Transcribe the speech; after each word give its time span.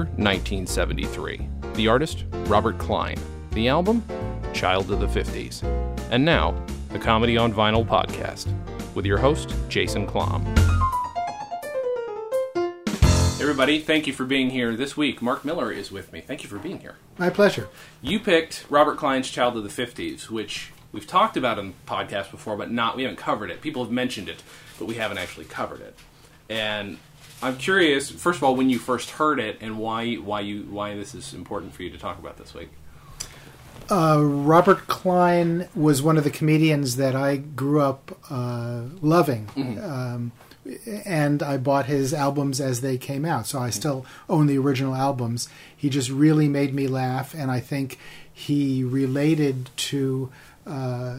year 0.00 0.12
1973. 0.16 1.48
The 1.74 1.88
artist, 1.88 2.24
Robert 2.46 2.78
Klein. 2.78 3.18
The 3.52 3.68
album, 3.68 4.04
Child 4.52 4.90
of 4.90 5.00
the 5.00 5.06
50s. 5.06 5.62
And 6.10 6.24
now, 6.24 6.54
the 6.90 6.98
Comedy 6.98 7.36
on 7.36 7.52
Vinyl 7.52 7.86
podcast 7.86 8.52
with 8.94 9.04
your 9.04 9.18
host, 9.18 9.54
Jason 9.68 10.06
Klamm. 10.06 10.44
Everybody, 13.40 13.80
thank 13.80 14.06
you 14.06 14.12
for 14.12 14.24
being 14.24 14.50
here 14.50 14.76
this 14.76 14.96
week. 14.96 15.22
Mark 15.22 15.44
Miller 15.44 15.72
is 15.72 15.90
with 15.90 16.12
me. 16.12 16.20
Thank 16.20 16.42
you 16.42 16.48
for 16.48 16.58
being 16.58 16.80
here. 16.80 16.96
My 17.18 17.30
pleasure. 17.30 17.68
You 18.02 18.20
picked 18.20 18.66
Robert 18.68 18.98
Klein's 18.98 19.30
Child 19.30 19.56
of 19.56 19.64
the 19.64 19.68
50s, 19.68 20.30
which 20.30 20.72
we've 20.92 21.06
talked 21.06 21.36
about 21.36 21.58
on 21.58 21.68
the 21.68 21.90
podcast 21.90 22.30
before, 22.30 22.56
but 22.56 22.70
not 22.70 22.96
we 22.96 23.02
haven't 23.02 23.16
covered 23.16 23.50
it. 23.50 23.60
People 23.60 23.82
have 23.82 23.92
mentioned 23.92 24.28
it, 24.28 24.42
but 24.78 24.86
we 24.86 24.96
haven't 24.96 25.18
actually 25.18 25.46
covered 25.46 25.80
it. 25.80 25.96
And 26.48 26.98
I'm 27.42 27.56
curious, 27.56 28.10
first 28.10 28.38
of 28.38 28.44
all, 28.44 28.54
when 28.54 28.68
you 28.68 28.78
first 28.78 29.10
heard 29.10 29.40
it 29.40 29.58
and 29.60 29.78
why 29.78 30.14
why 30.16 30.40
you 30.40 30.62
why 30.70 30.94
this 30.94 31.14
is 31.14 31.32
important 31.32 31.74
for 31.74 31.82
you 31.82 31.90
to 31.90 31.98
talk 31.98 32.18
about 32.18 32.36
this 32.36 32.54
week. 32.54 32.68
Uh, 33.90 34.20
Robert 34.22 34.86
Klein 34.86 35.68
was 35.74 36.00
one 36.00 36.16
of 36.16 36.22
the 36.22 36.30
comedians 36.30 36.96
that 36.96 37.16
I 37.16 37.38
grew 37.38 37.80
up 37.80 38.16
uh, 38.30 38.82
loving. 39.00 39.48
Um, 39.80 40.32
and 41.04 41.42
I 41.42 41.56
bought 41.56 41.86
his 41.86 42.12
albums 42.12 42.60
as 42.60 42.80
they 42.82 42.98
came 42.98 43.24
out. 43.24 43.46
So 43.46 43.58
I 43.58 43.70
still 43.70 44.04
own 44.28 44.46
the 44.46 44.58
original 44.58 44.94
albums. 44.94 45.48
He 45.76 45.88
just 45.88 46.10
really 46.10 46.48
made 46.48 46.74
me 46.74 46.86
laugh, 46.86 47.34
and 47.34 47.50
I 47.50 47.60
think 47.60 47.98
he 48.32 48.84
related 48.84 49.70
to 49.76 50.30
uh, 50.66 51.18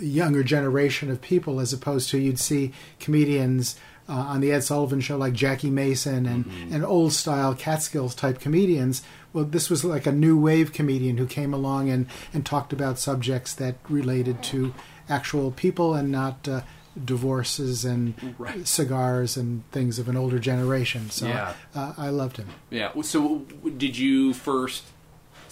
a 0.00 0.04
younger 0.04 0.42
generation 0.42 1.10
of 1.10 1.22
people 1.22 1.60
as 1.60 1.72
opposed 1.72 2.10
to 2.10 2.18
you'd 2.18 2.38
see 2.38 2.72
comedians 3.00 3.76
uh, 4.08 4.12
on 4.12 4.40
the 4.40 4.52
Ed 4.52 4.62
Sullivan 4.64 5.00
Show 5.00 5.16
like 5.16 5.32
Jackie 5.32 5.70
Mason 5.70 6.26
and, 6.26 6.46
and 6.72 6.84
old 6.84 7.12
style 7.12 7.54
Catskills 7.54 8.14
type 8.14 8.40
comedians. 8.40 9.02
Well, 9.32 9.44
this 9.44 9.68
was 9.68 9.84
like 9.84 10.06
a 10.06 10.12
new 10.12 10.38
wave 10.38 10.72
comedian 10.72 11.16
who 11.18 11.26
came 11.26 11.52
along 11.52 11.90
and, 11.90 12.06
and 12.32 12.44
talked 12.46 12.72
about 12.72 12.98
subjects 12.98 13.52
that 13.54 13.76
related 13.88 14.42
to 14.44 14.72
actual 15.08 15.50
people 15.50 15.94
and 15.94 16.10
not 16.10 16.48
uh, 16.48 16.62
divorces 17.04 17.84
and 17.84 18.14
Right. 18.38 18.66
cigars 18.66 19.36
and 19.36 19.62
things 19.70 19.98
of 19.98 20.08
an 20.08 20.16
older 20.16 20.38
generation. 20.38 21.10
So 21.10 21.26
Yeah. 21.26 21.52
uh, 21.74 21.92
I 21.98 22.08
loved 22.08 22.36
him. 22.38 22.48
Yeah. 22.70 22.90
So 23.02 23.40
did 23.76 23.98
you 23.98 24.32
first 24.32 24.84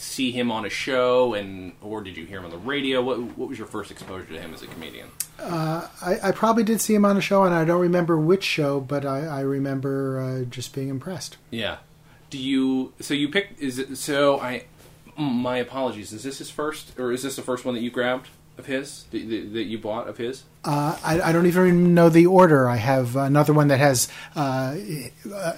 see 0.05 0.31
him 0.33 0.51
on 0.53 0.65
a 0.65 0.71
show 0.71 1.35
and 1.35 1.73
or 1.81 2.03
did 2.03 2.17
you 2.17 2.25
hear 2.27 2.39
him 2.39 2.45
on 2.45 2.51
the 2.51 2.59
radio? 2.59 3.03
What 3.03 3.19
what 3.39 3.49
was 3.49 3.59
your 3.59 3.67
first 3.67 3.91
exposure 3.91 4.27
to 4.33 4.41
him 4.41 4.53
as 4.55 4.63
a 4.63 4.67
comedian? 4.67 5.09
I, 5.39 6.19
I 6.23 6.31
probably 6.33 6.63
did 6.65 6.81
see 6.81 6.95
him 6.95 7.05
on 7.05 7.17
a 7.17 7.21
show, 7.21 7.43
and 7.43 7.55
I 7.55 7.65
don't 7.65 7.81
remember 7.81 8.17
which 8.19 8.45
show, 8.45 8.81
but 8.81 9.05
I, 9.05 9.27
I 9.27 9.41
remember 9.41 10.21
uh, 10.21 10.45
just 10.45 10.73
being 10.75 10.89
impressed. 10.89 11.37
Yeah. 11.51 11.79
Do 12.31 12.39
you? 12.39 12.93
So 13.01 13.15
you 13.15 13.29
picked? 13.29 13.61
Is 13.61 13.79
it? 13.79 13.97
So 13.99 14.41
I. 14.41 14.65
mm, 15.19 15.33
My 15.35 15.57
apologies. 15.59 16.13
Is 16.13 16.23
this 16.23 16.39
his 16.39 16.51
first, 16.51 16.99
or 16.99 17.13
is 17.13 17.23
this 17.25 17.37
the 17.37 17.43
first 17.43 17.65
one 17.65 17.75
that 17.75 17.81
you 17.83 17.91
grabbed 17.91 18.29
of 18.57 18.67
his 18.67 19.05
that, 19.11 19.19
you 19.19 19.79
bought 19.79 20.09
of 20.09 20.17
his? 20.17 20.45
Uh, 20.65 20.97
I, 21.05 21.21
I 21.21 21.33
don't 21.33 21.47
even 21.47 21.93
know 21.95 22.09
the 22.09 22.27
order. 22.27 22.69
I 22.69 22.77
have 22.77 23.17
another 23.17 23.53
one 23.53 23.69
that 23.69 23.79
has 23.79 24.09
uh, 24.37 24.77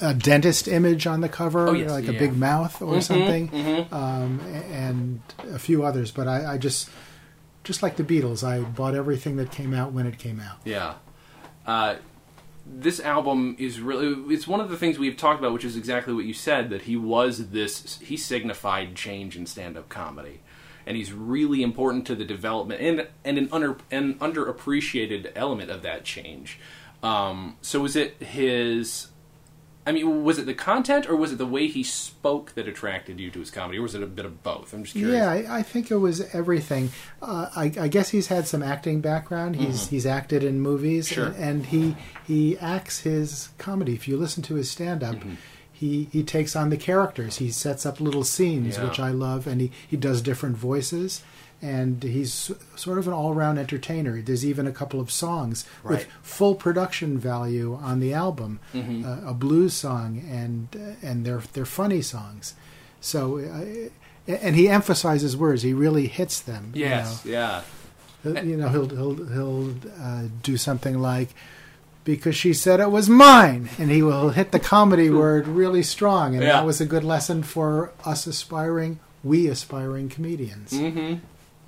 a 0.01 0.15
dentist 0.15 0.67
image 0.67 1.07
on 1.07 1.21
the 1.21 1.29
cover, 1.29 1.69
Oh, 1.69 1.73
yes, 1.73 1.91
like 1.91 2.05
yeah. 2.07 2.13
a 2.13 2.19
big 2.19 2.37
mouth 2.37 2.81
or 2.83 2.95
Mhm, 2.97 3.03
something, 3.03 3.49
mhm. 3.51 3.93
Um, 3.93 4.41
and 4.73 5.21
a 5.53 5.59
few 5.59 5.85
others. 5.85 6.11
But 6.11 6.27
I, 6.27 6.55
I 6.55 6.59
just, 6.59 6.89
just 7.65 7.83
like 7.83 7.97
the 7.97 8.05
Beatles, 8.05 8.43
I 8.43 8.61
bought 8.61 8.95
everything 8.95 9.37
that 9.37 9.51
came 9.53 9.75
out 9.75 9.93
when 9.93 10.07
it 10.07 10.19
came 10.19 10.41
out. 10.41 10.57
Yeah. 10.65 10.95
Uh, 11.67 11.97
this 12.69 12.99
album 12.99 13.55
is 13.61 13.79
really 13.81 14.35
it's 14.35 14.49
one 14.49 14.61
of 14.61 14.69
the 14.71 14.77
things 14.77 14.99
we've 14.99 15.17
talked 15.17 15.39
about 15.39 15.53
which 15.53 15.65
is 15.65 15.77
exactly 15.77 16.13
what 16.13 16.25
you 16.25 16.35
said 16.35 16.69
that 16.71 16.83
he 16.83 16.97
was 16.97 17.51
this 17.51 18.01
he 18.01 18.17
signified 18.17 18.97
change 18.97 19.37
in 19.37 19.47
stand-up 19.47 19.89
comedy 19.89 20.41
and 20.87 20.97
he's 20.97 21.13
really 21.13 21.63
important 21.63 22.07
to 22.07 22.15
the 22.15 22.25
development 22.25 22.81
and 22.81 23.07
and 23.25 23.39
an 23.39 23.49
under 23.53 23.77
an 23.91 24.15
underappreciated 24.15 25.33
element 25.35 25.71
of 25.71 25.83
that 25.83 26.05
change 26.05 26.59
um, 27.03 27.57
so 27.61 27.81
was 27.81 27.95
it 27.97 28.21
his 28.23 29.09
I 29.89 29.93
mean, 29.93 30.25
was 30.25 30.37
it 30.41 30.47
the 30.47 30.55
content 30.55 31.09
or 31.09 31.15
was 31.15 31.31
it 31.31 31.39
the 31.39 31.47
way 31.47 31.69
he 31.69 31.85
spoke 31.85 32.55
that 32.57 32.67
attracted 32.67 33.21
you 33.21 33.31
to 33.31 33.39
his 33.39 33.53
comedy, 33.53 33.79
or 33.79 33.83
was 33.83 33.95
it 33.95 34.03
a 34.03 34.07
bit 34.09 34.25
of 34.25 34.43
both? 34.43 34.73
I'm 34.73 34.83
just 34.83 34.97
curious. 34.97 35.15
Yeah, 35.17 35.31
I, 35.31 35.59
I 35.59 35.63
think 35.63 35.93
it 35.93 35.99
was 35.99 36.35
everything. 36.35 36.91
Uh, 37.23 37.51
I, 37.55 37.73
I 37.79 37.87
guess 37.87 38.09
he's 38.09 38.27
had 38.27 38.49
some 38.49 38.65
acting 38.65 39.01
background. 39.01 39.55
He's 39.55 39.87
he's 39.87 40.05
acted 40.05 40.43
in 40.43 40.61
movies, 40.61 41.09
Mm-hmm. 41.09 41.15
Sure. 41.15 41.27
and, 41.27 41.37
and 41.37 41.67
he 41.67 41.97
he 42.27 42.59
acts 42.59 43.01
his 43.01 43.51
comedy. 43.59 43.95
If 43.95 44.09
you 44.09 44.17
listen 44.17 44.43
to 44.45 44.55
his 44.57 44.69
stand 44.69 45.05
up. 45.05 45.17
Mm-hmm. 45.17 45.35
He, 45.79 46.09
he 46.13 46.23
takes 46.23 46.57
on 46.57 46.71
the 46.71 46.77
characters. 46.77 47.37
He 47.37 47.51
sets 47.51 47.85
up 47.85 48.01
little 48.01 48.25
scenes, 48.25 48.77
Yeah. 48.77 48.85
which 48.85 48.99
I 48.99 49.11
love, 49.11 49.47
and 49.47 49.61
he, 49.61 49.71
he 49.87 49.97
does 49.97 50.23
different 50.23 50.57
voices. 50.57 51.23
And 51.63 52.03
he's 52.03 52.51
sort 52.77 52.99
of 52.99 53.07
an 53.07 53.13
all 53.15 53.33
round 53.35 53.59
entertainer. 53.59 54.21
There's 54.23 54.45
even 54.45 54.67
a 54.67 54.73
couple 54.73 55.01
of 55.01 55.11
songs 55.11 55.65
Right. 55.83 55.91
with 55.99 56.07
full 56.23 56.55
production 56.55 57.19
value 57.19 57.75
on 57.83 58.01
the 58.01 58.13
album, 58.15 58.61
Mm-hmm. 58.75 59.05
uh, 59.07 59.31
a 59.31 59.35
blues 59.35 59.73
song, 59.75 60.23
and 60.31 60.69
uh, 60.75 61.07
and 61.07 61.25
they're 61.25 61.43
they're 61.55 61.65
funny 61.65 62.03
songs. 62.03 62.55
So, 63.01 63.39
uh, 63.39 63.89
and 64.31 64.55
he 64.57 64.69
emphasizes 64.69 65.37
words. 65.37 65.63
He 65.63 65.73
really 65.73 66.09
hits 66.09 66.41
them. 66.41 66.73
Yes. 66.75 67.23
Yeah. 67.25 67.63
know. 68.25 68.33
He'll- 68.35 68.45
you 68.45 68.57
know, 68.57 68.69
he'll 68.69 68.89
he'll 68.89 69.27
he'll 69.27 69.75
uh, 70.01 70.25
do 70.43 70.57
something 70.59 70.99
like 71.01 71.31
because 72.07 72.35
she 72.37 72.55
said 72.55 72.81
it 72.81 72.91
was 72.91 73.09
mine, 73.11 73.69
and 73.79 73.91
he 73.91 74.01
will 74.03 74.31
hit 74.31 74.53
the 74.53 74.59
comedy 74.59 75.11
word 75.11 75.47
really 75.47 75.83
strong, 75.83 76.35
and 76.35 76.43
Yeah. 76.43 76.53
that 76.53 76.65
was 76.65 76.81
a 76.81 76.87
good 76.87 77.05
lesson 77.05 77.43
for 77.43 77.93
us 78.05 78.27
aspiring, 78.27 78.99
we 79.23 79.49
aspiring 79.49 80.09
comedians. 80.09 80.73
Mm-hmm. 80.73 81.17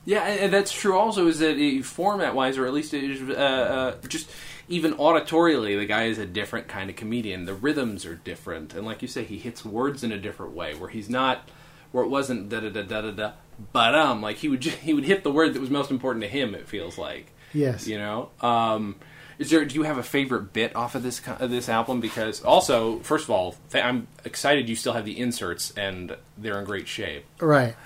Yeah, 0.07 0.23
and 0.25 0.51
that's 0.51 0.73
true. 0.73 0.97
Also, 0.97 1.27
is 1.27 1.41
that 1.41 1.59
uh, 1.59 1.83
format-wise, 1.83 2.57
or 2.57 2.65
at 2.67 2.73
least 2.73 2.95
uh, 2.95 3.33
uh, 3.35 3.95
just 4.09 4.31
even 4.69 4.95
auditorially, 4.95 5.77
the 5.79 5.85
guy 5.87 6.05
is 6.05 6.17
a 6.19 6.25
different 6.25 6.69
kind 6.69 6.89
of 6.89 6.97
comedian. 6.97 7.45
The 7.45 7.53
rhythms 7.53 8.07
are 8.07 8.15
different, 8.15 8.73
and 8.75 8.87
like 8.87 9.03
you 9.03 9.09
say, 9.09 9.25
he 9.25 9.37
hits 9.39 9.65
words 9.67 10.03
in 10.03 10.13
a 10.13 10.19
different 10.19 10.53
way, 10.55 10.75
where 10.75 10.89
he's 10.89 11.11
not, 11.11 11.51
where 11.93 12.05
it 12.05 12.09
wasn't 12.09 12.49
da 12.49 12.61
da 12.61 12.71
da 12.71 12.83
da 12.83 13.01
da 13.03 13.11
da, 13.11 13.33
but 13.73 13.95
um, 13.95 14.23
like 14.23 14.37
he 14.37 14.49
would 14.49 14.63
he 14.65 14.95
would 14.95 15.05
hit 15.05 15.25
the 15.25 15.31
word 15.33 15.53
that 15.55 15.61
was 15.61 15.69
most 15.69 15.91
important 15.91 16.23
to 16.23 16.29
him. 16.31 16.55
It 16.55 16.69
feels 16.69 16.97
like, 16.97 17.27
Yes. 17.53 17.87
you 17.89 17.99
know. 17.99 18.31
Um, 18.41 18.95
is 19.39 19.51
there? 19.51 19.65
Do 19.65 19.75
you 19.75 19.83
have 19.85 19.99
a 19.99 20.03
favorite 20.03 20.53
bit 20.53 20.75
off 20.77 20.95
of 20.95 21.03
this 21.03 21.21
of 21.27 21.51
this 21.51 21.69
album? 21.69 22.01
Because 22.01 22.43
also, 22.43 22.99
first 23.01 23.25
of 23.25 23.31
all, 23.31 23.55
I'm 23.75 24.07
excited 24.25 24.69
you 24.69 24.77
still 24.77 24.93
have 24.95 25.05
the 25.05 25.19
inserts 25.19 25.73
and 25.77 26.17
they're 26.37 26.59
in 26.59 26.65
great 26.65 26.89
shape. 26.89 27.25
Right. 27.41 27.77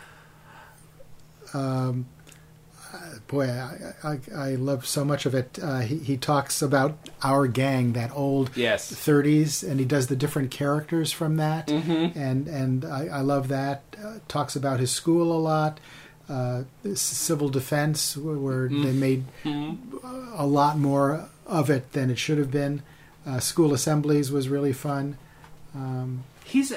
Um, 1.54 2.06
boy, 3.28 3.48
I, 3.50 3.92
I, 4.02 4.18
I 4.34 4.48
love 4.54 4.86
so 4.86 5.04
much 5.04 5.26
of 5.26 5.34
it. 5.34 5.58
Uh, 5.62 5.80
he, 5.80 5.98
he 5.98 6.16
talks 6.16 6.62
about 6.62 6.96
our 7.22 7.46
gang, 7.46 7.92
that 7.92 8.10
old 8.14 8.50
Yes. 8.56 8.90
30s, 8.92 9.68
and 9.68 9.78
he 9.78 9.86
does 9.86 10.06
the 10.06 10.16
different 10.16 10.50
characters 10.50 11.12
from 11.12 11.36
that, 11.36 11.70
and 11.70 12.48
and 12.48 12.84
I, 12.84 13.06
I 13.08 13.20
love 13.20 13.48
that. 13.48 13.82
Uh, 14.02 14.14
talks 14.28 14.56
about 14.56 14.80
his 14.80 14.90
school 14.90 15.30
a 15.36 15.40
lot. 15.40 15.78
Uh, 16.28 16.62
civil 16.94 17.48
defense, 17.50 18.16
where, 18.16 18.36
where 18.36 18.68
they 18.68 18.92
made 18.92 19.24
a 19.44 20.46
lot 20.46 20.78
more 20.78 21.28
of 21.52 21.70
it 21.70 21.92
than 21.92 22.10
it 22.10 22.18
should 22.18 22.38
have 22.38 22.50
been. 22.50 22.82
Uh, 23.26 23.38
school 23.38 23.72
assemblies 23.72 24.32
was 24.32 24.48
really 24.48 24.72
fun. 24.72 25.16
Um, 25.74 26.24
he's 26.44 26.72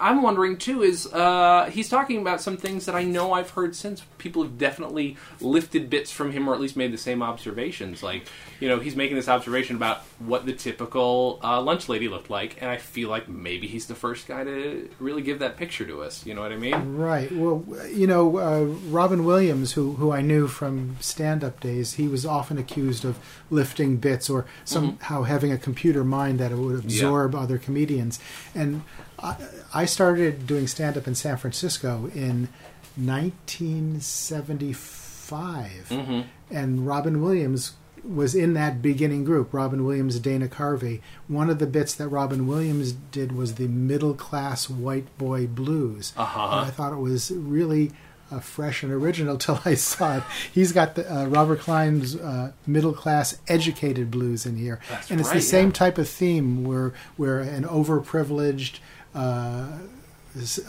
i'm 0.00 0.22
wondering 0.22 0.56
too 0.56 0.82
is 0.82 1.06
uh, 1.12 1.70
he's 1.72 1.88
talking 1.88 2.20
about 2.20 2.40
some 2.40 2.56
things 2.56 2.86
that 2.86 2.94
i 2.94 3.04
know 3.04 3.32
i've 3.32 3.50
heard 3.50 3.74
since. 3.74 4.02
People 4.18 4.42
have 4.42 4.58
definitely 4.58 5.16
lifted 5.40 5.88
bits 5.88 6.10
from 6.10 6.32
him 6.32 6.48
or 6.48 6.54
at 6.54 6.60
least 6.60 6.76
made 6.76 6.92
the 6.92 6.98
same 6.98 7.22
observations. 7.22 8.02
Like 8.02 8.26
you 8.58 8.68
know 8.68 8.80
he's 8.80 8.96
making 8.96 9.16
this 9.16 9.28
observation 9.28 9.76
about 9.76 9.98
what 10.18 10.44
the 10.44 10.52
typical 10.52 11.38
uh, 11.42 11.60
lunch 11.62 11.88
lady 11.88 12.08
looked 12.08 12.28
like 12.28 12.60
and 12.60 12.68
i 12.68 12.76
feel 12.76 13.08
like 13.08 13.28
maybe 13.28 13.68
he's 13.68 13.86
the 13.86 13.94
first 13.94 14.26
guy 14.26 14.42
to 14.42 14.90
really 14.98 15.22
give 15.22 15.38
that 15.38 15.56
picture 15.56 15.86
to 15.86 16.02
us. 16.02 16.26
You 16.26 16.34
know 16.34 16.40
what 16.40 16.52
i 16.52 16.56
mean? 16.56 16.96
Right. 16.96 17.30
Well, 17.30 17.64
you 17.92 18.06
know, 18.06 18.38
uh, 18.38 18.64
Robin 18.90 19.24
Williams, 19.24 19.72
who 19.72 19.92
who 19.94 20.10
I 20.12 20.20
knew 20.20 20.48
from 20.48 20.96
stand-up 21.00 21.60
days, 21.60 21.94
he 21.94 22.08
was 22.08 22.26
often 22.26 22.58
accused 22.58 23.04
of 23.04 23.18
lifting 23.50 23.96
bits 23.96 24.28
or 24.28 24.46
somehow 24.64 25.22
having 25.22 25.52
a 25.52 25.58
computer 25.58 26.04
mind 26.04 26.40
that 26.40 26.52
would 26.52 26.78
absorb 26.78 27.34
other 27.34 27.58
comedians. 27.58 28.18
And 28.54 28.82
I, 29.18 29.36
I 29.74 29.84
started 29.84 30.46
doing 30.46 30.66
stand-up 30.66 31.06
in 31.06 31.14
San 31.14 31.36
Francisco 31.36 32.10
in 32.14 32.48
1975, 32.96 35.92
and 36.50 36.86
Robin 36.86 37.22
Williams 37.22 37.74
was 38.04 38.34
in 38.34 38.54
that 38.54 38.80
beginning 38.80 39.24
group. 39.24 39.52
Robin 39.52 39.84
Williams, 39.84 40.18
Dana 40.18 40.48
Carvey. 40.48 41.00
One 41.26 41.50
of 41.50 41.58
the 41.58 41.66
bits 41.66 41.94
that 41.94 42.08
Robin 42.08 42.46
Williams 42.46 42.92
did 42.92 43.32
was 43.32 43.54
the 43.54 43.68
middle 43.68 44.14
class 44.14 44.70
white 44.70 45.16
boy 45.18 45.46
blues. 45.46 46.12
Uh-huh. 46.16 46.40
And 46.40 46.66
I 46.66 46.70
thought 46.70 46.92
it 46.92 46.98
was 46.98 47.30
really 47.30 47.92
uh, 48.30 48.40
fresh 48.40 48.82
and 48.82 48.92
original 48.92 49.38
till 49.38 49.60
I 49.64 49.74
saw 49.74 50.18
it. 50.18 50.22
He's 50.52 50.72
got 50.72 50.94
the 50.94 51.12
uh, 51.12 51.26
Robert 51.26 51.60
Klein's 51.60 52.16
uh, 52.16 52.52
middle 52.66 52.92
class 52.92 53.38
educated 53.48 54.10
blues 54.10 54.46
in 54.46 54.56
here, 54.56 54.80
That's 54.88 55.10
and 55.10 55.20
it's 55.20 55.30
right, 55.30 55.36
the 55.36 55.42
same 55.42 55.68
yeah. 55.68 55.74
type 55.74 55.98
of 55.98 56.08
theme 56.08 56.64
where 56.64 56.92
where 57.16 57.40
an 57.40 57.64
overprivileged. 57.64 58.78
Uh, 59.18 59.66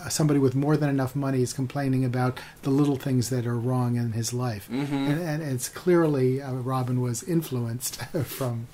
somebody 0.10 0.40
with 0.40 0.56
more 0.56 0.78
than 0.78 0.90
enough 0.90 1.16
money 1.16 1.42
is 1.42 1.54
complaining 1.54 2.04
about 2.06 2.40
the 2.64 2.70
little 2.70 2.96
things 2.96 3.30
that 3.30 3.46
are 3.46 3.58
wrong 3.58 3.96
in 3.96 4.14
his 4.14 4.34
life, 4.34 4.68
Mm-hmm. 4.72 4.94
and, 4.96 5.22
and 5.22 5.44
it's 5.44 5.70
clearly 5.70 6.42
uh, 6.42 6.54
Robin 6.54 7.02
was 7.02 7.24
influenced 7.24 8.02
from 8.26 8.68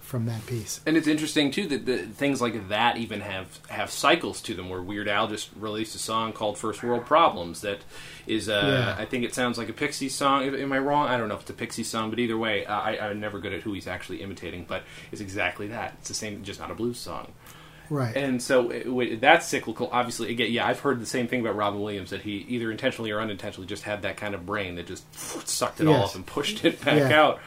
from 0.00 0.26
that 0.26 0.46
piece. 0.46 0.80
And 0.86 0.96
it's 0.96 1.08
interesting 1.08 1.50
too 1.50 1.66
that 1.66 1.84
the, 1.84 1.98
things 1.98 2.40
like 2.40 2.68
that 2.68 2.96
even 2.96 3.22
have 3.22 3.58
have 3.68 3.90
cycles 3.90 4.40
to 4.42 4.54
them. 4.54 4.68
Where 4.68 4.80
Weird 4.82 5.08
Al 5.08 5.26
just 5.26 5.50
released 5.58 5.94
a 5.96 5.98
song 5.98 6.32
called 6.32 6.58
"First 6.58 6.82
World 6.82 7.04
Problems" 7.06 7.60
that 7.62 7.80
is, 8.26 8.48
uh, 8.48 8.94
Yeah. 8.96 9.02
I 9.02 9.04
think 9.04 9.24
it 9.24 9.34
sounds 9.34 9.58
like 9.58 9.68
a 9.68 9.72
Pixie 9.72 10.08
song. 10.08 10.44
Am 10.44 10.72
I 10.72 10.78
wrong? 10.78 11.08
I 11.08 11.16
don't 11.16 11.28
know 11.28 11.34
if 11.34 11.40
it's 11.42 11.50
a 11.50 11.54
Pixie 11.54 11.82
song, 11.84 12.10
but 12.10 12.18
either 12.20 12.36
way, 12.38 12.66
uh, 12.66 12.78
I, 12.78 12.98
I'm 13.08 13.18
never 13.20 13.40
good 13.40 13.52
at 13.52 13.62
who 13.62 13.72
he's 13.72 13.88
actually 13.88 14.22
imitating. 14.22 14.64
But 14.68 14.82
it's 15.10 15.20
exactly 15.20 15.66
that. 15.68 15.94
It's 16.00 16.08
the 16.08 16.14
same, 16.14 16.42
just 16.44 16.60
not 16.60 16.70
a 16.70 16.74
blues 16.74 16.98
song. 17.00 17.32
Right. 17.90 18.16
And 18.16 18.42
so 18.42 18.70
it, 18.70 18.86
it- 18.86 19.20
that's 19.20 19.46
cyclical. 19.46 19.88
Obviously, 19.92 20.30
again, 20.30 20.50
yeah, 20.52 20.66
I've 20.66 20.80
heard 20.80 21.00
the 21.00 21.06
same 21.06 21.28
thing 21.28 21.40
about 21.40 21.56
Robin 21.56 21.80
Williams 21.80 22.10
that 22.10 22.22
he 22.22 22.44
either 22.48 22.70
intentionally 22.70 23.10
or 23.10 23.20
unintentionally 23.20 23.66
just 23.66 23.82
had 23.84 24.02
that 24.02 24.16
kind 24.16 24.34
of 24.34 24.44
brain 24.46 24.74
that 24.76 24.86
just 24.86 25.04
sucked 25.48 25.80
it 25.80 25.86
all 25.86 25.94
Yes. 26.00 26.10
up 26.10 26.14
and 26.16 26.26
pushed 26.26 26.64
it 26.64 26.84
back 26.84 27.10
Yeah. 27.10 27.20
out. 27.20 27.40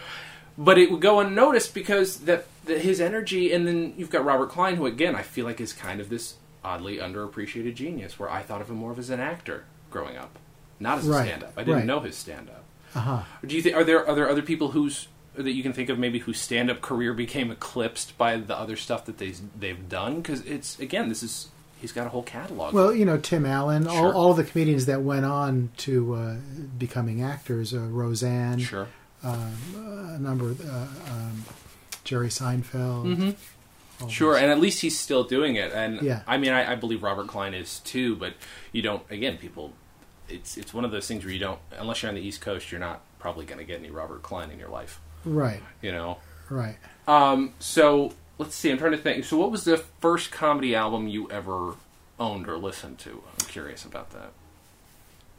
But 0.57 0.77
it 0.77 0.91
would 0.91 1.01
go 1.01 1.19
unnoticed 1.21 1.73
because 1.73 2.17
that, 2.21 2.45
that 2.65 2.79
his 2.81 2.99
energy, 2.99 3.53
and 3.53 3.65
then 3.67 3.93
you've 3.97 4.09
got 4.09 4.25
Robert 4.25 4.49
Klein, 4.49 4.75
who 4.75 4.85
again 4.85 5.15
I 5.15 5.21
feel 5.21 5.45
like 5.45 5.61
is 5.61 5.71
kind 5.73 6.01
of 6.01 6.09
this 6.09 6.35
oddly 6.63 6.97
underappreciated 6.97 7.75
genius. 7.75 8.19
Where 8.19 8.29
I 8.29 8.41
thought 8.41 8.59
of 8.61 8.69
him 8.69 8.75
more 8.75 8.91
of 8.91 8.99
as 8.99 9.09
an 9.09 9.21
actor 9.21 9.63
growing 9.89 10.17
up, 10.17 10.37
not 10.79 10.97
as 10.97 11.07
a 11.07 11.11
Right, 11.11 11.27
stand-up. 11.27 11.53
I 11.55 11.61
didn't 11.63 11.75
right. 11.77 11.85
know 11.85 12.01
his 12.01 12.17
stand-up. 12.17 12.63
uh 12.93 12.99
huh. 12.99 13.23
Do 13.45 13.55
you 13.55 13.61
think 13.61 13.75
are 13.77 13.83
there 13.85 14.05
are 14.05 14.13
there 14.15 14.29
other 14.29 14.41
people 14.41 14.71
whose 14.71 15.07
that 15.43 15.51
you 15.51 15.63
can 15.63 15.73
think 15.73 15.89
of 15.89 15.97
maybe 15.99 16.19
whose 16.19 16.39
stand 16.39 16.69
up 16.69 16.81
career 16.81 17.13
became 17.13 17.51
eclipsed 17.51 18.17
by 18.17 18.37
the 18.37 18.57
other 18.57 18.75
stuff 18.75 19.05
that 19.05 19.17
they 19.17 19.33
they've 19.57 19.87
done? 19.89 20.17
Because 20.21 20.41
it's 20.45 20.79
again, 20.79 21.09
this 21.09 21.23
is 21.23 21.47
he's 21.81 21.91
got 21.91 22.05
a 22.07 22.09
whole 22.09 22.23
catalog. 22.23 22.73
Well, 22.73 22.93
you 22.93 23.05
know, 23.05 23.17
Tim 23.17 23.45
Allen, 23.45 23.87
all, 23.87 23.95
Sure. 23.95 24.13
all 24.13 24.33
the 24.33 24.43
comedians 24.43 24.85
that 24.87 25.01
went 25.01 25.25
on 25.25 25.69
to 25.77 26.13
uh, 26.15 26.35
becoming 26.77 27.21
actors, 27.23 27.73
uh, 27.73 27.79
Roseanne, 27.79 28.59
sure. 28.59 28.87
a 29.23 30.17
number, 30.19 30.49
of, 30.51 30.61
uh, 30.67 30.87
um, 31.11 31.45
Jerry 32.03 32.27
Seinfeld. 32.29 33.15
Mhm. 33.15 33.35
all 34.01 34.07
Sure, 34.09 34.33
those. 34.33 34.41
and 34.43 34.51
at 34.51 34.59
least 34.59 34.81
he's 34.81 34.97
still 34.97 35.23
doing 35.23 35.55
it. 35.55 35.71
And 35.73 36.01
Yeah. 36.01 36.21
I 36.27 36.37
mean, 36.37 36.51
I, 36.51 36.71
I 36.71 36.75
believe 36.75 37.03
Robert 37.03 37.27
Klein 37.27 37.53
is 37.53 37.79
too. 37.79 38.15
But 38.15 38.33
you 38.71 38.81
don't. 38.81 39.03
Again, 39.09 39.37
people, 39.37 39.73
it's 40.27 40.57
it's 40.57 40.73
one 40.73 40.85
of 40.85 40.91
those 40.91 41.07
things 41.07 41.23
where 41.23 41.33
you 41.33 41.39
don't 41.39 41.59
unless 41.77 42.01
you're 42.01 42.09
on 42.09 42.15
the 42.15 42.21
East 42.21 42.41
Coast, 42.41 42.71
you're 42.71 42.79
not 42.79 43.01
probably 43.19 43.45
going 43.45 43.57
to 43.59 43.65
get 43.65 43.79
any 43.79 43.89
Robert 43.89 44.21
Klein 44.23 44.49
in 44.51 44.59
your 44.59 44.69
life. 44.69 44.99
Right, 45.25 45.61
You 45.81 45.91
know. 45.91 46.17
right. 46.49 46.77
Um. 47.07 47.53
So 47.59 48.13
let's 48.37 48.55
see. 48.55 48.71
I'm 48.71 48.77
trying 48.77 48.91
to 48.91 48.97
think. 48.97 49.25
So 49.25 49.37
what 49.37 49.51
was 49.51 49.63
the 49.63 49.77
first 49.77 50.31
comedy 50.31 50.75
album 50.75 51.07
you 51.07 51.29
ever 51.31 51.73
owned 52.19 52.47
or 52.47 52.57
listened 52.57 52.99
to? 52.99 53.21
I'm 53.39 53.45
curious 53.47 53.83
about 53.85 54.11
that. 54.11 54.31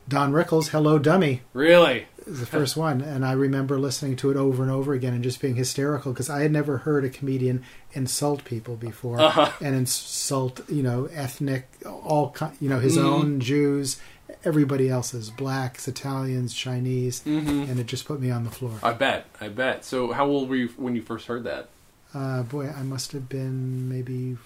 Don 0.09 0.33
Rickles, 0.33 0.69
Hello 0.71 0.99
Dummy, 0.99 1.43
Really? 1.53 2.07
the 2.27 2.47
first 2.47 2.77
one, 2.77 3.01
and 3.01 3.25
I 3.25 3.31
remember 3.33 3.79
listening 3.79 4.17
to 4.17 4.31
it 4.33 4.37
over 4.37 4.61
and 4.65 4.73
over 4.73 4.93
again 4.93 5.15
and 5.15 5.23
just 5.23 5.41
being 5.41 5.55
hysterical 5.55 6.13
because 6.13 6.29
I 6.29 6.41
had 6.43 6.51
never 6.51 6.79
heard 6.79 7.05
a 7.05 7.09
comedian 7.11 7.63
insult 7.93 8.45
people 8.45 8.75
before 8.75 9.21
Uh-huh. 9.21 9.53
and 9.61 9.77
insult, 9.77 10.69
you 10.69 10.83
know, 10.83 11.05
ethnic, 11.13 11.69
all 11.87 12.35
you 12.61 12.69
know, 12.69 12.81
his 12.81 12.97
Mhm. 12.97 13.05
own 13.05 13.41
Jews, 13.41 14.01
everybody 14.45 14.89
else's, 14.89 15.31
blacks, 15.31 15.87
Italians, 15.89 16.55
Chinese, 16.55 17.21
Mm-hmm. 17.27 17.71
and 17.71 17.79
it 17.81 17.87
just 17.87 18.05
put 18.07 18.21
me 18.21 18.31
on 18.31 18.45
the 18.45 18.51
floor. 18.51 18.79
I 18.83 18.93
bet. 18.93 19.27
I 19.41 19.49
bet. 19.49 19.85
So 19.85 20.13
how 20.13 20.27
old 20.27 20.49
were 20.49 20.57
you 20.57 20.69
when 20.77 20.95
you 20.97 21.03
first 21.03 21.27
heard 21.27 21.45
that? 21.45 21.69
Uh, 22.15 22.43
boy, 22.43 22.69
I 22.69 22.83
must 22.83 23.13
have 23.13 23.29
been 23.29 23.89
maybe 23.89 24.37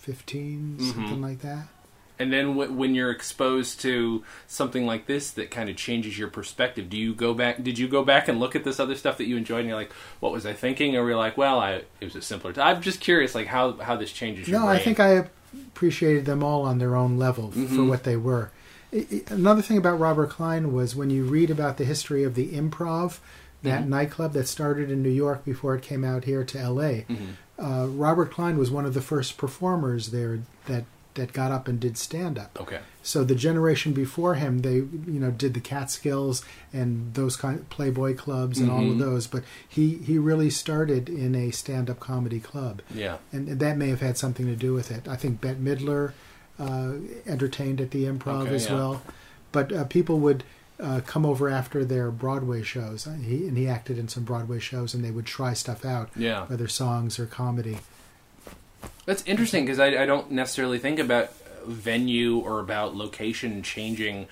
15, 0.00 0.76
Mhm. 0.80 0.92
something 0.94 1.20
like 1.22 1.40
that. 1.40 1.68
And 2.20 2.32
then 2.32 2.48
w- 2.48 2.72
when 2.72 2.94
you're 2.96 3.12
exposed 3.12 3.80
to 3.82 4.24
something 4.48 4.84
like 4.86 5.06
this 5.06 5.30
that 5.30 5.50
kind 5.52 5.68
of 5.68 5.76
changes 5.76 6.18
your 6.18 6.26
perspective, 6.28 6.90
do 6.90 6.96
you 6.96 7.14
go 7.14 7.32
back? 7.32 7.62
Did 7.62 7.78
you 7.78 7.86
go 7.86 8.02
back 8.04 8.26
and 8.26 8.40
look 8.40 8.56
at 8.56 8.64
this 8.64 8.80
other 8.80 8.96
stuff 8.96 9.18
that 9.18 9.26
you 9.26 9.36
enjoyed, 9.36 9.60
and 9.60 9.68
you're 9.68 9.76
like, 9.76 9.92
"What 10.18 10.32
was 10.32 10.44
I 10.44 10.52
thinking?" 10.52 10.96
Or 10.96 11.06
you're 11.08 11.16
like, 11.16 11.36
"Well, 11.38 11.60
I 11.60 11.82
it 12.00 12.04
was 12.04 12.16
a 12.16 12.22
simpler." 12.22 12.52
T-. 12.52 12.60
I'm 12.60 12.82
just 12.82 13.00
curious, 13.00 13.36
like 13.36 13.46
how 13.46 13.72
how 13.76 13.94
this 13.96 14.10
changes 14.10 14.48
your 14.48 14.58
No, 14.58 14.66
brain. 14.66 14.76
I 14.80 14.82
think 14.82 14.98
I 14.98 15.28
appreciated 15.68 16.24
them 16.24 16.42
all 16.42 16.62
on 16.62 16.78
their 16.78 16.96
own 16.96 17.18
level 17.18 17.52
for 17.52 17.58
Mhm. 17.60 17.88
what 17.88 18.02
they 18.02 18.16
were. 18.16 18.50
Another 19.28 19.62
thing 19.62 19.76
about 19.76 19.98
Robert 20.00 20.30
Klein 20.30 20.72
was 20.72 20.96
when 20.96 21.10
you 21.10 21.24
read 21.24 21.50
about 21.50 21.76
the 21.76 21.84
history 21.84 22.24
of 22.24 22.34
the 22.34 22.48
Improv, 22.52 23.18
that 23.62 23.84
Mhm. 23.84 23.88
nightclub 23.88 24.32
that 24.34 24.48
started 24.48 24.90
in 24.90 25.02
New 25.02 25.10
York 25.10 25.44
before 25.44 25.74
it 25.74 25.82
came 25.82 26.04
out 26.04 26.24
here 26.24 26.44
to 26.44 26.58
L.A. 26.58 27.04
Mhm. 27.08 27.16
Uh, 27.58 27.86
Robert 27.88 28.30
Klein 28.32 28.56
was 28.56 28.70
one 28.70 28.86
of 28.86 28.94
the 28.94 29.00
first 29.00 29.36
performers 29.36 30.08
there 30.08 30.40
that 30.66 30.84
that 31.14 31.32
got 31.32 31.50
up 31.50 31.66
and 31.66 31.80
did 31.80 31.98
stand 31.98 32.38
up. 32.38 32.56
Okay. 32.60 32.78
So 33.02 33.24
the 33.24 33.34
generation 33.34 33.92
before 33.92 34.36
him, 34.36 34.60
they 34.60 34.76
you 34.76 35.18
know 35.18 35.32
did 35.32 35.52
the 35.54 35.58
Catskills 35.60 36.44
and 36.72 37.12
those 37.14 37.34
kind 37.34 37.58
of 37.58 37.68
Playboy 37.70 38.14
clubs 38.14 38.60
and 38.60 38.70
all 38.70 38.88
of 38.88 38.96
Mhm. 38.96 39.00
those. 39.00 39.26
But 39.26 39.42
he 39.68 39.94
he 39.96 40.16
really 40.16 40.48
started 40.50 41.08
in 41.08 41.34
a 41.34 41.50
stand 41.50 41.90
up 41.90 41.98
comedy 41.98 42.38
club 42.38 42.82
Yeah. 42.94 43.16
and 43.32 43.48
that 43.58 43.76
may 43.76 43.88
have 43.88 44.00
had 44.00 44.16
something 44.16 44.46
to 44.46 44.54
do 44.54 44.72
with 44.74 44.92
it. 44.92 45.08
I 45.08 45.16
think 45.16 45.40
Bette 45.40 45.58
Midler 45.60 46.12
uh, 46.58 46.92
entertained 47.26 47.80
at 47.80 47.90
the 47.90 48.04
Improv 48.04 48.42
Okay, 48.46 48.54
as 48.54 48.66
yeah. 48.66 48.74
well, 48.74 49.02
but 49.52 49.72
uh, 49.72 49.84
people 49.84 50.18
would 50.20 50.44
uh, 50.80 51.00
come 51.06 51.26
over 51.26 51.48
after 51.48 51.84
their 51.84 52.10
Broadway 52.10 52.62
shows. 52.62 53.06
Uh, 53.06 53.12
He 53.12 53.46
and 53.48 53.56
he 53.56 53.66
acted 53.68 53.98
in 53.98 54.08
some 54.08 54.24
Broadway 54.24 54.58
shows, 54.60 54.94
and 54.94 55.04
they 55.04 55.10
would 55.10 55.26
try 55.26 55.52
stuff 55.54 55.84
out, 55.84 56.10
Yeah. 56.16 56.46
whether 56.46 56.68
songs 56.68 57.18
or 57.18 57.26
comedy. 57.26 57.78
That's 59.06 59.24
interesting 59.24 59.64
because 59.64 59.78
I, 59.80 60.02
I 60.02 60.06
don't 60.06 60.30
necessarily 60.30 60.78
think 60.78 60.98
about 60.98 61.32
venue 61.66 62.38
or 62.38 62.60
about 62.60 62.94
location 62.94 63.62
changing 63.62 64.26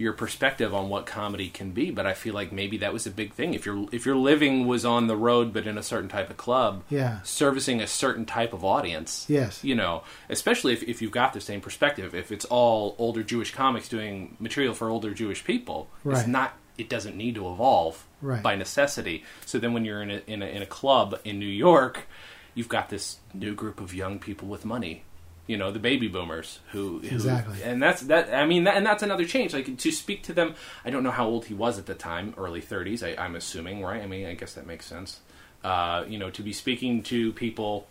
your 0.00 0.12
perspective 0.14 0.74
on 0.74 0.88
what 0.88 1.04
comedy 1.06 1.48
can 1.50 1.70
be, 1.72 1.90
but 1.90 2.06
I 2.06 2.14
feel 2.14 2.32
like 2.34 2.50
maybe 2.52 2.78
that 2.78 2.92
was 2.92 3.06
a 3.06 3.10
big 3.10 3.34
thing. 3.34 3.52
If 3.54 3.66
your 3.66 3.86
if 3.92 4.06
your 4.06 4.16
living 4.16 4.66
was 4.66 4.84
on 4.84 5.06
the 5.08 5.16
road 5.16 5.52
but 5.52 5.66
in 5.66 5.76
a 5.76 5.82
certain 5.82 6.08
type 6.08 6.30
of 6.30 6.36
club, 6.36 6.82
Yeah. 6.88 7.20
servicing 7.22 7.80
a 7.80 7.86
certain 7.86 8.24
type 8.24 8.52
of 8.52 8.64
audience, 8.64 9.26
Yes. 9.28 9.62
you 9.62 9.74
know, 9.74 10.02
especially 10.30 10.72
if, 10.72 10.82
if 10.84 11.02
you've 11.02 11.10
got 11.12 11.34
the 11.34 11.40
same 11.40 11.60
perspective. 11.60 12.14
If 12.14 12.32
it's 12.32 12.46
all 12.46 12.94
older 12.98 13.22
Jewish 13.22 13.52
comics 13.52 13.88
doing 13.88 14.36
material 14.40 14.74
for 14.74 14.88
older 14.88 15.12
Jewish 15.12 15.44
people, 15.44 15.90
it's 16.04 16.20
Right. 16.20 16.28
not. 16.28 16.54
It 16.78 16.88
doesn't 16.88 17.14
need 17.16 17.34
to 17.34 17.46
evolve 17.52 18.06
Right. 18.22 18.42
by 18.42 18.56
necessity. 18.56 19.22
So 19.44 19.58
then, 19.58 19.74
when 19.74 19.84
you're 19.84 20.02
in 20.02 20.10
a, 20.10 20.22
in 20.26 20.40
a 20.42 20.46
in 20.46 20.62
a 20.62 20.66
club 20.66 21.18
in 21.24 21.38
New 21.38 21.54
York, 21.68 22.06
you've 22.54 22.68
got 22.68 22.88
this 22.88 23.18
new 23.34 23.54
group 23.54 23.80
of 23.80 23.92
young 23.94 24.18
people 24.18 24.48
with 24.48 24.64
money. 24.64 25.04
You 25.50 25.56
know, 25.56 25.70
the 25.72 25.80
baby 25.80 26.08
boomers 26.08 26.60
who, 26.72 27.00
who 27.00 27.14
Exactly. 27.16 27.62
and 27.64 27.82
that's 27.82 28.02
that. 28.02 28.32
I 28.32 28.46
mean, 28.46 28.64
that, 28.64 28.76
and 28.76 28.86
that's 28.86 29.02
another 29.02 29.24
change. 29.24 29.52
Like 29.52 29.76
to 29.76 29.90
speak 29.90 30.22
to 30.24 30.32
them. 30.32 30.54
I 30.84 30.90
don't 30.90 31.02
know 31.02 31.10
how 31.10 31.26
old 31.26 31.46
he 31.46 31.54
was 31.54 31.78
at 31.78 31.86
the 31.86 31.94
time, 31.94 32.34
early 32.38 32.62
30s. 32.62 33.02
I, 33.02 33.20
I'm 33.22 33.34
assuming, 33.34 33.82
right? 33.82 34.02
I 34.02 34.06
mean, 34.06 34.26
I 34.26 34.34
guess 34.34 34.54
that 34.54 34.66
makes 34.66 34.86
sense. 34.86 35.20
Uh, 35.64 36.04
you 36.08 36.18
know, 36.18 36.30
to 36.30 36.42
be 36.42 36.52
speaking 36.52 37.02
to 37.04 37.32
people 37.32 37.86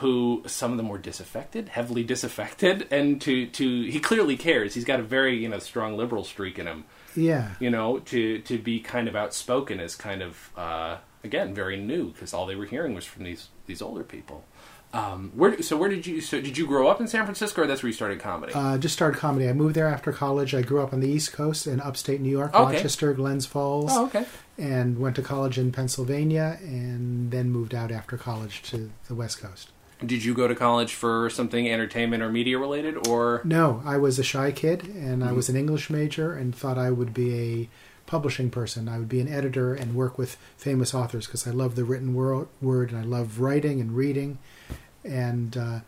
who 0.00 0.42
some 0.46 0.70
of 0.72 0.76
them 0.76 0.88
were 0.88 0.98
disaffected, 0.98 1.68
heavily 1.68 2.04
disaffected, 2.14 2.86
and 2.90 3.20
to 3.22 3.46
to 3.46 3.82
he 3.84 4.00
clearly 4.00 4.36
cares. 4.36 4.74
He's 4.74 4.84
got 4.84 5.00
a 5.00 5.02
very 5.02 5.36
you 5.36 5.48
know 5.48 5.58
strong 5.58 5.96
liberal 5.96 6.24
streak 6.24 6.58
in 6.58 6.66
him. 6.66 6.84
Yeah. 7.16 7.50
You 7.60 7.70
know, 7.70 7.98
to 8.00 8.40
to 8.40 8.58
be 8.58 8.80
kind 8.80 9.08
of 9.08 9.16
outspoken 9.16 9.80
is 9.80 9.96
kind 9.96 10.22
of 10.22 10.50
uh, 10.56 10.96
again 11.24 11.54
very 11.54 11.76
new 11.76 12.10
because 12.12 12.32
all 12.34 12.46
they 12.46 12.56
were 12.56 12.66
hearing 12.66 12.94
was 12.94 13.04
from 13.04 13.24
these 13.24 13.48
these 13.66 13.82
older 13.82 14.04
people. 14.04 14.44
Um, 14.90 15.32
where 15.34 15.60
so 15.62 15.76
where 15.76 15.90
did 15.90 16.06
you 16.06 16.22
so 16.22 16.40
did 16.40 16.56
you 16.56 16.66
grow 16.66 16.88
up 16.88 16.98
in 16.98 17.08
San 17.08 17.24
Francisco 17.24 17.62
or 17.62 17.66
that's 17.66 17.82
where 17.82 17.88
you 17.88 17.94
started 17.94 18.20
comedy? 18.20 18.54
Uh, 18.54 18.78
just 18.78 18.94
started 18.94 19.18
comedy. 19.18 19.46
I 19.46 19.52
moved 19.52 19.74
there 19.74 19.86
after 19.86 20.12
college. 20.12 20.54
I 20.54 20.62
grew 20.62 20.80
up 20.82 20.94
on 20.94 21.00
the 21.00 21.08
East 21.08 21.32
Coast 21.34 21.66
in 21.66 21.78
upstate 21.80 22.22
New 22.22 22.30
York, 22.30 22.54
Okay. 22.54 22.76
Rochester, 22.76 23.12
Glens 23.12 23.44
Falls, 23.44 23.90
oh, 23.94 24.06
okay. 24.06 24.24
and 24.56 24.98
went 24.98 25.14
to 25.16 25.22
college 25.22 25.58
in 25.58 25.72
Pennsylvania, 25.72 26.58
and 26.62 27.30
then 27.30 27.50
moved 27.50 27.74
out 27.74 27.92
after 27.92 28.16
college 28.16 28.62
to 28.70 28.90
the 29.08 29.14
West 29.14 29.42
Coast. 29.42 29.70
Did 30.04 30.24
you 30.24 30.32
go 30.32 30.48
to 30.48 30.54
college 30.54 30.94
for 30.94 31.28
something 31.28 31.68
entertainment 31.68 32.22
or 32.22 32.30
media 32.30 32.56
related 32.58 33.06
or? 33.08 33.42
No, 33.44 33.82
I 33.84 33.98
was 33.98 34.18
a 34.18 34.22
shy 34.24 34.52
kid, 34.52 34.84
and 34.84 35.22
I 35.22 35.28
Mhm. 35.32 35.36
was 35.36 35.48
an 35.50 35.56
English 35.56 35.90
major, 35.90 36.32
and 36.32 36.54
thought 36.54 36.78
I 36.78 36.90
would 36.90 37.12
be 37.12 37.34
a 37.34 37.68
publishing 38.06 38.48
person. 38.48 38.88
I 38.88 38.98
would 38.98 39.08
be 39.08 39.20
an 39.20 39.28
editor 39.28 39.74
and 39.74 39.94
work 39.94 40.16
with 40.16 40.38
famous 40.56 40.94
authors 40.94 41.26
because 41.26 41.46
I 41.46 41.50
love 41.50 41.74
the 41.74 41.84
written 41.84 42.14
wor- 42.14 42.48
word 42.62 42.90
and 42.90 42.98
I 42.98 43.02
love 43.02 43.38
writing 43.40 43.82
and 43.82 43.94
reading. 43.94 44.38
And 45.04 45.56
uh, 45.56 45.80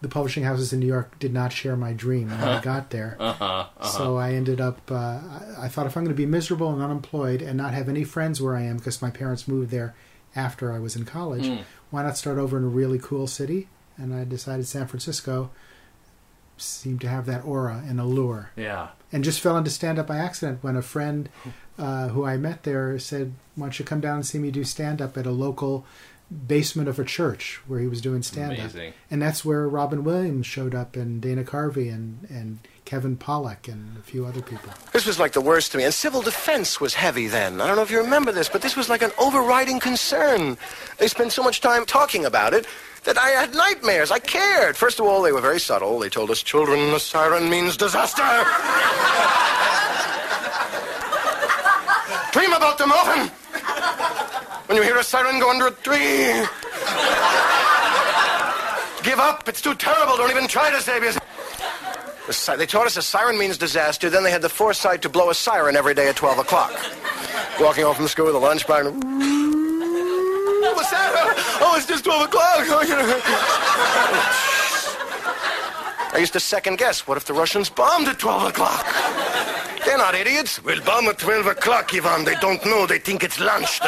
the 0.00 0.08
publishing 0.08 0.44
houses 0.44 0.72
in 0.72 0.80
New 0.80 0.86
York 0.86 1.18
did 1.18 1.32
not 1.32 1.52
share 1.52 1.76
my 1.76 1.92
dream 1.92 2.30
when 2.30 2.40
I 2.40 2.60
got 2.60 2.90
there. 2.90 3.16
Uh 3.20 3.32
huh. 3.32 3.44
Uh-huh. 3.44 3.86
So 3.88 4.16
I 4.16 4.32
ended 4.34 4.60
up. 4.60 4.80
Uh, 4.90 4.94
I, 4.96 5.54
I 5.62 5.68
thought 5.68 5.86
if 5.86 5.96
I'm 5.96 6.04
going 6.04 6.14
to 6.14 6.16
be 6.16 6.26
miserable 6.26 6.72
and 6.72 6.82
unemployed 6.82 7.40
and 7.42 7.56
not 7.56 7.74
have 7.74 7.88
any 7.88 8.04
friends 8.04 8.40
where 8.40 8.56
I 8.56 8.62
am 8.62 8.76
because 8.76 9.00
my 9.02 9.10
parents 9.10 9.48
moved 9.48 9.70
there 9.70 9.94
after 10.36 10.72
I 10.72 10.78
was 10.78 10.96
in 10.96 11.04
college, 11.04 11.44
Mm. 11.46 11.62
why 11.90 12.02
not 12.02 12.16
start 12.16 12.38
over 12.38 12.56
in 12.58 12.64
a 12.64 12.68
really 12.68 12.98
cool 12.98 13.26
city? 13.26 13.68
And 13.96 14.12
I 14.14 14.24
decided 14.24 14.66
San 14.66 14.86
Francisco 14.88 15.50
seemed 16.56 17.00
to 17.00 17.08
have 17.08 17.26
that 17.26 17.44
aura 17.44 17.82
and 17.86 18.00
allure. 18.00 18.50
Yeah. 18.56 18.88
And 19.12 19.22
just 19.24 19.40
fell 19.40 19.56
into 19.56 19.70
stand 19.70 19.98
up 19.98 20.06
by 20.08 20.16
accident 20.18 20.58
when 20.62 20.76
a 20.76 20.82
friend 20.82 21.28
uh, 21.78 22.08
who 22.08 22.24
I 22.24 22.36
met 22.36 22.64
there 22.64 22.98
said, 22.98 23.32
Why 23.54 23.66
don't 23.66 23.78
you 23.78 23.84
come 23.84 24.00
down 24.00 24.16
and 24.16 24.26
see 24.26 24.38
me 24.38 24.50
do 24.50 24.64
stand 24.64 25.00
up 25.00 25.16
at 25.16 25.26
a 25.26 25.30
local 25.30 25.84
basement 26.30 26.88
of 26.88 26.98
a 26.98 27.04
church 27.04 27.60
where 27.66 27.80
he 27.80 27.86
was 27.86 28.00
doing 28.00 28.22
stand 28.22 28.58
up. 28.58 28.70
And 29.10 29.22
that's 29.22 29.44
where 29.44 29.68
Robin 29.68 30.04
Williams 30.04 30.46
showed 30.46 30.74
up 30.74 30.96
and 30.96 31.20
Dana 31.20 31.44
Carvey 31.44 31.92
and, 31.92 32.26
and 32.28 32.58
Kevin 32.84 33.16
Pollak 33.16 33.68
and 33.68 33.96
a 33.98 34.02
few 34.02 34.26
other 34.26 34.42
people. 34.42 34.70
This 34.92 35.06
was 35.06 35.18
like 35.18 35.32
the 35.32 35.40
worst 35.40 35.72
to 35.72 35.78
me. 35.78 35.84
And 35.84 35.94
civil 35.94 36.22
defense 36.22 36.80
was 36.80 36.94
heavy 36.94 37.26
then. 37.26 37.60
I 37.60 37.66
don't 37.66 37.76
know 37.76 37.82
if 37.82 37.90
you 37.90 37.98
remember 37.98 38.32
this, 38.32 38.48
but 38.48 38.62
this 38.62 38.76
was 38.76 38.88
like 38.88 39.02
an 39.02 39.12
overriding 39.18 39.80
concern. 39.80 40.56
They 40.98 41.08
spent 41.08 41.32
so 41.32 41.42
much 41.42 41.60
time 41.60 41.86
talking 41.86 42.24
about 42.24 42.54
it 42.54 42.66
that 43.04 43.18
I 43.18 43.30
had 43.30 43.54
nightmares. 43.54 44.10
I 44.10 44.18
cared. 44.18 44.76
First 44.76 44.98
of 44.98 45.06
all, 45.06 45.22
they 45.22 45.32
were 45.32 45.40
very 45.40 45.60
subtle. 45.60 45.98
They 45.98 46.08
told 46.08 46.30
us, 46.30 46.42
children, 46.42 46.80
a 46.94 46.98
siren 46.98 47.48
means 47.48 47.76
disaster. 47.76 48.22
Dream 52.32 52.52
about 52.52 52.78
them 52.78 52.90
often. 52.90 53.30
When 54.74 54.82
you 54.82 54.88
hear 54.88 54.98
a 54.98 55.04
siren 55.04 55.38
go 55.38 55.50
under 55.50 55.68
a 55.68 55.70
tree, 55.70 56.32
give 59.04 59.20
up. 59.20 59.48
It's 59.48 59.60
too 59.62 59.76
terrible. 59.76 60.16
Don't 60.16 60.32
even 60.32 60.48
try 60.48 60.72
to 60.72 60.80
save 60.80 61.04
yourself. 61.04 62.58
They 62.58 62.66
taught 62.66 62.86
us 62.86 62.96
a 62.96 63.02
siren 63.02 63.38
means 63.38 63.56
disaster. 63.56 64.10
Then 64.10 64.24
they 64.24 64.32
had 64.32 64.42
the 64.42 64.48
foresight 64.48 65.00
to 65.02 65.08
blow 65.08 65.30
a 65.30 65.34
siren 65.34 65.76
every 65.76 65.94
day 65.94 66.08
at 66.08 66.16
12 66.16 66.40
o'clock. 66.40 66.72
Walking 67.60 67.84
home 67.84 67.94
from 67.94 68.08
school 68.08 68.26
with 68.26 68.34
a 68.34 68.38
lunch 68.38 68.66
bag. 68.66 68.86
What's 68.86 68.96
that? 70.90 71.60
Oh, 71.62 71.76
it's 71.76 71.86
just 71.86 72.02
12 72.02 72.22
o'clock. 72.22 72.66
Oh, 72.66 72.82
I 76.14 76.18
used 76.18 76.32
to 76.32 76.40
second 76.40 76.78
guess. 76.78 77.06
What 77.06 77.16
if 77.16 77.26
the 77.26 77.32
Russians 77.32 77.70
bombed 77.70 78.08
at 78.08 78.18
12 78.18 78.48
o'clock? 78.48 78.84
They're 79.84 79.98
not 79.98 80.16
idiots. 80.16 80.60
We'll 80.64 80.80
bomb 80.82 81.06
at 81.06 81.18
12 81.18 81.46
o'clock, 81.46 81.94
Ivan. 81.94 82.24
They 82.24 82.34
don't 82.40 82.64
know. 82.66 82.86
They 82.86 82.98
think 82.98 83.22
it's 83.22 83.38
lunch. 83.38 83.80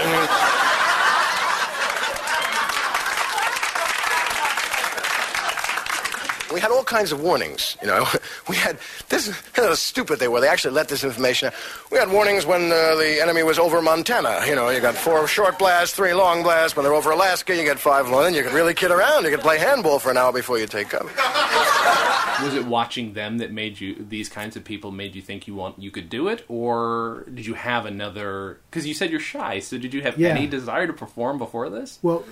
We 6.56 6.62
had 6.62 6.70
all 6.70 6.84
kinds 6.84 7.12
of 7.12 7.20
warnings, 7.20 7.76
you 7.82 7.86
know. 7.86 8.06
We 8.48 8.56
had 8.56 8.78
this. 9.10 9.28
How 9.52 9.75
stupid 9.75 10.20
they 10.20 10.28
were. 10.28 10.40
They 10.40 10.48
actually 10.48 10.72
let 10.72 10.88
this 10.88 11.04
information. 11.04 11.48
out. 11.48 11.54
We 11.92 11.98
had 11.98 12.08
warnings 12.10 12.46
when 12.46 12.72
uh, 12.72 12.94
the 12.94 13.20
enemy 13.20 13.42
was 13.42 13.58
over 13.58 13.82
Montana. 13.82 14.42
You 14.46 14.54
know, 14.54 14.70
you 14.70 14.80
got 14.80 14.94
four 14.94 15.26
short 15.28 15.58
blasts, 15.58 15.94
three 15.94 16.14
long 16.14 16.42
blasts. 16.42 16.75
When 16.76 16.84
they're 16.84 16.94
over 16.94 17.10
Alaska, 17.10 17.54
you 17.54 17.64
get 17.64 17.78
five 17.78 18.08
long. 18.08 18.22
Then 18.22 18.34
you 18.34 18.42
could 18.42 18.54
really 18.54 18.72
kid 18.72 18.90
around. 18.90 19.25
You 19.25 19.30
could 19.30 19.40
play 19.40 19.58
handball 19.58 19.98
for 19.98 20.10
an 20.10 20.16
hour 20.16 20.32
before 20.32 20.58
you 20.58 20.66
take 20.66 20.88
cover. 20.90 21.10
Was 22.44 22.54
it 22.54 22.64
watching 22.66 23.12
them 23.14 23.36
that 23.38 23.52
made 23.52 23.78
you 23.80 23.94
these 24.08 24.28
kinds 24.30 24.56
of 24.56 24.64
people 24.64 24.90
made 24.92 25.14
you 25.14 25.20
think 25.22 25.46
you 25.46 25.54
want 25.54 25.78
you 25.78 25.90
could 25.90 26.08
do 26.08 26.28
it, 26.28 26.44
or 26.48 27.25
did 27.34 27.44
you 27.44 27.54
have 27.54 27.84
another? 27.84 28.60
Because 28.70 28.86
you 28.86 28.94
said 28.94 29.10
you're 29.10 29.20
shy, 29.20 29.58
so 29.58 29.76
did 29.76 29.92
you 29.92 30.00
have 30.02 30.18
Yeah. 30.18 30.28
any 30.30 30.46
desire 30.46 30.86
to 30.86 30.92
perform 30.94 31.36
before 31.36 31.68
this? 31.68 31.98
Well, 32.02 32.25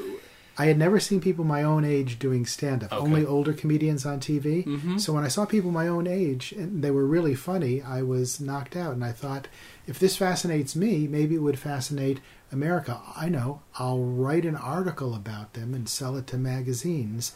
I 0.57 0.67
had 0.67 0.79
never 0.79 1.01
seen 1.01 1.21
people 1.21 1.45
my 1.45 1.63
own 1.65 1.85
age 1.85 2.19
doing 2.19 2.47
stand 2.47 2.85
up, 2.85 2.93
Okay. 2.93 3.03
only 3.03 3.27
older 3.27 3.53
comedians 3.53 4.07
on 4.07 4.21
TV. 4.21 5.01
So 5.01 5.13
when 5.13 5.25
I 5.25 5.29
saw 5.29 5.45
people 5.47 5.71
my 5.73 5.89
own 5.89 6.07
age 6.07 6.53
and 6.53 6.83
they 6.83 6.91
were 6.93 7.07
really 7.07 7.35
funny, 7.35 7.83
I 7.83 8.03
was 8.03 8.41
knocked 8.41 8.77
out. 8.77 8.93
And 8.93 9.05
I 9.05 9.11
thought, 9.13 9.49
if 9.87 9.99
this 9.99 10.17
fascinates 10.17 10.77
me, 10.77 11.09
maybe 11.09 11.35
it 11.35 11.43
would 11.43 11.59
fascinate 11.59 12.21
America. 12.53 13.01
I 13.17 13.29
know, 13.29 13.63
I'll 13.79 13.99
write 14.05 14.45
an 14.45 14.55
article 14.57 15.15
about 15.15 15.55
them 15.55 15.75
and 15.75 15.89
sell 15.89 16.17
it 16.17 16.27
to 16.29 16.37
magazines, 16.39 17.33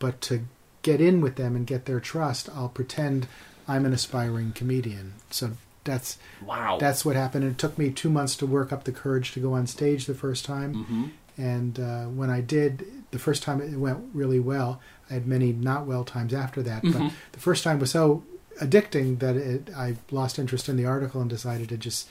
but 0.00 0.20
to 0.22 0.44
get 0.82 1.00
in 1.00 1.20
with 1.20 1.36
them 1.36 1.54
and 1.54 1.66
get 1.66 1.84
their 1.84 2.00
trust, 2.00 2.48
I'll 2.54 2.68
pretend 2.68 3.28
I'm 3.68 3.84
an 3.86 3.92
aspiring 3.92 4.50
comedian. 4.52 5.14
So 5.30 5.52
that's 5.84 6.18
Wow. 6.44 6.78
that's 6.80 7.04
what 7.04 7.14
happened. 7.16 7.44
And 7.44 7.52
it 7.52 7.58
took 7.58 7.78
me 7.78 7.90
two 7.90 8.10
months 8.10 8.34
to 8.36 8.46
work 8.46 8.72
up 8.72 8.84
the 8.84 8.92
courage 8.92 9.32
to 9.32 9.40
go 9.40 9.52
on 9.54 9.66
stage 9.66 10.06
the 10.06 10.14
first 10.14 10.44
time. 10.44 10.74
Mm-hmm. 10.74 11.04
And 11.38 11.78
uh, 11.78 12.04
when 12.06 12.28
I 12.30 12.40
did, 12.40 12.84
the 13.12 13.18
first 13.18 13.42
time 13.44 13.60
it 13.62 13.76
went 13.78 14.00
really 14.12 14.40
well. 14.40 14.80
I 15.08 15.14
had 15.14 15.26
many 15.26 15.52
not 15.52 15.86
well 15.86 16.04
times 16.04 16.34
after 16.34 16.62
that, 16.64 16.82
Mm-hmm. 16.82 16.98
but 17.06 17.12
the 17.32 17.40
first 17.40 17.62
time 17.64 17.78
was 17.78 17.90
so 17.92 18.24
addicting 18.60 19.20
that 19.20 19.36
it, 19.36 19.70
I 19.74 19.96
lost 20.10 20.38
interest 20.38 20.68
in 20.68 20.76
the 20.76 20.84
article 20.84 21.20
and 21.20 21.30
decided 21.30 21.68
to 21.70 21.76
just 21.76 22.08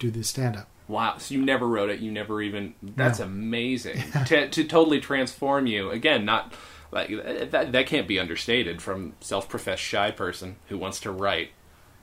do 0.00 0.10
the 0.10 0.22
stand 0.24 0.56
up. 0.56 0.68
Wow. 0.88 1.16
So 1.18 1.34
you 1.34 1.44
never 1.44 1.66
wrote 1.66 1.90
it. 1.90 2.00
You 2.00 2.10
never 2.12 2.42
even. 2.42 2.74
That's 2.82 3.18
No. 3.20 3.24
amazing. 3.26 4.02
to 4.26 4.48
to 4.48 4.64
totally 4.64 5.00
transform 5.00 5.66
you 5.66 5.90
again. 5.90 6.24
Not 6.24 6.52
like 6.92 7.08
that. 7.50 7.72
That 7.72 7.86
can't 7.86 8.06
be 8.08 8.18
understated 8.20 8.82
from 8.82 9.14
self-professed 9.20 9.82
shy 9.82 10.10
person 10.10 10.56
who 10.68 10.76
wants 10.78 11.00
to 11.00 11.10
write 11.10 11.50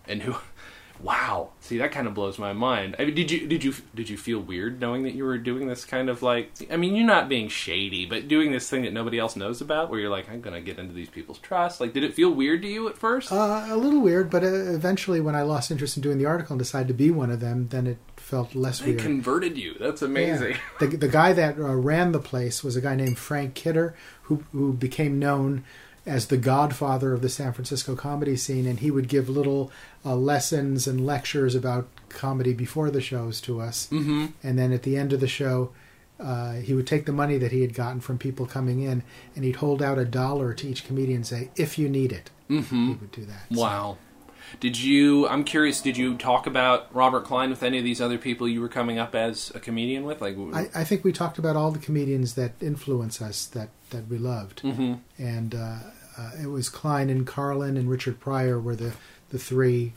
and 0.08 0.24
who. 0.24 0.36
Wow. 1.04 1.50
See, 1.60 1.78
that 1.80 1.92
kind 1.92 2.08
of 2.08 2.14
blows 2.14 2.40
my 2.40 2.54
mind. 2.54 2.96
I 2.98 3.04
mean, 3.06 3.14
did 3.14 3.30
you 3.30 3.46
did 3.46 3.62
you 3.62 3.74
did 3.94 4.10
you 4.10 4.18
feel 4.18 4.40
weird 4.40 4.80
knowing 4.80 5.04
that 5.04 5.14
you 5.14 5.26
were 5.26 5.38
doing 5.38 5.68
this 5.68 5.84
kind 5.84 6.10
of 6.10 6.24
like? 6.24 6.52
I 6.72 6.78
mean, 6.78 6.96
you're 6.96 7.06
not 7.06 7.28
being 7.28 7.50
shady, 7.50 8.06
but 8.06 8.30
doing 8.30 8.54
this 8.54 8.70
thing 8.70 8.84
that 8.84 8.94
nobody 8.94 9.20
else 9.20 9.36
knows 9.36 9.60
about, 9.60 9.90
where 9.90 10.00
you're 10.00 10.10
like, 10.10 10.30
I'm 10.30 10.40
gonna 10.40 10.62
get 10.62 10.80
into 10.80 10.94
these 10.94 11.10
people's 11.10 11.40
trust. 11.40 11.82
Like, 11.82 11.94
did 11.94 12.06
it 12.06 12.14
feel 12.14 12.32
weird 12.32 12.62
to 12.62 12.70
you 12.70 12.88
at 12.88 12.98
first? 12.98 13.34
Uh, 13.34 13.66
a 13.70 13.76
little 13.76 14.00
weird, 14.00 14.30
but 14.30 14.44
uh, 14.44 14.48
eventually, 14.48 15.20
when 15.20 15.36
I 15.36 15.42
lost 15.42 15.72
interest 15.72 15.98
in 15.98 16.02
doing 16.02 16.20
the 16.20 16.26
article 16.26 16.54
and 16.54 16.60
decided 16.60 16.88
to 16.88 16.94
be 16.94 17.12
one 17.12 17.32
of 17.32 17.42
them, 17.42 17.68
then 17.68 17.86
it 17.86 17.98
felt 18.16 18.56
less 18.56 18.80
they 18.80 18.92
weird. 18.92 19.02
converted 19.02 19.58
you. 19.58 19.76
That's 19.80 20.02
amazing. 20.02 20.52
Yeah. 20.52 20.58
The, 20.80 20.88
the 20.88 21.08
guy 21.10 21.34
that 21.34 21.58
uh, 21.58 21.76
ran 21.76 22.14
the 22.14 22.20
place 22.20 22.64
was 22.64 22.76
a 22.76 22.82
guy 22.82 22.96
named 22.96 23.18
Frank 23.18 23.56
Kidder, 23.56 23.94
who 24.24 24.44
who 24.54 24.74
became 24.74 25.20
known 25.20 25.64
as 26.06 26.28
the 26.28 26.38
godfather 26.38 27.14
of 27.14 27.22
the 27.22 27.30
San 27.30 27.54
Francisco 27.54 27.96
comedy 27.96 28.36
scene, 28.36 28.66
and 28.66 28.80
he 28.80 28.92
would 28.92 29.08
give 29.08 29.30
little 29.30 29.72
uh, 30.06 30.16
lessons 30.16 30.86
and 30.88 31.06
lectures 31.06 31.56
about 31.56 31.88
comedy 32.10 32.54
before 32.54 32.90
the 32.92 33.00
shows 33.02 33.40
to 33.42 33.62
us. 33.62 33.88
Mm-hmm. 33.92 34.26
And 34.44 34.60
then 34.60 34.74
at 34.74 34.84
the 34.84 34.98
end 34.98 35.14
of 35.14 35.20
the 35.22 35.28
show, 35.28 35.72
uh, 36.20 36.54
he 36.56 36.74
would 36.74 36.88
take 36.88 37.06
the 37.06 37.12
money 37.12 37.38
that 37.38 37.52
he 37.52 37.62
had 37.62 37.74
gotten 37.74 38.00
from 38.02 38.18
people 38.18 38.46
coming 38.46 38.82
in, 38.82 39.04
and 39.36 39.44
he'd 39.46 39.58
hold 39.58 39.82
out 39.82 39.98
a 39.98 40.06
dollar 40.06 40.54
to 40.54 40.68
each 40.68 40.86
comedian 40.86 41.18
and 41.18 41.28
say, 41.28 41.50
"If 41.56 41.78
you 41.80 41.88
need 41.90 42.12
it," 42.12 42.30
Mm-hmm. 42.50 42.88
he 42.90 42.94
would 42.96 43.12
do 43.12 43.26
that. 43.26 43.46
So- 43.54 43.62
Wow. 43.62 43.98
Did 44.60 44.80
you? 44.80 45.28
I'm 45.28 45.44
curious. 45.44 45.82
Did 45.82 45.98
you 45.98 46.16
talk 46.18 46.48
about 46.48 46.94
Robert 46.94 47.26
Klein 47.26 47.50
with 47.50 47.64
any 47.64 47.78
of 47.78 47.84
these 47.84 48.00
other 48.02 48.18
people 48.18 48.48
you 48.48 48.62
were 48.62 48.70
coming 48.70 49.00
up 49.00 49.16
as 49.16 49.52
a 49.56 49.60
comedian 49.60 50.04
with? 50.04 50.22
Like, 50.22 50.38
I, 50.54 50.70
I 50.74 50.84
think 50.84 51.04
we 51.04 51.12
talked 51.12 51.38
about 51.38 51.56
all 51.56 51.72
the 51.72 51.80
comedians 51.80 52.36
that 52.36 52.54
influence 52.62 53.22
us 53.22 53.46
that, 53.48 53.70
that 53.90 54.08
we 54.08 54.18
loved, 54.18 54.62
Mhm. 54.64 55.00
and 55.18 55.56
uh, 55.56 55.78
uh, 56.18 56.32
it 56.42 56.48
was 56.48 56.70
Klein 56.70 57.10
and 57.10 57.26
Carlin 57.26 57.78
and 57.78 57.90
Richard 57.90 58.20
Pryor 58.20 58.60
were 58.60 58.76
the 58.76 58.94
the 59.30 59.40
three, 59.40 59.94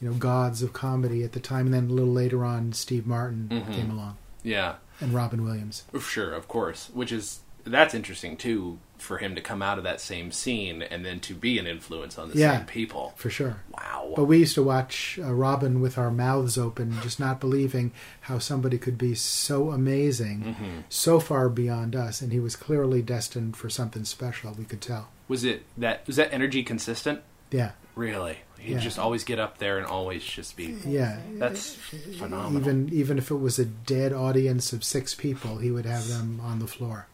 you 0.00 0.08
know, 0.08 0.14
gods 0.14 0.62
of 0.62 0.72
comedy 0.72 1.22
at 1.22 1.32
the 1.32 1.40
time. 1.40 1.66
And 1.66 1.74
then 1.74 1.90
a 1.90 1.92
little 1.92 2.12
later 2.14 2.42
on, 2.44 2.72
Steve 2.72 3.06
Martin 3.06 3.48
Mhm. 3.50 3.74
came 3.74 3.90
along 3.90 4.16
yeah, 4.42 4.76
and 5.00 5.12
Robin 5.12 5.44
Williams. 5.44 5.84
sure, 6.00 6.32
of 6.32 6.48
course. 6.48 6.88
Which 6.94 7.12
is 7.12 7.40
that's 7.64 7.92
interesting 7.92 8.36
too 8.38 8.78
for 8.98 9.18
him 9.18 9.34
to 9.34 9.40
come 9.40 9.62
out 9.62 9.78
of 9.78 9.84
that 9.84 10.00
same 10.00 10.30
scene 10.32 10.82
and 10.82 11.04
then 11.04 11.20
to 11.20 11.34
be 11.34 11.58
an 11.58 11.66
influence 11.66 12.18
on 12.18 12.30
the 12.30 12.36
Yeah. 12.38 12.58
same 12.58 12.66
people. 12.66 13.12
For 13.16 13.30
sure. 13.30 13.58
Wow. 13.72 14.12
But 14.16 14.24
we 14.24 14.38
used 14.38 14.54
to 14.56 14.62
watch 14.62 15.18
uh, 15.22 15.32
Robin 15.32 15.80
with 15.80 15.96
our 15.98 16.10
mouths 16.10 16.58
open, 16.58 16.96
just 17.02 17.18
not 17.20 17.40
believing 17.40 17.92
how 18.22 18.38
somebody 18.38 18.76
could 18.78 18.98
be 18.98 19.14
so 19.14 19.70
amazing, 19.70 20.56
Mhm. 20.60 20.82
so 20.88 21.20
far 21.20 21.48
beyond 21.48 21.94
us, 21.96 22.20
and 22.20 22.32
he 22.32 22.40
was 22.40 22.56
clearly 22.56 23.00
destined 23.02 23.56
for 23.56 23.70
something 23.70 24.04
special. 24.04 24.52
We 24.58 24.64
could 24.64 24.80
tell. 24.80 25.08
Was 25.28 25.44
it 25.44 25.62
that? 25.76 26.06
Was 26.06 26.16
that 26.16 26.32
energy 26.32 26.62
consistent? 26.62 27.20
Yeah, 27.50 27.70
Really? 27.94 28.38
He'd 28.60 28.72
Yeah. 28.74 28.78
just 28.80 28.98
always 28.98 29.22
get 29.24 29.38
up 29.38 29.58
there 29.58 29.78
and 29.78 29.86
always 29.86 30.22
just 30.24 30.56
be. 30.56 30.76
yeah. 30.86 31.18
That's 31.34 31.74
phenomenal. 32.18 32.60
Even 32.60 32.88
even 32.92 33.18
if 33.18 33.30
it 33.30 33.36
was 33.36 33.58
a 33.58 33.64
dead 33.64 34.12
audience 34.12 34.72
of 34.72 34.82
six 34.84 35.14
people, 35.14 35.58
he 35.58 35.70
would 35.70 35.86
have 35.86 36.08
them 36.08 36.40
on 36.42 36.58
the 36.58 36.66
floor. 36.66 37.06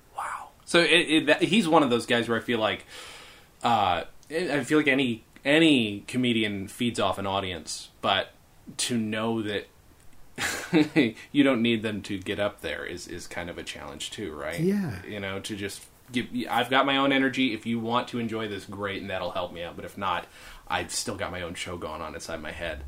So 0.64 0.80
it, 0.80 0.90
it, 0.90 1.26
that, 1.26 1.42
he's 1.42 1.68
one 1.68 1.82
of 1.82 1.90
those 1.90 2.06
guys 2.06 2.28
where 2.28 2.38
I 2.38 2.40
feel 2.40 2.58
like, 2.58 2.86
uh, 3.62 4.04
I 4.30 4.64
feel 4.64 4.78
like 4.78 4.88
any 4.88 5.24
any 5.44 6.04
comedian 6.08 6.68
feeds 6.68 6.98
off 6.98 7.18
an 7.18 7.26
audience, 7.26 7.90
but 8.00 8.30
to 8.78 8.96
know 8.96 9.42
that 9.42 9.66
you 11.32 11.44
don't 11.44 11.62
need 11.62 11.82
them 11.82 12.02
to 12.02 12.18
get 12.18 12.40
up 12.40 12.60
there 12.60 12.84
is 12.84 13.06
is 13.06 13.26
kind 13.26 13.50
of 13.50 13.58
a 13.58 13.62
challenge 13.62 14.10
too, 14.10 14.32
right? 14.32 14.58
Yeah. 14.58 15.02
You 15.06 15.20
know, 15.20 15.40
to 15.40 15.56
just 15.56 15.84
give. 16.12 16.26
I've 16.50 16.70
got 16.70 16.86
my 16.86 16.96
own 16.96 17.12
energy. 17.12 17.54
If 17.54 17.66
you 17.66 17.78
want 17.78 18.08
to 18.08 18.18
enjoy 18.18 18.48
this, 18.48 18.64
great, 18.64 19.00
and 19.00 19.10
that'll 19.10 19.30
help 19.30 19.52
me 19.52 19.62
out. 19.62 19.76
But 19.76 19.84
if 19.84 19.96
not, 19.96 20.26
I've 20.66 20.92
still 20.92 21.14
got 21.14 21.30
my 21.30 21.42
own 21.42 21.54
show 21.54 21.76
going 21.76 22.00
on 22.00 22.14
inside 22.14 22.42
my 22.42 22.52
head. 22.52 22.82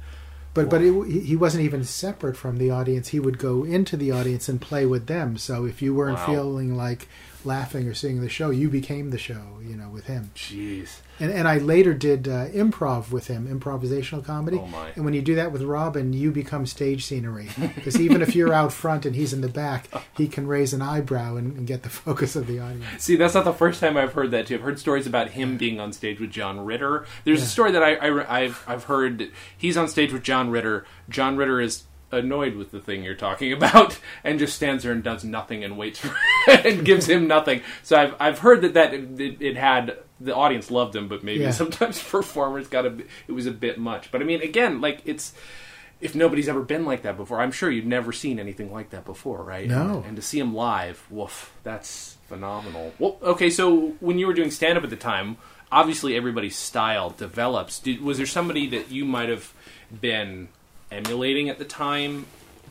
But 0.56 0.68
but 0.70 0.82
it, 0.82 0.92
he- 1.06 1.20
he 1.20 1.36
wasn't 1.36 1.62
even 1.64 1.84
separate 1.84 2.36
from 2.36 2.56
the 2.58 2.70
audience. 2.70 3.08
He 3.08 3.20
would 3.20 3.38
go 3.38 3.62
into 3.62 3.96
the 3.96 4.10
audience 4.10 4.48
and 4.48 4.60
play 4.60 4.86
with 4.86 5.06
them. 5.06 5.36
So 5.36 5.64
if 5.66 5.80
you 5.82 5.94
weren't 5.94 6.18
Wow. 6.18 6.26
feeling 6.26 6.76
like 6.76 7.06
laughing 7.44 7.86
or 7.86 7.94
seeing 7.94 8.20
the 8.22 8.28
show, 8.28 8.50
you 8.50 8.68
became 8.68 9.10
the 9.10 9.18
show. 9.18 9.60
You 9.64 9.76
know, 9.76 9.88
with 9.90 10.06
him. 10.06 10.30
Jeez. 10.34 11.00
And 11.18 11.32
and 11.32 11.48
I 11.48 11.58
later 11.58 11.94
did 11.94 12.28
uh, 12.28 12.46
improv 12.48 13.10
with 13.10 13.26
him, 13.26 13.46
improvisational 13.46 14.24
comedy. 14.24 14.58
Oh, 14.58 14.66
my. 14.66 14.90
And 14.94 15.04
when 15.04 15.14
you 15.14 15.22
do 15.22 15.34
that 15.36 15.52
with 15.52 15.62
Robin, 15.62 16.12
you 16.12 16.30
become 16.30 16.66
stage 16.66 17.04
scenery 17.04 17.48
because 17.74 18.00
even 18.00 18.22
if 18.22 18.34
you're 18.34 18.52
out 18.52 18.72
front 18.72 19.06
and 19.06 19.16
he's 19.16 19.32
in 19.32 19.40
the 19.40 19.48
back, 19.48 19.88
he 20.16 20.28
can 20.28 20.46
raise 20.46 20.72
an 20.72 20.82
eyebrow 20.82 21.36
and, 21.36 21.56
and 21.56 21.66
get 21.66 21.82
the 21.82 21.88
focus 22.06 22.36
of 22.36 22.46
the 22.46 22.60
audience. 22.60 23.02
See, 23.02 23.16
that's 23.16 23.34
not 23.34 23.44
the 23.44 23.52
first 23.52 23.80
time 23.80 23.96
I've 23.96 24.12
heard 24.12 24.30
that 24.32 24.46
too. 24.46 24.56
I've 24.56 24.62
heard 24.62 24.78
stories 24.78 25.06
about 25.06 25.30
him 25.30 25.56
being 25.56 25.80
on 25.80 25.92
stage 25.92 26.20
with 26.20 26.30
John 26.30 26.64
Ritter. 26.64 27.06
There's 27.24 27.42
a 27.42 27.46
story 27.46 27.72
that 27.72 27.82
I, 27.82 27.96
I 28.28 28.40
have 28.42 28.62
I've 28.66 28.84
heard. 28.84 29.30
He's 29.56 29.76
on 29.76 29.88
stage 29.88 30.12
with 30.12 30.22
John 30.22 30.50
Ritter. 30.50 30.84
John 31.08 31.36
Ritter 31.36 31.60
is 31.60 31.84
annoyed 32.12 32.54
with 32.54 32.70
the 32.70 32.80
thing 32.80 33.02
you're 33.02 33.14
talking 33.14 33.52
about 33.60 33.98
and 34.22 34.38
just 34.38 34.54
stands 34.56 34.82
there 34.84 34.92
and 34.92 35.02
does 35.02 35.24
nothing 35.24 35.64
and 35.64 35.76
waits 35.76 35.98
for 35.98 36.14
and 36.50 36.84
gives 36.84 37.08
him 37.08 37.26
nothing. 37.26 37.62
So 37.82 37.96
I've 37.96 38.14
I've 38.20 38.38
heard 38.40 38.62
that 38.62 38.74
that 38.74 38.94
it, 38.94 39.36
it 39.40 39.56
had 39.56 39.98
the 40.20 40.34
audience 40.34 40.70
loved 40.70 40.94
him, 40.96 41.08
but 41.08 41.22
maybe 41.24 41.42
Yeah. 41.44 41.50
sometimes 41.52 42.02
performers 42.02 42.68
got 42.68 42.86
a 42.86 42.96
it 43.28 43.32
was 43.32 43.46
a 43.46 43.50
bit 43.50 43.78
much. 43.78 44.10
But 44.10 44.20
I 44.20 44.24
mean, 44.24 44.40
again, 44.42 44.80
like 44.80 45.02
it's 45.04 45.32
if 46.00 46.14
nobody's 46.14 46.48
ever 46.48 46.60
been 46.60 46.84
like 46.84 47.02
that 47.02 47.16
before, 47.16 47.40
I'm 47.40 47.50
sure 47.52 47.70
you've 47.70 47.86
never 47.86 48.12
seen 48.12 48.38
anything 48.38 48.70
like 48.70 48.90
that 48.90 49.04
before, 49.06 49.42
right? 49.42 49.66
No. 49.66 49.96
And, 49.98 50.04
and 50.06 50.16
to 50.16 50.22
see 50.22 50.38
him 50.38 50.54
live, 50.54 51.02
woof, 51.10 51.54
that's 51.62 52.18
phenomenal. 52.28 52.92
Well, 52.98 53.16
okay, 53.22 53.48
so 53.48 53.94
when 54.00 54.18
you 54.18 54.26
were 54.26 54.34
doing 54.34 54.50
stand 54.50 54.76
up 54.76 54.84
at 54.84 54.90
the 54.90 54.96
time, 54.96 55.38
obviously 55.72 56.14
everybody's 56.14 56.54
style 56.56 57.08
develops. 57.10 57.78
Did, 57.78 58.02
was 58.02 58.18
there 58.18 58.26
somebody 58.26 58.66
that 58.68 58.90
you 58.90 59.06
might 59.06 59.30
have 59.30 59.54
been 60.00 60.48
emulating 60.90 61.48
at 61.48 61.58
the 61.58 61.64
time? 61.64 62.26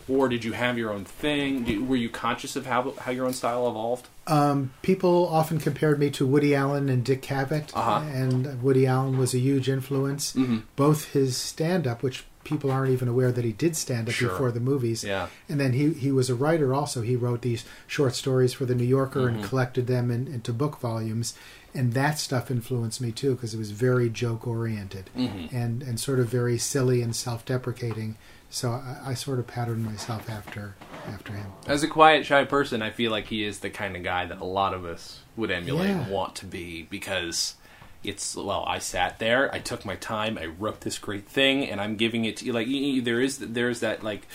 Or 0.07 0.29
did 0.29 0.43
you 0.43 0.51
have 0.51 0.77
your 0.77 0.91
own 0.93 1.03
thing? 1.03 1.63
Did, 1.63 1.87
were 1.89 1.95
you 1.95 2.09
conscious 2.09 2.55
of 2.55 2.67
how 2.67 2.91
how 2.99 3.09
your 3.11 3.25
own 3.25 3.33
style 3.33 3.67
evolved? 3.67 4.07
Um, 4.27 4.71
people 4.83 5.27
often 5.27 5.59
compared 5.59 5.99
me 5.99 6.11
to 6.11 6.27
Woody 6.27 6.53
Allen 6.53 6.89
and 6.89 7.03
Dick 7.03 7.23
Cavett, 7.23 7.71
Uh-huh. 7.75 8.01
and 8.13 8.61
Woody 8.61 8.85
Allen 8.85 9.17
was 9.17 9.33
a 9.33 9.39
huge 9.39 9.67
influence. 9.67 10.33
Mm-hmm. 10.33 10.59
Both 10.75 11.13
his 11.13 11.35
stand-up, 11.37 12.03
which 12.03 12.23
people 12.43 12.69
aren't 12.71 12.91
even 12.91 13.07
aware 13.07 13.31
that 13.31 13.43
he 13.43 13.51
did 13.51 13.75
stand-up 13.75 14.13
Sure. 14.13 14.29
before 14.29 14.51
the 14.51 14.59
movies, 14.59 15.03
Yeah. 15.03 15.27
and 15.49 15.59
then 15.59 15.73
he 15.73 15.93
he 15.93 16.11
was 16.11 16.29
a 16.29 16.35
writer 16.35 16.71
also. 16.71 17.01
He 17.01 17.15
wrote 17.15 17.41
these 17.41 17.65
short 17.87 18.13
stories 18.13 18.53
for 18.53 18.65
the 18.65 18.75
New 18.75 18.83
Yorker 18.85 19.21
Mm-hmm. 19.21 19.39
and 19.39 19.43
collected 19.49 19.87
them 19.87 20.11
in, 20.11 20.27
into 20.27 20.53
book 20.53 20.79
volumes, 20.79 21.33
and 21.75 21.93
that 21.93 22.17
stuff 22.17 22.49
influenced 22.49 23.01
me 23.01 23.11
too 23.11 23.35
because 23.35 23.53
it 23.53 23.57
was 23.57 23.71
very 23.71 24.09
joke-oriented 24.09 25.09
Mm-hmm. 25.15 25.55
and 25.55 25.83
and 25.83 25.99
sort 25.99 26.19
of 26.19 26.27
very 26.29 26.57
silly 26.57 27.01
and 27.01 27.15
self-deprecating. 27.15 28.17
So 28.49 28.71
I, 28.71 28.97
I 29.07 29.13
sort 29.15 29.39
of 29.39 29.47
patterned 29.47 29.85
myself 29.85 30.29
after 30.29 30.75
after 31.07 31.33
him. 31.33 31.51
As 31.67 31.83
a 31.83 31.87
quiet, 31.87 32.25
shy 32.25 32.45
person, 32.45 32.81
I 32.81 32.89
feel 32.91 33.11
like 33.11 33.27
he 33.27 33.43
is 33.43 33.59
the 33.59 33.69
kind 33.69 33.95
of 33.95 34.03
guy 34.03 34.25
that 34.25 34.39
a 34.39 34.45
lot 34.45 34.73
of 34.73 34.85
us 34.85 35.19
would 35.35 35.51
emulate 35.51 35.89
and 35.89 36.09
want 36.09 36.35
to 36.35 36.45
be 36.45 36.83
because 36.89 37.55
it's 38.03 38.35
well, 38.35 38.63
I 38.67 38.79
sat 38.79 39.19
there, 39.19 39.53
I 39.53 39.59
took 39.59 39.83
my 39.83 39.95
time, 39.95 40.37
I 40.37 40.45
wrote 40.45 40.81
this 40.81 40.97
great 40.99 41.27
thing, 41.27 41.65
and 41.69 41.81
I'm 41.81 41.95
giving 41.97 42.23
it 42.25 42.37
to 42.37 42.45
you. 42.45 42.53
Like 42.53 42.67
y- 42.67 42.93
y- 42.95 43.01
there 43.03 43.19
is 43.19 43.37
there's 43.39 43.79
that 43.81 44.03
like. 44.03 44.27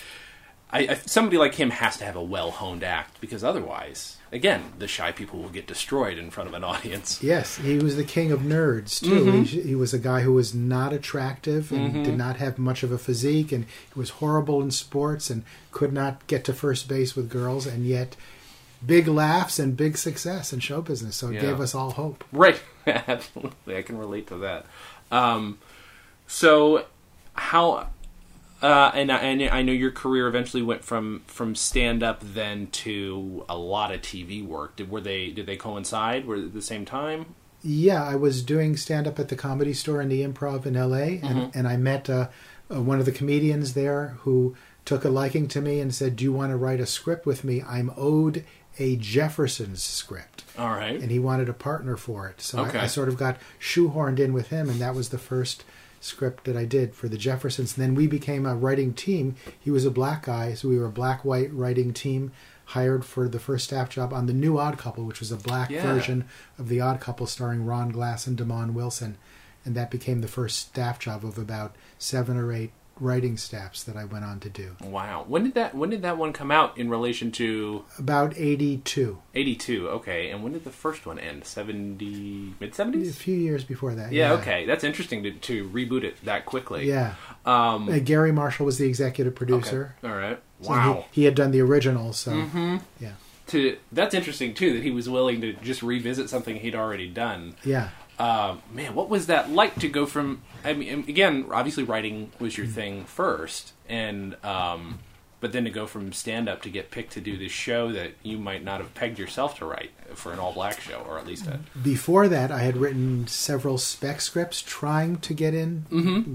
I, 0.73 0.87
I, 0.87 0.95
somebody 0.95 1.37
like 1.37 1.57
him 1.57 1.71
has 1.71 1.97
to 1.97 2.05
have 2.05 2.15
a 2.15 2.23
well 2.23 2.53
honed 2.53 2.85
act 2.85 3.21
because 3.21 3.43
otherwise, 3.43 4.19
again, 4.33 4.73
the 4.79 4.87
shy 4.89 5.13
people 5.13 5.41
will 5.41 5.49
get 5.51 5.67
destroyed 5.67 6.19
in 6.19 6.31
front 6.31 6.49
of 6.49 6.55
an 6.55 6.65
audience. 6.73 7.23
Yes, 7.23 7.57
he 7.59 7.79
was 7.79 7.97
the 7.97 8.05
king 8.05 8.31
of 8.33 8.41
nerds 8.41 9.01
too. 9.03 9.25
Mm-hmm. 9.25 9.43
He, 9.43 9.61
he 9.63 9.75
was 9.75 9.93
a 9.95 9.99
guy 9.99 10.21
who 10.21 10.33
was 10.33 10.55
not 10.55 10.93
attractive 10.93 11.73
and 11.73 12.05
did 12.05 12.17
not 12.17 12.37
have 12.37 12.59
much 12.59 12.83
of 12.83 12.93
a 12.93 12.99
physique, 12.99 13.53
and 13.53 13.65
he 13.65 13.99
was 13.99 14.11
horrible 14.11 14.61
in 14.63 14.71
sports 14.71 15.31
and 15.31 15.45
could 15.73 15.93
not 15.93 16.27
get 16.27 16.45
to 16.45 16.53
first 16.53 16.89
base 16.89 17.15
with 17.17 17.29
girls, 17.31 17.67
and 17.67 17.87
yet 17.87 18.17
big 18.85 19.07
laughs 19.07 19.59
and 19.59 19.77
big 19.77 19.97
success 19.99 20.53
in 20.53 20.61
show 20.61 20.81
business. 20.81 21.17
So 21.17 21.29
it 21.29 21.35
Yeah. 21.35 21.41
gave 21.43 21.61
us 21.61 21.75
all 21.75 21.91
hope. 21.91 22.25
Right. 22.33 22.63
Absolutely. 22.87 23.77
I 23.77 23.83
can 23.83 23.99
relate 23.99 24.27
to 24.29 24.37
that. 24.39 24.65
Um, 25.11 25.59
so, 26.27 26.87
how. 27.35 27.89
Uh, 28.63 28.91
and, 28.95 29.11
I, 29.11 29.17
and 29.19 29.43
I 29.43 29.63
know 29.63 29.73
your 29.73 29.91
career 29.91 30.27
eventually 30.29 30.63
went 30.63 30.85
from, 30.85 31.23
from 31.27 31.55
stand 31.55 32.03
up 32.03 32.21
then 32.23 32.67
to 32.69 33.45
a 33.49 33.57
lot 33.57 33.93
of 33.93 34.03
TV 34.03 34.45
work. 34.47 34.77
Did 34.77 34.91
were 34.91 35.01
they 35.01 35.31
did 35.31 35.47
they 35.47 35.57
coincide? 35.57 36.27
Were 36.27 36.37
at 36.37 36.53
the 36.53 36.61
same 36.63 36.85
time? 36.85 37.35
Yeah, 37.63 38.03
I 38.05 38.17
was 38.17 38.43
doing 38.43 38.77
stand 38.77 39.07
up 39.07 39.19
at 39.19 39.29
the 39.29 39.37
comedy 39.37 39.73
store 39.75 40.01
in 40.01 40.09
the 40.09 40.23
improv 40.23 40.65
in 40.67 40.75
LA, 40.75 41.19
and, 41.29 41.55
and 41.55 41.69
I 41.69 41.77
met 41.77 42.09
uh, 42.09 42.29
uh, 42.71 42.81
one 42.81 42.99
of 43.01 43.05
the 43.05 43.13
comedians 43.13 43.75
there 43.75 44.17
who 44.21 44.57
took 44.87 45.05
a 45.05 45.11
liking 45.11 45.47
to 45.49 45.61
me 45.61 45.79
and 45.81 45.95
said, 45.95 46.17
Do 46.17 46.25
you 46.25 46.33
want 46.33 46.53
to 46.53 46.57
write 46.57 46.81
a 46.81 46.87
script 46.87 47.27
with 47.27 47.45
me? 47.45 47.63
I'm 47.63 47.93
owed 47.99 48.45
a 48.79 48.97
Jefferson's 48.97 49.83
script. 49.83 50.45
All 50.59 50.71
right. 50.71 51.01
and 51.01 51.11
he 51.11 51.19
wanted 51.19 51.49
a 51.49 51.53
partner 51.55 51.97
for 51.97 52.29
it. 52.29 52.41
So 52.41 52.61
Okay. 52.61 52.79
I, 52.79 52.85
I 52.85 52.87
sort 52.87 53.09
of 53.09 53.17
got 53.19 53.37
shoehorned 53.61 54.19
in 54.19 54.33
with 54.33 54.49
him, 54.49 54.69
and 54.71 54.81
that 54.81 54.95
was 54.95 55.11
the 55.11 55.19
first 55.19 55.65
script 56.01 56.45
that 56.45 56.57
I 56.57 56.65
did 56.65 56.95
for 56.95 57.09
the 57.09 57.19
Jeffersons. 57.19 57.77
And 57.77 57.85
then 57.87 57.95
we 57.95 58.07
became 58.07 58.47
a 58.47 58.57
writing 58.57 58.95
team. 58.95 59.37
He 59.59 59.71
was 59.71 59.85
a 59.85 59.91
black 59.91 60.25
guy, 60.25 60.55
so 60.55 60.69
we 60.69 60.79
were 60.79 60.87
a 60.87 60.91
black-white 60.91 61.53
writing 61.53 61.93
team 61.93 62.33
hired 62.67 63.05
for 63.05 63.29
the 63.29 63.39
first 63.41 63.65
staff 63.65 63.91
job 63.91 64.13
on 64.13 64.27
the 64.27 64.33
new 64.33 64.59
Odd 64.59 64.79
Couple, 64.79 65.05
which 65.05 65.21
was 65.21 65.31
a 65.33 65.37
black 65.37 65.71
Yeah. 65.71 65.83
version 65.83 66.25
of 66.59 66.69
the 66.69 66.81
Odd 66.81 67.01
Couple 67.01 67.27
starring 67.27 67.67
Ron 67.67 67.91
Glass 67.91 68.27
and 68.27 68.39
Demond 68.39 68.73
Wilson. 68.73 69.17
And 69.65 69.75
that 69.75 69.91
became 69.91 70.21
the 70.23 70.29
first 70.29 70.59
staff 70.59 70.99
job 70.99 71.25
of 71.25 71.37
about 71.37 71.77
seven 71.99 72.37
or 72.39 72.53
eight 72.53 72.73
writing 73.01 73.37
staffs 73.37 73.83
that 73.85 73.97
I 73.97 74.05
went 74.05 74.25
on 74.25 74.39
to 74.41 74.49
do. 74.51 74.77
Wow. 74.85 75.25
When 75.27 75.43
did 75.45 75.55
that 75.55 75.75
when 75.75 75.91
did 75.91 76.03
that 76.03 76.19
one 76.19 76.33
come 76.33 76.51
out 76.51 76.77
in 76.79 76.91
relation 76.91 77.33
to 77.33 77.85
About 77.99 78.37
82. 78.37 79.19
82? 79.35 79.89
Okay. 79.89 80.31
And 80.31 80.43
when 80.43 80.53
did 80.53 80.65
the 80.65 80.71
first 80.71 81.07
one 81.07 81.19
end? 81.19 81.45
70 81.45 82.55
mid 82.61 82.73
70s? 82.73 83.11
A 83.11 83.13
few 83.13 83.35
years 83.37 83.65
before 83.65 83.95
that. 83.95 84.13
Yeah, 84.13 84.33
okay. 84.35 84.67
That's 84.67 84.85
interesting 84.85 85.23
to, 85.23 85.33
to 85.33 85.69
reboot 85.69 86.05
it 86.05 86.25
that 86.25 86.47
quickly. 86.47 86.87
Yeah. 86.89 87.15
Um 87.45 87.89
Uh, 87.89 87.99
Garry 87.99 88.33
Marshall 88.33 88.67
was 88.67 88.79
the 88.79 88.87
executive 88.87 89.35
producer. 89.35 89.95
okay. 90.05 90.13
All 90.13 90.19
right. 90.19 90.39
Wow. 90.61 90.77
Mm-hmm. 90.93 91.01
he, 91.13 91.21
he 91.23 91.25
had 91.25 91.35
done 91.35 91.51
the 91.53 91.61
original, 91.61 92.13
so 92.13 92.33
yeah, 93.01 93.13
to 93.47 93.79
that's 93.93 94.15
interesting 94.15 94.53
too 94.53 94.75
that 94.75 94.83
he 94.83 94.91
was 94.91 95.09
willing 95.09 95.41
to 95.41 95.55
just 95.55 95.83
revisit 95.83 96.29
something 96.29 96.57
he'd 96.57 96.75
already 96.75 97.09
done. 97.09 97.55
yeah. 97.65 97.89
Um, 98.21 98.63
man, 98.73 98.95
what 98.95 99.09
was 99.09 99.27
that 99.29 99.51
like 99.51 99.77
to 99.81 99.89
go 99.89 100.07
from? 100.07 100.43
I 100.65 100.75
mean, 100.75 101.05
again, 101.09 101.47
obviously 101.51 101.85
writing 101.85 102.33
was 102.39 102.57
your 102.59 102.67
thing 102.67 103.05
first, 103.05 103.73
and 103.89 104.37
um, 104.45 104.99
but 105.41 105.53
then 105.53 105.65
to 105.65 105.71
go 105.71 105.87
from 105.87 106.13
stand 106.13 106.49
up 106.49 106.61
to 106.63 106.69
get 106.71 106.91
picked 106.91 107.13
to 107.15 107.21
do 107.23 107.39
this 107.39 107.51
show 107.51 107.91
that 107.93 108.13
you 108.23 108.37
might 108.37 108.63
not 108.63 108.81
have 108.81 108.93
pegged 108.95 109.19
yourself 109.19 109.57
to 109.59 109.65
write 109.65 109.91
for 110.15 110.33
an 110.35 110.39
all 110.39 110.53
black 110.53 110.81
show, 110.83 110.99
or 111.09 111.19
at 111.19 111.27
least 111.27 111.47
a 111.47 111.61
Before 111.83 112.29
that, 112.29 112.51
I 112.53 112.59
had 112.59 112.77
written 112.77 113.27
several 113.27 113.79
spec 113.79 114.21
scripts 114.21 114.61
trying 114.61 115.17
to 115.21 115.33
get 115.33 115.55
in 115.55 115.87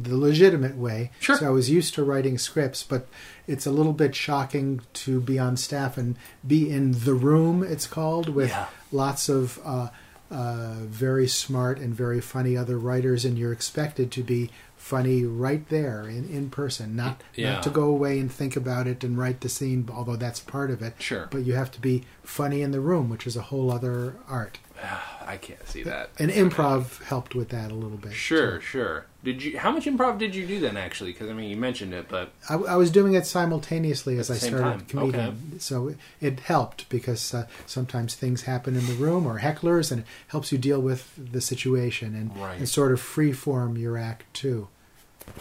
the 0.03 0.17
legitimate 0.17 0.75
way. 0.77 1.11
Mm-hmm. 1.13 1.21
Sure. 1.21 1.37
So 1.37 1.45
I 1.45 1.49
was 1.49 1.69
used 1.69 1.93
to 1.95 2.03
writing 2.03 2.39
scripts, 2.39 2.81
but 2.81 3.07
it's 3.45 3.67
a 3.67 3.71
little 3.71 3.93
bit 3.93 4.15
shocking 4.15 4.81
to 4.93 5.21
be 5.21 5.37
on 5.37 5.55
staff 5.55 5.97
and 5.99 6.15
be 6.47 6.67
in 6.71 6.93
the 7.03 7.13
room. 7.13 7.61
It's 7.63 7.85
called 7.85 8.29
with 8.29 8.49
Yeah. 8.49 8.67
lots 8.91 9.29
of. 9.29 9.59
Uh, 9.63 9.89
uh, 10.31 10.75
very 10.81 11.27
smart 11.27 11.79
and 11.79 11.93
very 11.93 12.21
funny 12.21 12.57
other 12.57 12.77
writers, 12.77 13.25
and 13.25 13.37
you're 13.37 13.53
expected 13.53 14.11
to 14.13 14.23
be 14.23 14.49
funny 14.77 15.23
right 15.23 15.67
there 15.69 16.07
in, 16.07 16.29
in 16.29 16.49
person, 16.49 16.95
not 16.95 17.21
Yeah. 17.35 17.53
not 17.53 17.63
to 17.63 17.69
go 17.71 17.83
away 17.85 18.19
and 18.19 18.31
think 18.31 18.55
about 18.55 18.85
it 18.87 19.03
and 19.03 19.17
write 19.17 19.41
the 19.41 19.49
scene, 19.49 19.89
although 19.91 20.15
that's 20.15 20.39
part 20.39 20.69
of 20.69 20.81
it. 20.81 20.93
Sure. 20.99 21.27
But 21.31 21.43
you 21.45 21.53
have 21.53 21.71
to 21.71 21.81
be 21.81 22.03
funny 22.23 22.61
in 22.61 22.71
the 22.71 22.79
room, 22.79 23.09
which 23.09 23.25
is 23.25 23.35
a 23.35 23.41
whole 23.43 23.71
other 23.71 24.15
art. 24.27 24.59
I 25.27 25.37
can't 25.37 25.67
see 25.67 25.83
that. 25.83 26.11
And 26.19 26.29
improv 26.29 27.01
helped 27.03 27.33
with 27.35 27.49
that 27.49 27.71
a 27.71 27.73
little 27.73 27.97
bit. 27.97 28.13
Sure, 28.13 28.61
sure. 28.61 29.05
Did 29.23 29.41
you? 29.43 29.57
How 29.57 29.71
much 29.71 29.85
improv 29.85 30.19
did 30.19 30.35
you 30.35 30.45
do 30.45 30.59
then? 30.59 30.77
Actually, 30.77 31.13
because 31.13 31.29
I 31.29 31.33
mean, 31.33 31.49
you 31.49 31.57
mentioned 31.57 31.93
it, 31.93 32.07
but 32.07 32.31
I, 32.47 32.55
I 32.55 32.75
was 32.75 32.91
doing 32.91 33.15
it 33.15 33.25
simultaneously 33.25 34.19
as 34.19 34.29
I 34.29 34.35
started 34.35 34.61
time. 34.61 34.85
comedian, 34.85 35.59
so 35.59 35.87
it, 35.87 35.97
it 36.21 36.39
helped 36.41 36.87
because 36.89 37.33
uh, 37.33 37.47
sometimes 37.65 38.13
things 38.13 38.43
happen 38.43 38.75
in 38.75 38.85
the 38.85 38.93
room 38.93 39.25
or 39.25 39.39
hecklers, 39.39 39.91
and 39.91 40.01
it 40.01 40.07
helps 40.27 40.51
you 40.51 40.57
deal 40.59 40.79
with 40.79 41.11
the 41.17 41.41
situation 41.41 42.13
and, 42.13 42.37
Right. 42.37 42.59
and 42.59 42.69
sort 42.69 42.91
of 42.91 43.01
freeform 43.01 43.79
your 43.79 43.97
act 43.97 44.31
too. 44.33 44.67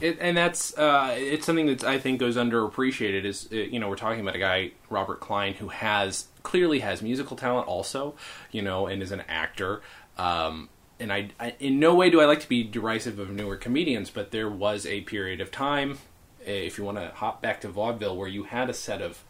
It, 0.00 0.18
and 0.20 0.36
that's 0.36 0.76
uh, 0.76 1.14
it's 1.16 1.46
something 1.46 1.66
that 1.66 1.84
I 1.84 1.98
think 1.98 2.18
goes 2.18 2.36
underappreciated. 2.36 3.24
Is 3.24 3.48
uh, 3.52 3.56
you 3.56 3.78
know 3.78 3.88
we're 3.88 3.96
talking 3.96 4.20
about 4.20 4.34
a 4.34 4.40
guy 4.40 4.72
Robert 4.90 5.20
Klein 5.20 5.54
who 5.54 5.68
has 5.68 6.26
clearly 6.42 6.80
has 6.80 7.02
musical 7.02 7.36
talent 7.36 7.68
also, 7.68 8.14
you 8.50 8.62
know, 8.62 8.86
and 8.86 9.02
is 9.02 9.12
an 9.12 9.22
actor. 9.28 9.82
Um, 10.18 10.68
and 11.00 11.12
I, 11.12 11.30
I 11.38 11.54
in 11.60 11.78
no 11.78 11.94
way 11.94 12.10
do 12.10 12.20
I 12.20 12.24
like 12.24 12.40
to 12.40 12.48
be 12.48 12.64
derisive 12.64 13.18
of 13.18 13.30
newer 13.30 13.56
comedians, 13.56 14.10
but 14.10 14.30
there 14.30 14.48
was 14.48 14.86
a 14.86 15.02
period 15.02 15.40
of 15.40 15.50
time, 15.50 15.98
uh, 16.46 16.50
if 16.50 16.78
you 16.78 16.84
want 16.84 16.98
to 16.98 17.08
hop 17.14 17.42
back 17.42 17.60
to 17.62 17.68
vaudeville, 17.68 18.16
where 18.16 18.28
you 18.28 18.44
had 18.44 18.70
a 18.70 18.74
set 18.74 19.00
of 19.02 19.24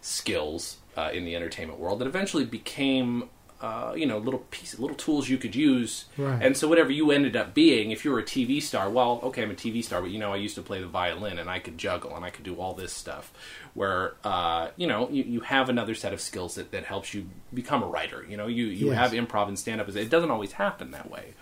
skills 0.00 0.78
uh, 0.96 1.10
in 1.12 1.24
the 1.24 1.34
entertainment 1.34 1.78
world 1.78 1.98
that 2.00 2.06
eventually 2.06 2.44
became. 2.44 3.28
Uh, 3.60 3.92
you 3.96 4.06
know, 4.06 4.18
little 4.18 4.44
piece, 4.52 4.78
little 4.78 4.94
tools 4.96 5.28
you 5.28 5.36
could 5.36 5.56
use, 5.56 6.04
Right. 6.16 6.40
and 6.40 6.56
so 6.56 6.68
whatever 6.68 6.92
you 6.92 7.10
ended 7.10 7.34
up 7.34 7.54
being, 7.54 7.90
if 7.90 8.04
you 8.04 8.12
were 8.12 8.20
a 8.20 8.24
TV 8.24 8.62
star, 8.62 8.88
well, 8.88 9.18
okay, 9.24 9.42
I'm 9.42 9.50
a 9.50 9.54
TV 9.54 9.82
star, 9.82 10.00
but 10.00 10.10
you 10.10 10.18
know, 10.20 10.32
I 10.32 10.36
used 10.36 10.54
to 10.54 10.62
play 10.62 10.80
the 10.80 10.86
violin 10.86 11.40
and 11.40 11.50
I 11.50 11.58
could 11.58 11.76
juggle 11.76 12.14
and 12.14 12.24
I 12.24 12.30
could 12.30 12.44
do 12.44 12.54
all 12.60 12.74
this 12.74 12.92
stuff. 12.92 13.32
Where 13.74 14.14
uh, 14.22 14.68
you 14.76 14.86
know, 14.86 15.08
you, 15.10 15.24
you 15.24 15.40
have 15.40 15.68
another 15.68 15.96
set 15.96 16.12
of 16.12 16.20
skills 16.20 16.54
that, 16.54 16.70
that 16.70 16.84
helps 16.84 17.12
you 17.14 17.30
become 17.52 17.82
a 17.82 17.86
writer. 17.86 18.24
You 18.28 18.36
know, 18.36 18.46
you 18.46 18.66
you 18.66 18.86
Yes. 18.92 18.98
have 18.98 19.12
improv 19.12 19.48
and 19.48 19.58
stand 19.58 19.80
up. 19.80 19.88
It 19.88 20.08
doesn't 20.08 20.30
always 20.30 20.52
happen 20.52 20.92
that 20.92 21.10
way. 21.10 21.34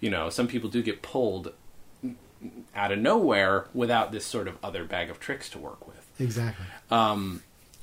You 0.00 0.10
know, 0.10 0.30
some 0.30 0.46
people 0.46 0.70
do 0.70 0.80
get 0.80 1.02
pulled 1.02 1.52
out 2.74 2.92
of 2.92 2.98
nowhere 3.00 3.66
without 3.74 4.12
this 4.12 4.24
sort 4.26 4.46
of 4.46 4.58
other 4.62 4.84
bag 4.84 5.10
of 5.10 5.18
tricks 5.18 5.48
to 5.50 5.58
work 5.58 5.86
with. 5.88 6.06
Exactly. 6.20 6.66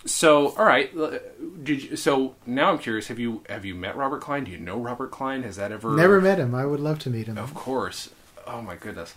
So, 0.06 0.56
all 0.58 0.66
right, 0.66 0.92
did 1.64 1.84
you, 1.84 1.96
so 1.96 2.36
now 2.46 2.72
I'm 2.72 2.80
curious. 2.80 3.08
Have 3.10 3.20
you 3.20 3.44
have 3.48 3.66
you 3.66 3.76
met 3.76 3.96
Robert 3.96 4.22
Klein? 4.22 4.46
Do 4.46 4.52
you 4.52 4.58
know 4.58 4.78
Robert 4.80 5.12
Klein? 5.12 5.44
Has 5.44 5.58
that 5.58 5.72
ever 5.72 5.96
Never 5.96 6.20
met 6.20 6.40
him. 6.40 6.56
I 6.56 6.66
would 6.66 6.80
love 6.80 6.98
to 7.00 7.10
meet 7.10 7.28
him. 7.28 7.38
Of 7.38 7.54
course. 7.54 8.10
Oh 8.48 8.62
my 8.62 8.76
goodness. 8.76 9.14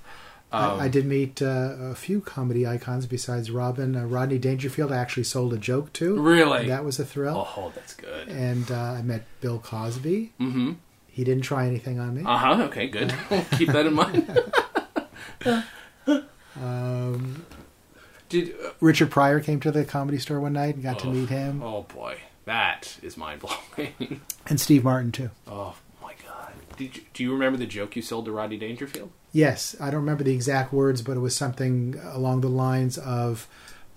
Um, 0.53 0.79
I, 0.79 0.85
I 0.85 0.89
did 0.89 1.07
meet 1.07 1.41
uh, 1.41 1.75
a 1.81 1.95
few 1.95 2.21
comedy 2.21 2.67
icons 2.67 3.07
besides 3.07 3.51
Robin. 3.51 3.97
Uh, 3.97 4.05
Rodney 4.05 4.39
Dangerfield 4.39 4.93
I 4.93 4.99
actually 4.99 5.25
sold 5.25 5.53
a 5.55 5.59
joke 5.59 5.93
to. 5.95 6.21
Really? 6.21 6.69
That 6.69 6.85
was 6.85 7.01
a 7.01 7.05
thrill. 7.05 7.49
Oh, 7.57 7.73
that's 7.75 7.95
good. 7.95 8.29
And 8.29 8.71
uh, 8.71 8.75
I 8.77 9.03
met 9.03 9.25
Bill 9.41 9.59
Cosby. 9.59 10.33
Mm-hmm. 10.39 10.73
He 11.09 11.25
didn't 11.25 11.45
try 11.45 11.67
anything 11.67 11.99
on 11.99 12.15
me. 12.15 12.25
Uh 12.27 12.37
huh. 12.37 12.63
Okay, 12.65 12.89
good. 12.89 13.15
Keep 13.57 13.71
that 13.71 13.87
in 13.87 13.95
mind. 13.95 14.39
Um, 16.57 17.45
Did 18.29 18.55
uh, 18.65 18.71
Richard 18.81 19.11
Pryor 19.11 19.41
came 19.41 19.61
to 19.61 19.71
the 19.71 19.85
comedy 19.85 20.19
store 20.19 20.41
one 20.41 20.53
night 20.55 20.75
and 20.75 20.83
got 20.83 20.99
to 21.01 21.09
Oh. 21.09 21.13
meet 21.13 21.29
him. 21.29 21.63
oh 21.63 21.83
boy, 21.83 22.19
that 22.45 22.99
is 23.03 23.17
mind 23.17 23.41
blowing. 23.41 24.21
And 24.47 24.61
Steve 24.61 24.85
Martin, 24.85 25.11
too. 25.13 25.31
oh 25.47 25.77
my 26.03 26.13
god. 26.27 26.53
Did 26.77 26.97
you, 26.97 27.03
do 27.15 27.23
you 27.23 27.33
remember 27.33 27.57
the 27.59 27.67
joke 27.67 27.97
you 27.97 28.03
sold 28.03 28.25
to 28.27 28.33
Rodney 28.33 28.57
Dangerfield? 28.59 29.11
Yes, 29.33 29.75
I 29.81 29.87
don't 29.87 30.01
remember 30.01 30.23
the 30.25 30.35
exact 30.35 30.73
words, 30.73 31.03
but 31.03 31.17
it 31.17 31.21
was 31.21 31.35
something 31.35 32.01
along 32.13 32.41
the 32.43 32.49
lines 32.49 32.99
of 32.99 33.49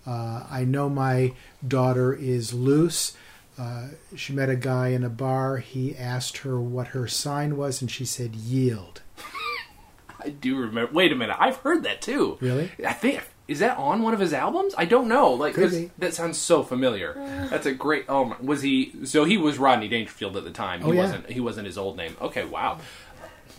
uh, 0.06 0.46
I 0.50 0.63
know 0.63 0.88
my 0.90 1.34
daughter 1.68 2.13
is 2.13 2.54
loose. 2.54 3.16
Uh, 3.60 3.88
she 4.16 4.32
met 4.34 4.50
a 4.50 4.56
guy 4.56 4.90
in 4.90 5.04
a 5.04 5.10
bar. 5.10 5.58
He 5.58 5.96
asked 5.98 6.38
her 6.40 6.60
what 6.62 6.88
her 6.90 7.08
sign 7.08 7.58
was, 7.58 7.82
and 7.82 7.90
she 7.92 8.06
said 8.06 8.36
yield. 8.36 9.02
I 10.24 10.30
do 10.30 10.58
remember. 10.58 10.92
Wait 10.94 11.12
a 11.12 11.16
minute, 11.16 11.36
I've 11.40 11.58
heard 11.58 11.84
that 11.84 12.02
too. 12.02 12.38
Really? 12.40 12.72
I 12.86 12.94
think 12.94 13.22
is 13.47 13.60
that 13.60 13.77
on 13.77 14.01
one 14.01 14.13
of 14.13 14.19
his 14.19 14.33
albums? 14.33 14.73
I 14.77 14.86
don't 14.86 15.07
know. 15.07 15.31
Like 15.33 15.53
Could 15.53 15.69
'cause 15.69 15.77
be. 15.77 15.91
that 15.99 16.13
sounds 16.13 16.38
so 16.38 16.63
familiar. 16.63 17.13
That's 17.49 17.65
a 17.65 17.73
great. 17.73 18.05
Oh, 18.10 18.25
my, 18.25 18.36
was 18.41 18.62
he? 18.62 18.93
So 19.05 19.23
he 19.23 19.38
was 19.38 19.57
Rodney 19.57 19.88
Dangerfield 19.88 20.36
at 20.38 20.43
the 20.43 20.51
time. 20.51 20.81
He 20.81 20.88
Oh, 20.88 20.91
yeah. 20.91 21.01
wasn't. 21.03 21.29
He 21.29 21.39
wasn't 21.39 21.65
his 21.67 21.77
old 21.77 21.95
name. 21.97 22.15
Okay, 22.21 22.45
wow, 22.45 22.79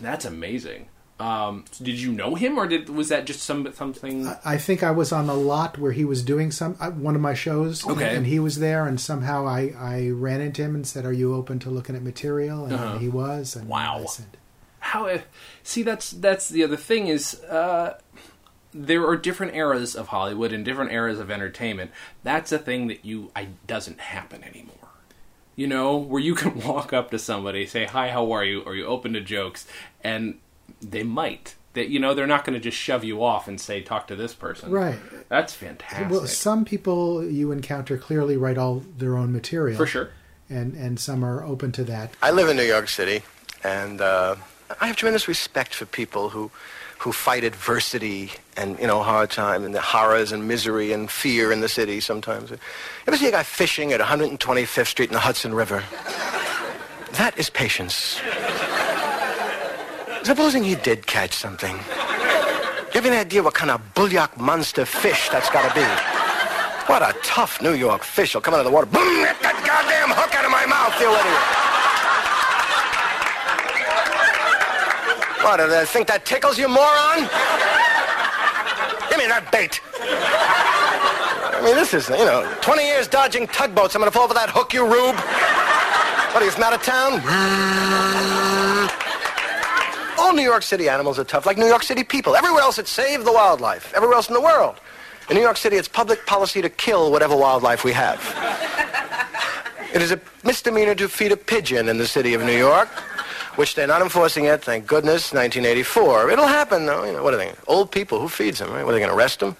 that's 0.01 0.25
amazing. 0.25 0.89
Um, 1.19 1.65
did 1.81 1.99
you 1.99 2.13
know 2.13 2.35
him, 2.35 2.57
or 2.57 2.65
did 2.65 2.87
was 2.87 3.09
that 3.09 3.25
just 3.25 3.41
some 3.41 3.69
something? 3.73 4.25
I 4.45 4.57
think 4.57 4.83
I 4.83 4.91
was 4.91 5.11
on 5.11 5.27
a 5.27 5.33
lot 5.33 5.77
where 5.77 5.91
he 5.91 6.05
was 6.05 6.23
doing 6.23 6.49
some 6.49 6.77
uh, 6.79 6.91
one 6.91 7.13
of 7.13 7.19
my 7.21 7.33
shows, 7.33 7.85
Okay. 7.85 8.15
and 8.15 8.25
he 8.25 8.39
was 8.39 8.59
there, 8.59 8.85
and 8.87 9.01
somehow 9.01 9.45
I, 9.45 9.73
I 9.77 10.09
ran 10.11 10.39
into 10.39 10.61
him 10.61 10.75
and 10.75 10.87
said, 10.87 11.03
"Are 11.05 11.11
you 11.11 11.33
open 11.35 11.59
to 11.59 11.69
looking 11.69 11.97
at 11.97 12.03
material?" 12.03 12.63
And 12.63 12.73
Uh-huh. 12.73 12.97
he 12.99 13.09
was. 13.09 13.57
And 13.57 13.67
Wow. 13.67 14.03
I 14.03 14.05
said, 14.05 14.37
how 14.81 15.07
uh, 15.07 15.19
see 15.61 15.83
that's 15.83 16.11
that's 16.11 16.47
the 16.47 16.63
other 16.63 16.77
thing 16.77 17.07
is 17.07 17.41
uh 17.43 17.97
there 18.73 19.07
are 19.07 19.17
different 19.17 19.55
eras 19.55 19.95
of 19.95 20.07
Hollywood 20.07 20.53
and 20.53 20.63
different 20.63 20.91
eras 20.91 21.19
of 21.19 21.31
entertainment. 21.31 21.91
That's 22.23 22.51
a 22.51 22.59
thing 22.59 22.87
that 22.87 23.03
you 23.05 23.31
I 23.35 23.49
doesn't 23.67 23.99
happen 23.99 24.43
anymore. 24.43 24.75
You 25.55 25.67
know, 25.67 25.97
where 25.97 26.21
you 26.21 26.35
can 26.41 26.59
walk 26.61 26.93
up 26.93 27.11
to 27.11 27.19
somebody, 27.19 27.65
say, 27.65 27.85
"Hi, 27.85 28.09
how 28.09 28.31
are 28.31 28.43
you?" 28.43 28.61
or 28.61 28.75
you 28.75 28.85
open 28.85 29.13
to 29.13 29.21
jokes 29.21 29.67
and 30.03 30.39
they 30.81 31.03
might. 31.03 31.55
That 31.73 31.89
you 31.89 31.99
know, 31.99 32.13
they're 32.13 32.27
not 32.27 32.45
going 32.45 32.55
to 32.55 32.59
just 32.59 32.77
shove 32.77 33.03
you 33.03 33.23
off 33.23 33.47
and 33.47 33.59
say, 33.61 33.81
"Talk 33.81 34.07
to 34.07 34.15
this 34.15 34.33
person." 34.33 34.71
Right. 34.71 34.97
That's 35.29 35.53
fantastic. 35.53 36.09
Well, 36.09 36.25
some 36.27 36.65
people 36.65 37.23
you 37.23 37.51
encounter 37.51 37.97
clearly 37.97 38.37
write 38.37 38.57
all 38.57 38.83
their 38.97 39.15
own 39.17 39.31
material 39.31 39.77
For 39.77 39.85
sure. 39.85 40.09
and 40.49 40.73
and 40.73 40.99
some 40.99 41.23
are 41.23 41.43
open 41.43 41.71
to 41.73 41.83
that. 41.85 42.11
I 42.23 42.31
live 42.31 42.49
in 42.49 42.57
New 42.57 42.63
York 42.63 42.89
City, 42.89 43.21
and 43.63 44.01
uh, 44.01 44.35
I 44.81 44.87
have 44.87 44.95
tremendous 44.95 45.27
respect 45.27 45.75
for 45.75 45.85
people 45.85 46.29
who, 46.29 46.49
who 46.99 47.13
fight 47.13 47.45
adversity 47.45 48.31
and 48.57 48.77
you 48.77 48.85
know 48.85 49.01
hard 49.01 49.31
time 49.31 49.63
and 49.63 49.73
the 49.73 49.81
horrors 49.81 50.31
and 50.31 50.47
misery 50.47 50.91
and 50.91 51.09
fear 51.09 51.51
in 51.51 51.61
the 51.61 51.69
city. 51.69 51.99
Sometimes, 51.99 52.51
ever 53.07 53.17
see 53.17 53.27
a 53.27 53.31
guy 53.31 53.43
fishing 53.43 53.93
at 53.93 54.01
125th 54.01 54.87
Street 54.87 55.09
in 55.09 55.13
the 55.13 55.19
Hudson 55.19 55.53
River? 55.53 55.83
That 57.13 57.33
is 57.37 57.49
patience. 57.49 58.21
Supposing 60.23 60.63
he 60.63 60.75
did 60.75 61.07
catch 61.07 61.33
something. 61.33 61.75
You 61.75 63.01
have 63.01 63.05
any 63.05 63.17
idea 63.17 63.43
what 63.43 63.53
kind 63.53 63.71
of 63.71 63.81
bullock 63.93 64.37
monster 64.37 64.83
fish 64.85 65.29
that's 65.29 65.49
got 65.49 65.67
to 65.67 65.73
be? 65.73 65.85
What 66.91 67.01
a 67.01 67.17
tough 67.23 67.61
New 67.61 67.73
York 67.73 68.03
fish 68.03 68.33
will 68.33 68.41
come 68.41 68.53
out 68.53 68.59
of 68.59 68.65
the 68.65 68.71
water. 68.71 68.87
Boom! 68.87 69.23
Get 69.23 69.39
that 69.41 69.55
goddamn 69.65 70.09
hook 70.09 70.35
out 70.35 70.43
of 70.43 70.51
my 70.51 70.65
mouth, 70.65 70.99
you 70.99 71.07
idiot! 71.07 71.68
What, 75.41 75.57
do 75.57 75.67
they 75.67 75.85
think 75.85 76.07
that 76.07 76.25
tickles 76.25 76.57
you, 76.57 76.67
moron? 76.67 77.27
Give 79.09 79.17
me 79.17 79.27
that 79.27 79.49
bait. 79.51 79.81
I 81.59 81.61
mean, 81.63 81.75
this 81.75 81.93
is, 81.93 82.09
you 82.09 82.25
know, 82.25 82.49
20 82.61 82.85
years 82.85 83.07
dodging 83.07 83.47
tugboats. 83.47 83.95
I'm 83.95 84.01
going 84.01 84.11
to 84.11 84.17
fall 84.17 84.27
for 84.27 84.33
that 84.33 84.49
hook, 84.49 84.73
you 84.73 84.83
rube. 84.83 85.15
What 86.33 86.43
from 86.53 86.63
out 86.63 86.73
of 86.73 86.83
town? 86.83 87.19
All 90.19 90.33
New 90.33 90.43
York 90.43 90.63
City 90.63 90.87
animals 90.87 91.17
are 91.17 91.23
tough, 91.23 91.45
like 91.45 91.57
New 91.57 91.65
York 91.65 91.83
City 91.83 92.03
people. 92.03 92.35
Everywhere 92.35 92.61
else, 92.61 92.77
it's 92.77 92.91
save 92.91 93.25
the 93.25 93.31
wildlife. 93.31 93.93
Everywhere 93.95 94.15
else 94.15 94.27
in 94.27 94.35
the 94.35 94.41
world. 94.41 94.79
In 95.29 95.35
New 95.35 95.41
York 95.41 95.57
City, 95.57 95.75
it's 95.75 95.87
public 95.87 96.25
policy 96.25 96.61
to 96.61 96.69
kill 96.69 97.11
whatever 97.11 97.35
wildlife 97.35 97.83
we 97.83 97.93
have. 97.93 98.19
It 99.93 100.01
is 100.01 100.11
a 100.11 100.19
misdemeanor 100.43 100.93
to 100.95 101.09
feed 101.09 101.31
a 101.31 101.37
pigeon 101.37 101.89
in 101.89 101.97
the 101.97 102.07
city 102.07 102.35
of 102.35 102.43
New 102.43 102.57
York, 102.57 102.89
which 103.59 103.75
they're 103.75 103.85
not 103.85 104.01
enforcing 104.01 104.45
yet, 104.45 104.63
thank 104.63 104.87
goodness, 104.87 105.33
1984. 105.33 106.31
It'll 106.31 106.47
happen, 106.47 106.85
though. 106.85 107.03
You 107.03 107.11
know, 107.11 107.23
what 107.23 107.33
are 107.33 107.37
they? 107.37 107.51
Old 107.67 107.91
people. 107.91 108.21
Who 108.21 108.29
feeds 108.29 108.59
them, 108.59 108.71
right? 108.71 108.85
What, 108.85 108.91
are 108.91 108.93
they 108.93 108.99
going 108.99 109.11
to 109.11 109.17
arrest 109.17 109.41
them? 109.41 109.57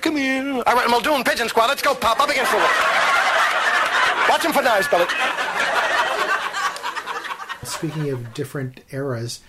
Come 0.00 0.14
here. 0.14 0.62
All 0.64 0.74
right, 0.76 0.88
Muldoon 0.88 1.24
Pigeon 1.24 1.48
Squad. 1.48 1.66
Let's 1.66 1.82
go, 1.82 1.92
Pop. 1.92 2.20
Up 2.20 2.30
against 2.30 2.52
the 2.52 2.58
wall. 2.58 2.68
Watch 4.28 4.44
him 4.44 4.52
for 4.52 4.62
knives, 4.62 4.86
Billy. 4.86 5.06
Speaking 7.64 8.10
of 8.10 8.32
different 8.32 8.80
eras, 8.92 9.40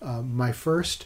uh, 0.00 0.22
my 0.22 0.50
first 0.52 1.04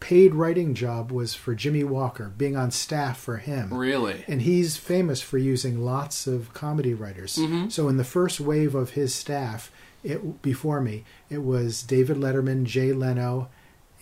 paid 0.00 0.34
writing 0.34 0.74
job 0.74 1.12
was 1.12 1.36
for 1.36 1.54
Jimmy 1.54 1.84
Walker, 1.84 2.32
being 2.36 2.56
on 2.56 2.72
staff 2.72 3.18
for 3.18 3.36
him. 3.36 3.72
Really? 3.72 4.24
And 4.26 4.42
he's 4.42 4.78
famous 4.78 5.22
for 5.22 5.38
using 5.38 5.84
lots 5.84 6.26
of 6.26 6.52
comedy 6.54 6.92
writers. 6.92 7.36
Mm-hmm. 7.36 7.68
So 7.68 7.88
in 7.88 7.98
the 7.98 8.04
first 8.04 8.40
wave 8.40 8.74
of 8.74 8.90
his 8.90 9.14
staff, 9.14 9.70
it 10.06 10.42
before 10.42 10.80
me, 10.80 11.04
it 11.28 11.42
was 11.42 11.82
David 11.82 12.16
Letterman, 12.16 12.64
Jay 12.64 12.92
Leno, 12.92 13.48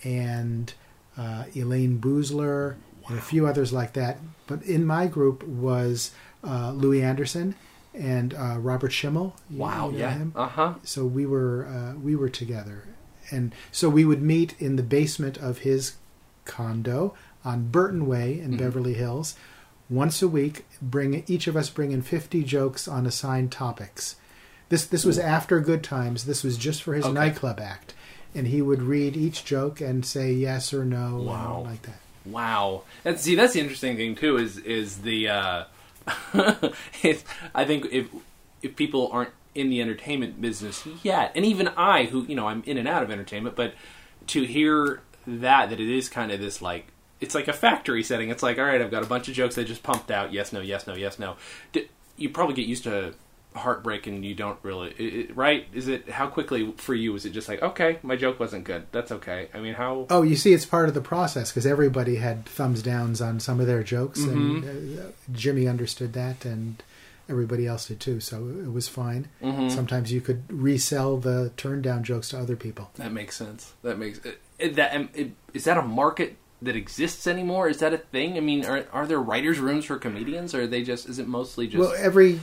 and 0.03 0.73
uh, 1.17 1.45
Elayne 1.55 1.99
Boosler, 1.99 2.75
and 3.07 3.17
a 3.17 3.21
few 3.21 3.47
others 3.47 3.73
like 3.73 3.93
that. 3.93 4.19
But 4.47 4.63
in 4.63 4.85
my 4.85 5.07
group 5.07 5.43
was 5.43 6.11
uh, 6.43 6.71
Louie 6.71 7.01
Anderson 7.01 7.55
and 7.93 8.33
uh, 8.33 8.57
Robert 8.59 8.91
Schimmel. 8.91 9.35
Wow. 9.49 9.89
know 9.89 9.97
yeah. 9.97 10.13
him? 10.13 10.33
Uh 10.35 10.47
huh. 10.47 10.73
So 10.83 11.05
we 11.05 11.25
were 11.25 11.65
uh, 11.65 11.99
we 11.99 12.15
were 12.15 12.29
together, 12.29 12.83
and 13.31 13.53
so 13.71 13.89
we 13.89 14.05
would 14.05 14.21
meet 14.21 14.55
in 14.59 14.75
the 14.75 14.83
basement 14.83 15.37
of 15.37 15.59
his 15.59 15.95
condo 16.45 17.15
on 17.43 17.69
Burton 17.69 18.05
Way 18.05 18.39
in 18.39 18.57
Beverly 18.57 18.93
Hills 18.93 19.35
once 19.89 20.21
a 20.21 20.27
week. 20.27 20.65
Bring 20.81 21.23
each 21.27 21.47
of 21.47 21.55
us 21.55 21.69
bring 21.69 21.91
in 21.91 22.01
fifty 22.03 22.43
jokes 22.43 22.87
on 22.87 23.05
assigned 23.05 23.51
topics. 23.51 24.17
This 24.69 24.85
this 24.85 25.05
was 25.05 25.19
after 25.19 25.59
Good 25.59 25.83
Times. 25.83 26.25
This 26.25 26.43
was 26.43 26.57
just 26.57 26.81
for 26.83 26.93
his 26.95 27.05
Okay. 27.05 27.13
nightclub 27.13 27.59
act, 27.59 27.93
and 28.33 28.47
he 28.47 28.61
would 28.61 28.81
read 28.81 29.15
each 29.15 29.45
joke 29.45 29.79
and 29.81 30.05
say 30.05 30.31
yes 30.33 30.73
or 30.73 30.83
no, 30.85 31.17
Wow. 31.17 31.63
like 31.65 31.83
that. 31.83 31.99
Wow. 32.25 32.81
And 33.03 33.19
see, 33.19 33.35
that's 33.35 33.53
the 33.53 33.59
interesting 33.59 33.95
thing 33.95 34.15
too. 34.15 34.37
Is 34.37 34.57
is 34.57 34.99
the 34.99 35.29
uh, 35.29 35.63
I 37.53 37.65
think 37.65 37.85
if 37.91 38.07
if 38.61 38.75
people 38.75 39.09
aren't 39.11 39.31
in 39.53 39.69
the 39.69 39.81
entertainment 39.81 40.41
business 40.41 40.85
yet, 41.03 41.31
and 41.35 41.45
even 41.45 41.67
I, 41.77 42.05
who 42.05 42.23
you 42.25 42.35
know, 42.35 42.47
I'm 42.47 42.63
in 42.65 42.77
and 42.77 42.87
out 42.87 43.03
of 43.03 43.11
entertainment, 43.11 43.55
but 43.55 43.73
to 44.27 44.43
hear 44.43 45.01
that 45.27 45.69
that 45.69 45.79
it 45.79 45.89
is 45.89 46.09
kind 46.09 46.31
of 46.31 46.39
this 46.39 46.61
like 46.61 46.87
it's 47.21 47.35
like 47.35 47.47
a 47.47 47.53
factory 47.53 48.03
setting. 48.03 48.29
It's 48.29 48.43
like, 48.43 48.57
all 48.57 48.65
right, 48.65 48.81
I've 48.81 48.91
got 48.91 49.03
a 49.03 49.07
bunch 49.07 49.27
of 49.27 49.33
jokes 49.35 49.55
that 49.55 49.65
just 49.65 49.83
pumped 49.83 50.11
out. 50.11 50.33
Yes, 50.33 50.51
no, 50.51 50.59
yes, 50.59 50.85
no, 50.87 50.95
yes, 50.95 51.17
no. 51.19 51.37
D- 51.71 51.87
You 52.17 52.29
probably 52.29 52.55
get 52.55 52.65
used 52.67 52.83
to 52.83 53.13
heartbreak 53.55 54.05
and 54.05 54.25
you 54.25 54.35
don't 54.35 54.59
really 54.63 54.91
it, 54.97 55.13
it- 55.29 55.35
right 55.35 55.65
is 55.73 55.87
it 55.87 56.09
how 56.09 56.27
quickly 56.27 56.73
for 56.77 56.93
you 56.93 57.15
is 57.15 57.25
it 57.25 57.31
just 57.31 57.47
like 57.47 57.61
okay 57.61 57.97
my 58.03 58.15
joke 58.15 58.39
wasn't 58.39 58.63
good 58.63 58.85
that's 58.91 59.11
okay 59.11 59.47
i 59.53 59.59
mean 59.59 59.73
how 59.73 60.05
Oh, 60.09 60.21
you 60.21 60.35
see, 60.35 60.53
it's 60.53 60.65
part 60.65 60.87
of 60.89 60.93
the 60.93 61.01
process 61.01 61.51
because 61.51 61.65
everybody 61.65 62.17
had 62.17 62.45
thumbs 62.45 62.81
downs 62.83 63.21
on 63.21 63.39
some 63.39 63.59
of 63.59 63.67
their 63.67 63.81
jokes, 63.83 64.19
and 64.23 64.99
uh, 64.99 65.03
Jimmy 65.31 65.67
understood 65.67 66.13
that, 66.13 66.43
and 66.45 66.83
everybody 67.29 67.65
else 67.65 67.87
did 67.87 67.99
too. 67.99 68.19
So 68.19 68.47
it 68.47 68.71
was 68.71 68.87
fine. 68.87 69.29
Sometimes 69.69 70.11
you 70.11 70.21
could 70.21 70.43
resell 70.49 71.17
the 71.17 71.51
turn 71.57 71.81
down 71.81 72.03
jokes 72.03 72.29
to 72.29 72.39
other 72.39 72.55
people. 72.55 72.91
That 72.95 73.11
makes 73.13 73.35
sense. 73.35 73.73
That 73.83 73.97
makes 73.97 74.19
it, 74.19 74.39
it, 74.59 74.75
that 74.75 74.95
um, 74.95 75.09
it, 75.13 75.31
is 75.53 75.63
that 75.63 75.77
a 75.77 75.81
market 75.81 76.35
that 76.61 76.75
exists 76.75 77.27
anymore? 77.27 77.67
Is 77.69 77.79
that 77.79 77.93
a 77.93 77.97
thing? 77.97 78.37
I 78.37 78.39
mean, 78.39 78.65
are 78.65 78.85
are 78.93 79.05
there 79.05 79.19
writers' 79.19 79.59
rooms 79.59 79.85
for 79.85 79.97
comedians, 79.97 80.55
or 80.55 80.63
are 80.63 80.67
they 80.67 80.83
just? 80.83 81.07
Is 81.07 81.19
it 81.19 81.27
mostly 81.27 81.67
just? 81.67 81.79
Well, 81.79 81.93
every, 81.97 82.39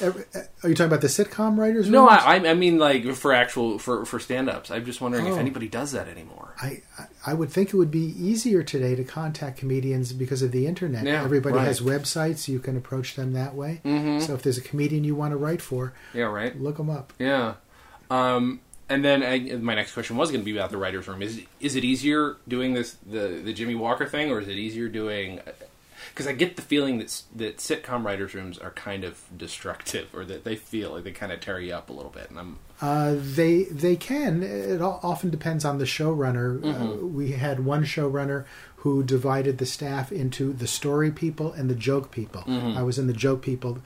every 0.00 0.24
are 0.62 0.68
you 0.68 0.74
talking 0.74 0.86
about 0.86 1.00
the 1.00 1.08
sitcom 1.08 1.58
writers? 1.58 1.88
no, 1.90 2.08
rooms? 2.08 2.22
I, 2.22 2.36
I 2.36 2.50
I 2.50 2.54
mean 2.54 2.78
like 2.78 3.04
for 3.14 3.32
actual 3.32 3.78
for 3.78 4.04
for 4.06 4.20
stand 4.20 4.48
ups. 4.48 4.70
I'm 4.70 4.84
just 4.84 5.00
wondering 5.00 5.26
if 5.26 5.34
Oh. 5.34 5.38
anybody 5.38 5.68
does 5.68 5.92
that 5.92 6.08
anymore. 6.08 6.54
I, 6.62 6.82
I- 7.26 7.34
would 7.34 7.50
think 7.50 7.74
it 7.74 7.76
would 7.76 7.90
be 7.90 8.14
easier 8.18 8.62
today 8.62 8.94
to 8.94 9.04
contact 9.04 9.58
comedians 9.58 10.12
because 10.12 10.40
of 10.42 10.52
the 10.52 10.66
internet. 10.66 11.04
Yeah, 11.04 11.22
Everybody 11.24 11.56
right. 11.56 11.66
has 11.66 11.80
websites; 11.80 12.48
you 12.48 12.60
can 12.60 12.76
approach 12.76 13.14
them 13.16 13.32
that 13.34 13.54
way. 13.54 13.80
So 13.84 14.34
if 14.34 14.42
there's 14.42 14.58
a 14.58 14.62
comedian 14.62 15.04
you 15.04 15.14
want 15.16 15.32
to 15.32 15.36
write 15.36 15.60
for, 15.60 15.92
Yeah, 16.14 16.24
right. 16.26 16.58
look 16.60 16.76
them 16.78 16.88
up. 16.88 17.12
Yeah. 17.18 17.54
Um, 18.10 18.60
and 18.88 19.04
then 19.04 19.22
I, 19.22 19.56
my 19.56 19.74
next 19.74 19.92
question 19.94 20.16
was 20.16 20.30
going 20.30 20.40
to 20.40 20.44
be 20.44 20.56
about 20.56 20.70
the 20.70 20.76
writers' 20.78 21.08
room. 21.08 21.22
Is 21.22 21.40
is 21.60 21.76
it 21.76 21.84
easier 21.84 22.36
doing 22.46 22.74
this 22.74 22.96
the 23.04 23.40
the 23.44 23.52
Jimmy 23.52 23.74
Walker 23.74 24.06
thing, 24.06 24.30
or 24.30 24.40
is 24.40 24.48
it 24.48 24.56
easier 24.56 24.88
doing? 24.88 25.40
Because 26.10 26.26
I 26.26 26.32
get 26.32 26.56
the 26.56 26.62
feeling 26.62 26.98
that 26.98 27.22
that 27.34 27.58
sitcom 27.58 28.04
writers' 28.04 28.34
rooms 28.34 28.58
are 28.58 28.70
kind 28.70 29.04
of 29.04 29.20
destructive, 29.36 30.08
or 30.14 30.24
that 30.24 30.44
they 30.44 30.56
feel 30.56 30.92
like 30.92 31.04
they 31.04 31.10
kind 31.12 31.32
of 31.32 31.40
tear 31.40 31.58
you 31.60 31.74
up 31.74 31.90
a 31.90 31.92
little 31.92 32.10
bit. 32.12 32.30
And 32.30 32.38
I'm 32.38 32.58
Uh, 32.80 33.14
they 33.18 33.64
they 33.64 33.96
can. 33.96 34.42
It 34.42 34.80
often 34.80 35.30
depends 35.30 35.64
on 35.64 35.78
the 35.78 35.84
showrunner. 35.84 36.62
Uh, 36.64 37.06
we 37.06 37.32
had 37.32 37.64
one 37.64 37.84
showrunner 37.84 38.44
who 38.76 39.02
divided 39.02 39.58
the 39.58 39.66
staff 39.66 40.12
into 40.12 40.52
the 40.52 40.66
story 40.66 41.10
people 41.10 41.52
and 41.52 41.68
the 41.68 41.74
joke 41.74 42.10
people. 42.12 42.44
I 42.46 42.82
was 42.82 42.98
in 42.98 43.08
the 43.08 43.12
joke 43.12 43.42
people. 43.42 43.78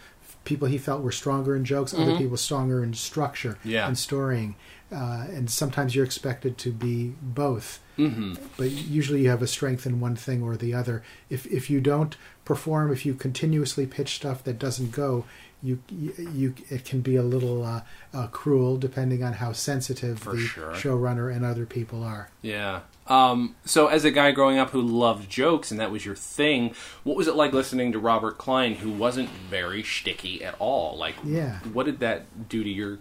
People 0.44 0.68
he 0.68 0.78
felt 0.78 1.02
were 1.02 1.12
stronger 1.12 1.54
in 1.56 1.64
jokes, 1.64 1.92
other 1.94 2.16
people 2.16 2.36
stronger 2.36 2.82
in 2.82 2.94
structure 2.94 3.58
Yeah. 3.64 3.86
and 3.86 3.96
storying. 3.96 4.56
Uh, 4.92 5.26
and 5.28 5.48
sometimes 5.50 5.94
you're 5.94 6.04
expected 6.04 6.58
to 6.58 6.72
be 6.72 7.14
both. 7.22 7.80
Mm-hmm. 7.96 8.34
But 8.56 8.70
usually 8.70 9.22
you 9.22 9.28
have 9.30 9.42
a 9.42 9.46
strength 9.46 9.86
in 9.86 10.00
one 10.00 10.16
thing 10.16 10.42
or 10.42 10.56
the 10.56 10.74
other. 10.74 11.02
If 11.28 11.46
if 11.46 11.70
you 11.70 11.80
don't 11.80 12.16
perform, 12.44 12.90
if 12.92 13.06
you 13.06 13.14
continuously 13.14 13.86
pitch 13.86 14.16
stuff 14.16 14.42
that 14.44 14.58
doesn't 14.58 14.90
go, 14.90 15.24
you 15.62 15.78
you, 15.88 16.54
it 16.70 16.84
can 16.84 17.02
be 17.02 17.14
a 17.16 17.22
little 17.22 17.62
uh, 17.64 17.82
uh, 18.14 18.26
cruel 18.28 18.78
depending 18.78 19.22
on 19.22 19.34
how 19.34 19.52
sensitive 19.52 20.18
For 20.18 20.32
the 20.34 20.40
sure. 20.40 20.72
showrunner 20.72 21.32
and 21.34 21.44
other 21.44 21.66
people 21.66 22.02
are. 22.02 22.30
Yeah. 22.42 22.80
Um, 23.06 23.56
so, 23.64 23.88
as 23.88 24.04
a 24.04 24.10
guy 24.10 24.30
growing 24.30 24.58
up 24.58 24.70
who 24.70 24.80
loved 24.80 25.28
jokes 25.28 25.70
and 25.72 25.78
that 25.80 25.90
was 25.90 26.06
your 26.06 26.14
thing, 26.16 26.74
what 27.04 27.16
was 27.16 27.26
it 27.28 27.34
like 27.34 27.52
listening 27.52 27.92
to 27.92 27.98
Robert 27.98 28.38
Klein, 28.38 28.74
who 28.76 28.90
wasn't 28.90 29.28
very 29.28 29.82
shticky 29.82 30.42
at 30.44 30.54
all? 30.60 30.96
Like, 30.96 31.16
Yeah. 31.24 31.58
what 31.72 31.86
did 31.86 31.98
that 32.00 32.48
do 32.48 32.62
to 32.62 32.70
your 32.70 32.98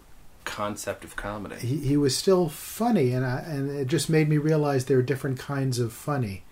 concept 0.49 1.03
of 1.05 1.15
comedy? 1.15 1.55
He, 1.55 1.77
he 1.77 1.97
was 1.97 2.17
still 2.17 2.49
funny, 2.49 3.12
and 3.12 3.25
I, 3.25 3.39
and 3.39 3.69
it 3.69 3.88
just 3.88 4.09
made 4.09 4.27
me 4.27 4.38
realize 4.38 4.85
there 4.85 4.97
are 4.97 5.03
different 5.03 5.39
kinds 5.39 5.79
of 5.79 5.93
funny. 5.93 6.43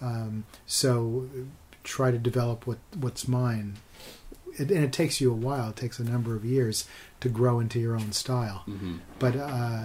Um, 0.00 0.44
so 0.66 1.28
try 1.84 2.10
to 2.10 2.18
develop 2.18 2.66
what 2.66 2.78
what's 2.98 3.26
mine. 3.28 3.76
It, 4.58 4.70
and 4.70 4.82
it 4.84 4.92
takes 4.92 5.20
you 5.20 5.30
a 5.30 5.34
while. 5.34 5.70
It 5.70 5.76
takes 5.76 5.98
a 5.98 6.04
number 6.04 6.34
of 6.34 6.44
years 6.44 6.86
to 7.20 7.28
grow 7.28 7.60
into 7.60 7.78
your 7.78 7.94
own 7.94 8.12
style. 8.12 8.64
But 9.18 9.36
uh, 9.36 9.84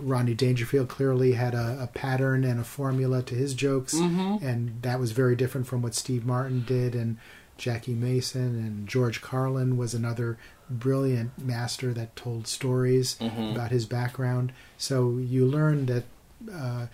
Rodney 0.00 0.34
Dangerfield 0.34 0.88
clearly 0.88 1.32
had 1.32 1.54
a, 1.54 1.78
a 1.82 1.86
pattern 1.86 2.44
and 2.44 2.60
a 2.60 2.64
formula 2.64 3.22
to 3.22 3.34
his 3.34 3.54
jokes, 3.54 3.94
and 3.94 4.82
that 4.82 5.00
was 5.00 5.12
very 5.12 5.36
different 5.36 5.66
from 5.66 5.82
what 5.82 5.94
Steve 5.94 6.24
Martin 6.26 6.64
did 6.66 6.94
and 6.94 7.18
Jackie 7.58 7.94
Mason 7.94 8.56
and 8.56 8.88
George 8.88 9.20
Carlin 9.20 9.76
was 9.76 9.94
another 9.94 10.38
brilliant 10.78 11.38
master 11.38 11.92
that 11.94 12.16
told 12.16 12.46
stories 12.46 13.16
about 13.20 13.70
his 13.70 13.86
background. 13.86 14.52
So 14.78 15.18
you 15.18 15.46
learn 15.46 15.86
that 15.86 16.04
uh, 16.52 16.86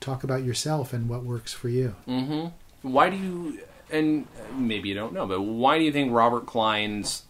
talk 0.00 0.24
about 0.24 0.44
yourself 0.44 0.92
and 0.92 1.08
what 1.08 1.24
works 1.24 1.52
for 1.52 1.68
you. 1.68 1.96
Mm-hmm. 2.06 2.48
Why 2.88 3.10
do 3.10 3.16
you? 3.16 3.60
And 3.90 4.26
maybe 4.54 4.88
you 4.88 4.94
don't 4.94 5.12
know, 5.12 5.26
but 5.26 5.40
why 5.40 5.78
do 5.78 5.84
you 5.84 5.92
think 5.92 6.12
Robert 6.12 6.46
Klein's 6.46 7.22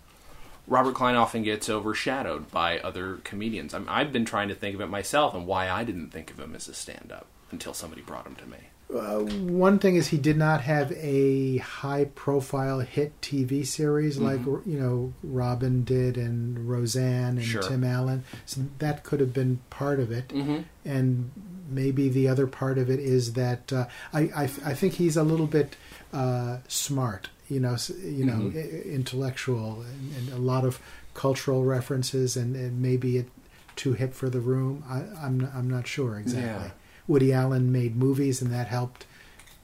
Robert 0.67 0.95
Klein 0.95 1.15
often 1.15 1.43
gets 1.43 1.69
overshadowed 1.69 2.51
by 2.51 2.79
other 2.79 3.17
comedians? 3.25 3.75
I'm, 3.75 3.87
I've 3.89 4.13
been 4.13 4.25
trying 4.25 4.49
to 4.49 4.55
think 4.55 4.75
of 4.75 4.81
it 4.81 4.89
myself 4.89 5.35
and 5.35 5.47
why 5.47 5.69
I 5.71 5.85
didn't 5.85 6.11
think 6.11 6.31
of 6.31 6.41
him 6.41 6.55
as 6.55 6.69
a 6.69 6.75
stand-up 6.75 7.27
until 7.51 7.75
somebody 7.75 8.03
brought 8.03 8.27
him 8.27 8.37
to 8.37 8.47
me. 8.47 8.57
Uh, 8.95 9.21
one 9.51 9.79
thing 9.81 9.97
is 9.97 10.09
he 10.09 10.19
did 10.19 10.37
not 10.37 10.61
have 10.61 10.93
a 10.93 11.57
high 11.59 12.05
profile 12.15 12.79
hit 12.81 13.21
TV 13.21 13.67
series 13.67 14.19
like 14.19 14.41
you 14.45 14.79
know 14.79 15.13
Robin 15.23 15.83
did 15.85 16.17
and 16.17 16.69
Roseanne 16.69 17.39
and 17.39 17.43
Sure. 17.45 17.63
Tim 17.63 17.83
Allen. 17.85 18.23
So 18.47 18.63
that 18.79 19.03
could 19.03 19.19
have 19.21 19.33
been 19.33 19.61
part 19.71 19.99
of 20.01 20.13
it, 20.13 20.29
Mm-hmm. 20.29 20.59
and 20.85 21.31
maybe 21.69 22.09
the 22.09 22.29
other 22.29 22.47
part 22.47 22.79
of 22.79 22.89
it 22.91 23.01
is 23.01 23.33
that 23.33 23.73
uh, 23.73 23.87
I, 24.13 24.21
I 24.37 24.43
I 24.45 24.75
think 24.75 24.95
he's 24.95 25.17
a 25.17 25.25
little 25.25 25.47
bit 25.49 25.77
uh, 26.13 26.59
smart. 26.69 27.31
You 27.49 27.61
know, 27.61 27.77
you 28.03 28.25
know, 28.25 28.35
Mm-hmm. 28.53 28.91
intellectual 28.91 29.83
and, 29.83 30.17
and 30.17 30.29
a 30.33 30.39
lot 30.39 30.65
of 30.65 30.79
cultural 31.15 31.65
references, 31.65 32.37
and, 32.37 32.57
and 32.57 32.81
maybe 32.81 33.17
it 33.19 33.29
too 33.77 33.93
hip 33.95 34.15
for 34.15 34.31
the 34.31 34.41
room. 34.41 34.85
I, 34.89 34.99
I'm 35.27 35.51
I'm 35.55 35.69
not 35.69 35.87
sure 35.87 36.19
exactly. 36.19 36.69
Yeah. 36.69 36.71
Woody 37.07 37.33
Allen 37.33 37.71
made 37.73 37.97
movies, 37.97 38.41
and 38.41 38.53
that 38.53 38.69
helped. 38.69 39.07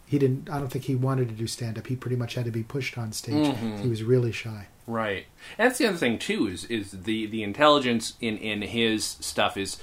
He 0.07 0.19
didn't. 0.19 0.51
I 0.51 0.59
don't 0.59 0.69
think 0.69 0.85
he 0.85 0.95
wanted 0.95 1.29
to 1.29 1.35
do 1.35 1.47
stand 1.47 1.79
up. 1.79 1.87
He 1.87 1.97
pretty 1.97 2.17
much 2.17 2.35
had 2.35 2.45
to 2.45 2.51
be 2.51 2.63
pushed 2.63 2.99
on 2.99 3.13
stage. 3.13 3.47
Mm-hmm. 3.47 3.79
He 3.79 3.89
was 3.89 4.03
really 4.03 4.33
shy. 4.33 4.67
Right. 4.87 5.27
And 5.57 5.69
that's 5.69 5.79
the 5.79 5.87
other 5.87 5.97
thing 5.97 6.19
too 6.19 6.49
is 6.49 6.65
is 6.65 6.91
the 6.91 7.27
the 7.27 7.43
intelligence 7.43 8.15
in 8.21 8.37
in 8.39 8.63
his 8.63 9.05
stuff 9.05 9.57
is. 9.57 9.79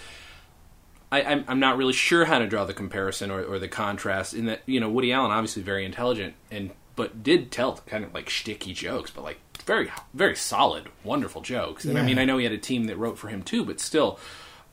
I, 1.10 1.22
I'm 1.22 1.46
I'm 1.48 1.60
not 1.62 1.78
really 1.78 1.93
sure 1.93 2.26
how 2.26 2.38
to 2.38 2.48
draw 2.48 2.65
the 2.65 2.74
comparison 2.74 3.32
or, 3.32 3.41
or 3.41 3.60
the 3.60 3.70
contrast 3.70 4.34
in 4.34 4.46
that 4.48 4.62
you 4.65 4.82
know 4.82 4.89
Woody 4.89 5.13
Allen 5.13 5.32
obviously 5.32 5.62
very 5.62 5.86
intelligent 5.86 6.34
and 6.52 6.72
but 6.98 7.24
did 7.24 7.50
tell 7.50 7.78
kind 7.86 8.04
of 8.04 8.13
like 8.13 8.26
shticky 8.26 8.74
jokes 8.74 9.10
but 9.10 9.24
like 9.24 9.39
very 9.63 9.89
very 10.13 10.36
solid 10.36 10.89
wonderful 11.06 11.41
jokes 11.41 11.86
and 11.86 11.98
I 11.98 12.02
mean 12.02 12.20
I 12.20 12.26
know 12.26 12.38
he 12.38 12.43
had 12.43 12.52
a 12.52 12.58
team 12.58 12.88
that 12.88 12.98
wrote 12.98 13.17
for 13.17 13.30
him 13.30 13.41
too 13.41 13.63
but 13.63 13.80
still 13.80 14.20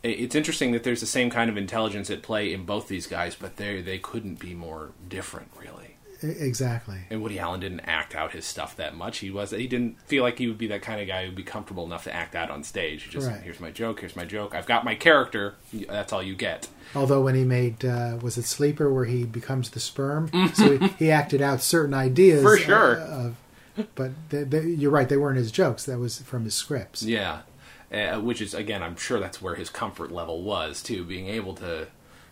it's 0.04 0.34
interesting 0.34 0.72
that 0.72 0.84
there's 0.84 1.00
the 1.00 1.06
same 1.06 1.30
kind 1.30 1.48
of 1.50 1.56
intelligence 1.56 2.10
at 2.10 2.22
play 2.22 2.52
in 2.52 2.64
both 2.64 2.88
these 2.88 3.06
guys 3.06 3.34
but 3.34 3.56
they 3.56 3.80
they 3.80 3.98
couldn't 3.98 4.38
be 4.38 4.54
more 4.54 4.90
different 5.08 5.48
really 5.60 5.90
Exactly. 6.22 7.00
and 7.10 7.22
Woody 7.22 7.38
Allen 7.38 7.60
didn't 7.60 7.80
act 7.80 8.14
out 8.14 8.32
his 8.32 8.46
stuff 8.46 8.74
that 8.76 8.96
much. 8.96 9.18
He 9.18 9.30
was 9.30 9.50
he 9.50 9.66
didn't 9.66 10.00
feel 10.02 10.22
like 10.22 10.38
he 10.38 10.46
would 10.48 10.56
be 10.56 10.66
that 10.68 10.80
kind 10.80 10.98
of 11.00 11.06
guy 11.06 11.26
who'd 11.26 11.34
be 11.34 11.42
comfortable 11.42 11.84
enough 11.84 12.04
to 12.04 12.14
act 12.14 12.34
out 12.34 12.50
on 12.50 12.62
stage. 12.64 13.02
He 13.02 13.10
just 13.10 13.26
Right. 13.28 13.42
here's 13.42 13.60
my 13.60 13.70
joke, 13.70 14.00
here's 14.00 14.16
my 14.16 14.24
joke. 14.24 14.54
I've 14.54 14.64
got 14.64 14.86
my 14.86 14.94
character. 14.94 15.56
That's 15.74 16.14
all 16.14 16.22
you 16.22 16.34
get. 16.34 16.68
Although 16.94 17.20
when 17.20 17.34
he 17.34 17.44
made 17.44 17.84
uh, 17.84 18.16
was 18.22 18.38
it 18.38 18.44
Sleeper, 18.46 18.90
where 18.90 19.04
he 19.04 19.24
becomes 19.24 19.68
the 19.70 19.80
sperm, 19.80 20.30
so 20.54 20.78
he, 20.78 20.88
he 20.98 21.10
acted 21.10 21.42
out 21.42 21.60
certain 21.60 21.92
ideas. 21.92 22.40
For 22.42 22.56
sure. 22.56 23.00
uh, 23.02 23.30
of, 23.76 23.86
but 23.94 24.12
they, 24.30 24.44
they, 24.44 24.62
you're 24.66 24.90
right; 24.92 25.08
they 25.10 25.18
weren't 25.18 25.36
his 25.36 25.52
jokes. 25.52 25.84
That 25.84 25.98
was 25.98 26.22
from 26.22 26.44
his 26.44 26.54
scripts. 26.54 27.02
Yeah, 27.02 27.40
uh, 27.94 28.20
which 28.20 28.40
is 28.40 28.54
again, 28.54 28.82
I'm 28.82 28.96
sure 28.96 29.20
that's 29.20 29.40
where 29.40 29.54
his 29.54 29.70
comfort 29.70 30.10
level 30.10 30.42
was 30.42 30.82
too, 30.82 31.04
being 31.04 31.28
able 31.28 31.54
to, 31.56 31.86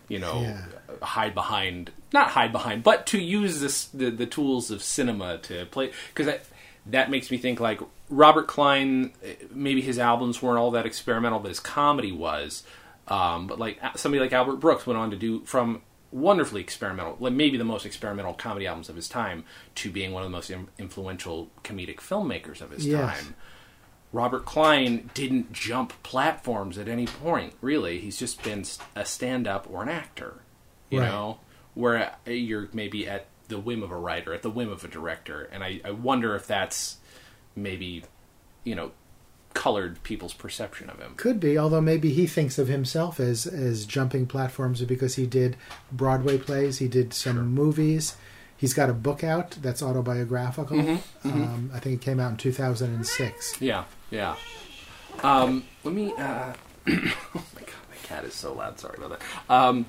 you 0.09 0.19
know, 0.19 0.41
Yeah. 0.41 0.61
hide 1.01 1.33
behind 1.33 1.91
not 2.11 2.29
hide 2.29 2.51
behind, 2.51 2.83
but 2.83 3.07
to 3.07 3.17
use 3.19 3.59
this 3.61 3.85
the, 3.85 4.11
the 4.11 4.25
tools 4.27 4.69
of 4.69 4.83
cinema 4.83 5.37
to 5.39 5.65
play 5.67 5.91
because 6.09 6.25
that 6.27 6.45
that 6.87 7.09
makes 7.09 7.31
me 7.31 7.37
think 7.37 7.59
like 7.59 7.79
Robert 8.09 8.47
Klein. 8.47 9.13
Maybe 9.51 9.81
his 9.81 9.97
albums 9.97 10.41
weren't 10.41 10.59
all 10.59 10.71
that 10.71 10.85
experimental, 10.85 11.39
but 11.39 11.47
his 11.49 11.59
comedy 11.59 12.11
was. 12.11 12.63
Um, 13.07 13.47
but 13.47 13.57
like 13.59 13.79
somebody 13.97 14.19
like 14.21 14.31
Albert 14.33 14.57
Brooks 14.57 14.85
went 14.85 14.97
on 14.99 15.09
to 15.11 15.17
do 15.17 15.41
from 15.45 15.81
wonderfully 16.11 16.61
experimental, 16.61 17.17
like 17.19 17.33
maybe 17.33 17.57
the 17.57 17.63
most 17.63 17.85
experimental 17.85 18.33
comedy 18.33 18.67
albums 18.67 18.87
of 18.89 18.95
his 18.95 19.09
time, 19.09 19.43
to 19.75 19.89
being 19.91 20.11
one 20.13 20.23
of 20.23 20.29
the 20.29 20.35
most 20.37 20.51
im- 20.51 20.67
influential 20.77 21.49
comedic 21.63 21.97
filmmakers 21.97 22.61
of 22.61 22.69
his 22.71 22.85
Yes. 22.85 23.17
time. 23.23 23.35
Robert 24.13 24.45
Klein 24.45 25.09
didn't 25.15 25.51
jump 25.51 25.91
platforms 26.03 26.77
at 26.77 26.87
any 26.87 27.07
point, 27.07 27.55
really. 27.61 27.99
He's 27.99 28.17
just 28.17 28.41
been 28.43 28.63
a 28.95 29.03
stand 29.05 29.47
up 29.47 29.67
or 29.69 29.83
an 29.83 29.89
actor, 29.89 30.35
you 30.89 30.99
Right. 30.99 31.07
know, 31.09 31.39
where 31.73 32.11
uh, 32.27 32.29
you're 32.31 32.69
maybe 32.71 33.07
at 33.07 33.25
the 33.47 33.57
whim 33.59 33.81
of 33.83 33.91
a 33.91 33.97
writer, 33.97 34.31
at 34.33 34.43
the 34.43 34.51
whim 34.51 34.69
of 34.69 34.83
a 34.85 34.87
director. 34.87 35.49
And 35.51 35.63
I, 35.63 35.81
I 35.83 35.91
wonder 35.91 36.35
if 36.35 36.45
that's 36.47 36.97
maybe, 37.55 38.03
you 38.63 38.75
know, 38.75 38.91
colored 39.55 40.01
people's 40.03 40.33
perception 40.33 40.89
of 40.89 40.99
him. 40.99 41.13
Could 41.15 41.39
be, 41.39 41.57
although 41.57 41.81
maybe 41.81 42.11
he 42.13 42.25
thinks 42.27 42.57
of 42.57 42.67
himself 42.67 43.19
as 43.19 43.45
as 43.47 43.85
jumping 43.85 44.25
platforms 44.27 44.81
because 44.83 45.15
he 45.15 45.25
did 45.27 45.57
Broadway 45.91 46.37
plays, 46.37 46.77
he 46.77 46.87
did 46.87 47.13
some 47.13 47.47
movies. 47.47 48.15
He's 48.63 48.73
got 48.73 48.89
a 48.89 48.93
book 48.93 49.25
out 49.25 49.57
that's 49.61 49.83
autobiographical. 49.83 50.77
Mm-hmm, 50.77 51.29
Um, 51.29 51.69
I 51.73 51.79
think 51.79 52.01
it 52.01 52.05
came 52.05 52.17
out 52.17 52.31
in 52.31 52.37
2006. 52.37 53.59
Yeah, 53.59 53.83
yeah. 54.09 54.37
Um, 55.21 55.65
let 55.83 55.93
me. 55.93 56.13
Uh, 56.17 56.53
oh 56.87 57.43
my 57.55 57.59
god, 57.59 57.83
my 57.89 57.97
cat 58.03 58.23
is 58.23 58.33
so 58.33 58.53
loud. 58.53 58.79
Sorry 58.79 58.95
about 58.97 59.19
that. 59.19 59.53
Um, 59.53 59.85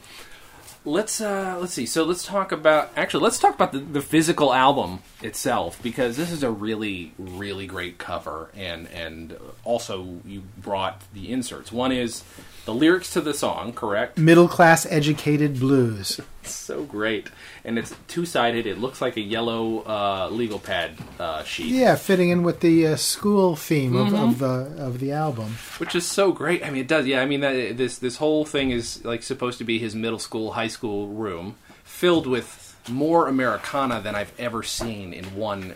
let's 0.85 1.21
uh, 1.21 1.57
let's 1.61 1.73
see. 1.73 1.87
So 1.87 2.03
let's 2.03 2.25
talk 2.27 2.51
about. 2.51 2.91
Actually, 2.97 3.23
let's 3.23 3.39
talk 3.39 3.55
about 3.55 3.71
the, 3.71 3.79
the 3.79 4.03
physical 4.03 4.53
album 4.53 4.99
itself 5.23 5.81
because 5.81 6.17
this 6.17 6.33
is 6.33 6.43
a 6.43 6.51
really 6.51 7.13
really 7.17 7.69
great 7.69 7.99
cover, 7.99 8.51
and 8.57 8.89
and 8.89 9.37
also 9.63 10.19
you 10.25 10.43
brought 10.59 11.01
the 11.13 11.31
inserts. 11.31 11.71
One 11.71 11.93
is 11.93 12.25
the 12.65 12.75
lyrics 12.75 13.13
to 13.13 13.21
the 13.21 13.35
song, 13.35 13.73
correct? 13.73 14.17
Middle 14.19 14.49
class 14.49 14.87
educated 14.87 15.61
blues. 15.61 16.21
so 16.45 16.85
great, 16.85 17.29
and 17.65 17.79
it's 17.79 17.95
two 18.09 18.25
sided. 18.27 18.67
It 18.67 18.79
looks 18.79 19.01
like 19.01 19.17
a 19.17 19.21
yellow 19.21 19.81
uh, 19.87 20.29
legal 20.31 20.59
pad 20.59 20.93
uh, 21.19 21.43
sheet. 21.45 21.67
Yeah, 21.67 21.95
fitting 21.97 22.31
in 22.31 22.43
with 22.43 22.61
the 22.61 22.87
uh, 22.89 22.97
school 22.97 23.57
theme 23.57 23.95
of, 23.97 24.09
Mm-hmm. 24.09 24.17
of 24.25 24.39
the 24.39 24.83
of 24.85 25.01
the 25.01 25.13
album. 25.13 25.57
which 25.79 25.95
is 25.95 26.07
so 26.07 26.33
great. 26.33 26.65
I 26.65 26.71
mean, 26.71 26.81
it 26.83 26.89
does. 26.89 27.07
Yeah, 27.07 27.21
I 27.21 27.27
mean 27.27 27.41
that 27.41 27.77
this 27.77 27.99
this 27.99 28.17
whole 28.17 28.45
thing 28.45 28.71
is 28.71 29.05
like 29.05 29.23
supposed 29.23 29.59
to 29.59 29.65
be 29.65 29.79
his 29.79 29.95
middle 29.95 30.19
school, 30.19 30.53
high 30.53 30.69
school 30.69 31.09
room 31.09 31.57
filled 31.85 32.27
with 32.27 32.77
more 32.89 33.29
Americana 33.29 34.01
than 34.01 34.15
I've 34.15 34.33
ever 34.39 34.63
seen 34.63 35.13
in 35.15 35.25
one 35.37 35.75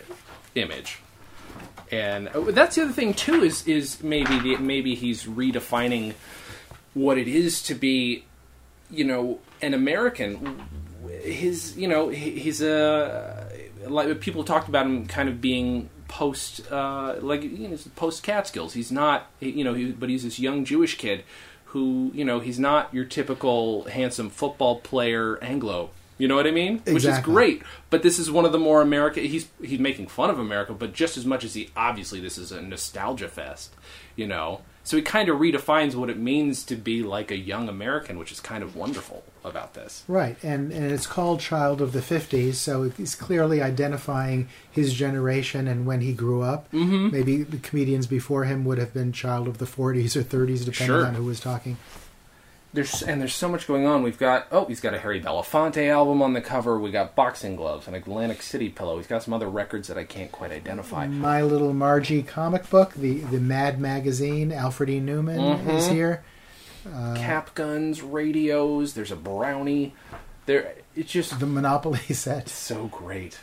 image. 0.55 0.99
And 1.91 2.27
uh, 2.29 2.41
that's 2.51 2.75
the 2.75 2.83
other 2.83 2.93
thing 2.93 3.13
too 3.15 3.41
is 3.43 3.65
is 3.67 4.01
maybe 4.03 4.37
the, 4.39 4.57
maybe 4.57 4.93
he's 4.95 5.23
redefining 5.25 6.13
what 6.93 7.17
it 7.17 7.27
is 7.27 7.61
to 7.63 7.75
be, 7.75 8.25
you 8.89 9.03
know, 9.03 9.39
an 9.61 9.73
American. 9.73 10.61
His, 11.21 11.77
you 11.77 11.87
know, 11.87 12.09
he's 12.09 12.61
a 12.61 13.47
like 13.87 14.19
people 14.19 14.43
talked 14.43 14.69
about 14.69 14.85
him 14.85 15.05
kind 15.07 15.29
of 15.29 15.41
being 15.41 15.89
post, 16.07 16.69
uh, 16.71 17.15
like 17.21 17.43
you 17.43 17.67
know, 17.67 17.77
post 17.95 18.23
Catskills. 18.23 18.73
He's 18.73 18.91
not, 18.91 19.27
you 19.39 19.63
know, 19.63 19.73
he, 19.73 19.91
but 19.91 20.09
he's 20.09 20.23
this 20.23 20.39
young 20.39 20.65
Jewish 20.65 20.97
kid 20.97 21.23
who, 21.65 22.11
you 22.13 22.25
know, 22.25 22.39
he's 22.39 22.59
not 22.59 22.93
your 22.93 23.05
typical 23.05 23.83
handsome 23.85 24.29
football 24.29 24.79
player 24.79 25.37
Anglo. 25.43 25.91
You 26.17 26.27
know 26.27 26.35
what 26.35 26.47
I 26.47 26.51
mean? 26.51 26.75
Exactly. 26.75 26.93
Which 26.93 27.05
is 27.05 27.19
great. 27.19 27.63
But 27.89 28.03
this 28.03 28.19
is 28.19 28.29
one 28.29 28.43
of 28.43 28.51
the 28.51 28.59
more 28.59 28.81
America. 28.81 29.21
He's 29.21 29.47
he's 29.63 29.79
making 29.79 30.07
fun 30.07 30.29
of 30.29 30.37
America, 30.37 30.73
but 30.73 30.93
just 30.93 31.15
as 31.15 31.25
much 31.25 31.45
as 31.45 31.53
he 31.53 31.69
obviously 31.77 32.19
this 32.19 32.37
is 32.37 32.51
a 32.51 32.61
nostalgia 32.61 33.29
fest. 33.29 33.73
You 34.17 34.27
know, 34.27 34.61
so 34.83 34.97
he 34.97 35.03
kind 35.03 35.29
of 35.29 35.37
redefines 35.39 35.93
what 35.95 36.09
it 36.09 36.17
means 36.17 36.63
to 36.63 36.75
be 36.75 37.03
like 37.03 37.29
a 37.31 37.37
young 37.37 37.69
American, 37.69 38.17
which 38.17 38.31
is 38.31 38.39
kind 38.39 38.63
of 38.63 38.75
wonderful 38.75 39.23
about 39.43 39.73
this. 39.73 40.03
Right, 40.07 40.35
and, 40.43 40.71
and 40.71 40.91
it's 40.91 41.05
called 41.07 41.39
Child 41.39 41.81
of 41.81 41.91
the 41.93 41.99
50s, 41.99 42.55
so 42.55 42.89
he's 42.89 43.15
clearly 43.15 43.61
identifying 43.61 44.47
his 44.71 44.93
generation 44.93 45.67
and 45.67 45.85
when 45.85 46.01
he 46.01 46.13
grew 46.13 46.41
up. 46.41 46.71
Mm-hmm. 46.71 47.11
Maybe 47.11 47.43
the 47.43 47.57
comedians 47.57 48.07
before 48.07 48.45
him 48.45 48.65
would 48.65 48.77
have 48.79 48.93
been 48.93 49.11
Child 49.11 49.47
of 49.47 49.57
the 49.59 49.65
40s 49.65 50.15
or 50.15 50.23
30s, 50.23 50.65
depending 50.65 50.73
Sure. 50.87 51.05
on 51.05 51.13
who 51.15 51.23
was 51.25 51.39
talking. 51.39 51.77
There's 52.71 53.01
and 53.01 53.19
there's 53.19 53.33
so 53.33 53.49
much 53.49 53.65
going 53.67 53.87
on. 53.87 54.03
We've 54.03 54.17
got 54.19 54.45
oh, 54.51 54.65
he's 54.65 54.79
got 54.79 54.93
a 54.93 54.99
Harry 54.99 55.19
Belafonte 55.19 55.89
album 55.89 56.21
on 56.21 56.33
the 56.33 56.41
cover. 56.41 56.79
We 56.79 56.91
got 56.91 57.15
boxing 57.15 57.55
gloves, 57.55 57.87
an 57.87 57.95
Atlantic 57.95 58.43
City 58.43 58.69
pillow. 58.69 58.97
He's 58.97 59.07
got 59.07 59.23
some 59.23 59.33
other 59.33 59.49
records 59.49 59.87
that 59.87 59.97
I 59.97 60.03
can't 60.03 60.31
quite 60.31 60.51
identify. 60.51 61.07
My 61.07 61.41
Little 61.41 61.73
Margie 61.73 62.21
comic 62.21 62.69
book, 62.69 62.93
the, 62.93 63.15
the 63.21 63.39
Mad 63.39 63.79
magazine, 63.81 64.51
Alfred 64.51 64.89
E. 64.91 64.99
Neuman 64.99 65.67
is 65.67 65.85
Mm-hmm. 65.85 65.93
here. 65.95 66.23
Cap 67.15 67.55
guns, 67.55 68.01
radios. 68.03 68.93
There's 68.93 69.11
a 69.11 69.15
brownie. 69.15 69.93
There, 70.45 70.73
it's 70.95 71.11
just 71.11 71.39
The 71.39 71.45
Monopoly 71.45 71.97
set. 72.13 72.49
so 72.49 72.85
great. 72.87 73.39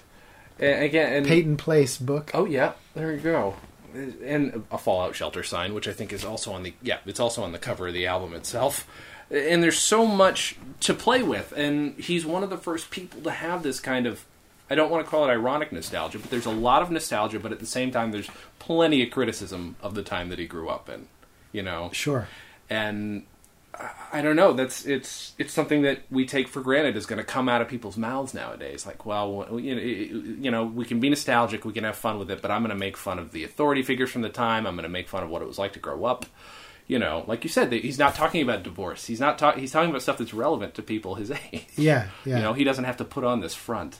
And 0.58 0.84
again, 0.84 1.12
and 1.12 1.26
Peyton 1.26 1.56
Place 1.56 1.98
book. 1.98 2.30
Oh 2.32 2.44
yeah, 2.46 2.72
there 2.94 3.12
you 3.12 3.18
go. 3.20 3.54
And 3.94 4.64
a 4.70 4.78
Fallout 4.78 5.14
shelter 5.14 5.42
sign, 5.42 5.74
which 5.74 5.88
I 5.88 5.92
think 5.92 6.12
is 6.12 6.24
also 6.24 6.52
on 6.52 6.62
the 6.62 6.74
yeah, 6.82 6.98
it's 7.06 7.20
also 7.20 7.42
on 7.42 7.52
the 7.52 7.58
cover 7.58 7.88
of 7.88 7.94
the 7.94 8.06
album 8.06 8.34
itself. 8.34 8.86
And 9.30 9.62
there's 9.62 9.78
so 9.78 10.06
much 10.06 10.56
to 10.80 10.94
play 10.94 11.22
with, 11.22 11.52
and 11.56 11.94
he's 11.98 12.24
one 12.24 12.44
of 12.44 12.50
the 12.50 12.56
first 12.58 12.90
people 12.90 13.20
to 13.22 13.30
have 13.30 13.62
this 13.62 13.80
kind 13.80 14.06
of. 14.06 14.24
I 14.68 14.74
don't 14.74 14.90
want 14.90 15.04
to 15.04 15.10
call 15.10 15.24
it 15.24 15.30
ironic 15.30 15.70
nostalgia, 15.72 16.18
but 16.18 16.30
there's 16.30 16.46
a 16.46 16.50
lot 16.50 16.82
of 16.82 16.90
nostalgia, 16.90 17.38
but 17.38 17.52
at 17.52 17.60
the 17.60 17.66
same 17.66 17.90
time, 17.92 18.10
there's 18.10 18.28
plenty 18.58 19.02
of 19.02 19.10
criticism 19.12 19.76
of 19.80 19.94
the 19.94 20.02
time 20.02 20.28
that 20.28 20.38
he 20.40 20.46
grew 20.46 20.68
up 20.68 20.88
in. 20.88 21.06
You 21.52 21.62
know, 21.62 21.90
Sure. 21.92 22.26
and 22.68 23.24
I- 24.12 24.22
don't 24.22 24.36
know. 24.36 24.52
That's 24.52 24.86
it's 24.86 25.34
it's 25.38 25.52
something 25.52 25.82
that 25.82 26.00
we 26.10 26.24
take 26.24 26.48
for 26.48 26.60
granted 26.62 26.96
is 26.96 27.04
going 27.06 27.18
to 27.18 27.24
come 27.24 27.48
out 27.48 27.60
of 27.60 27.68
people's 27.68 27.96
mouths 27.96 28.32
nowadays. 28.34 28.86
Like, 28.86 29.04
well, 29.06 29.58
you 29.60 30.50
know, 30.50 30.64
we 30.64 30.84
can 30.84 30.98
be 31.00 31.10
nostalgic, 31.10 31.64
we 31.64 31.72
can 31.72 31.84
have 31.84 31.96
fun 31.96 32.18
with 32.18 32.30
it, 32.30 32.40
but 32.42 32.50
I'm 32.50 32.62
going 32.62 32.70
to 32.70 32.76
make 32.78 32.96
fun 32.96 33.18
of 33.18 33.32
the 33.32 33.44
authority 33.44 33.82
figures 33.82 34.10
from 34.10 34.22
the 34.22 34.28
time. 34.30 34.66
I'm 34.66 34.74
going 34.76 34.84
to 34.84 34.88
make 34.88 35.08
fun 35.08 35.22
of 35.22 35.30
what 35.30 35.42
it 35.42 35.48
was 35.48 35.58
like 35.58 35.72
to 35.74 35.78
grow 35.78 36.04
up. 36.06 36.26
You 36.88 36.98
know, 37.00 37.24
like 37.26 37.42
you 37.42 37.50
said, 37.50 37.72
he's 37.72 37.98
not 37.98 38.14
talking 38.14 38.42
about 38.42 38.62
divorce. 38.62 39.06
He's 39.06 39.18
not 39.20 39.38
talking. 39.38 39.60
He's 39.60 39.72
talking 39.72 39.90
about 39.90 40.02
stuff 40.02 40.18
that's 40.18 40.32
relevant 40.32 40.74
to 40.74 40.82
people 40.82 41.16
his 41.16 41.30
age. 41.52 41.66
Yeah, 41.76 42.06
yeah. 42.24 42.36
You 42.36 42.42
know, 42.42 42.52
he 42.52 42.62
doesn't 42.64 42.84
have 42.84 42.96
to 42.98 43.04
put 43.04 43.24
on 43.24 43.40
this 43.40 43.54
front. 43.54 43.98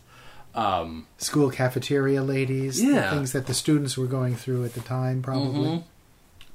Um, 0.55 1.07
School 1.18 1.51
cafeteria 1.51 2.22
ladies, 2.22 2.83
Yeah. 2.83 3.03
Mm-hmm. 3.03 3.16
things 3.16 3.33
that 3.33 3.46
the 3.46 3.55
students 3.55 3.99
were 3.99 4.07
going 4.07 4.35
through 4.37 4.64
at 4.64 4.72
the 4.75 4.81
time, 4.81 5.20
probably. 5.20 5.85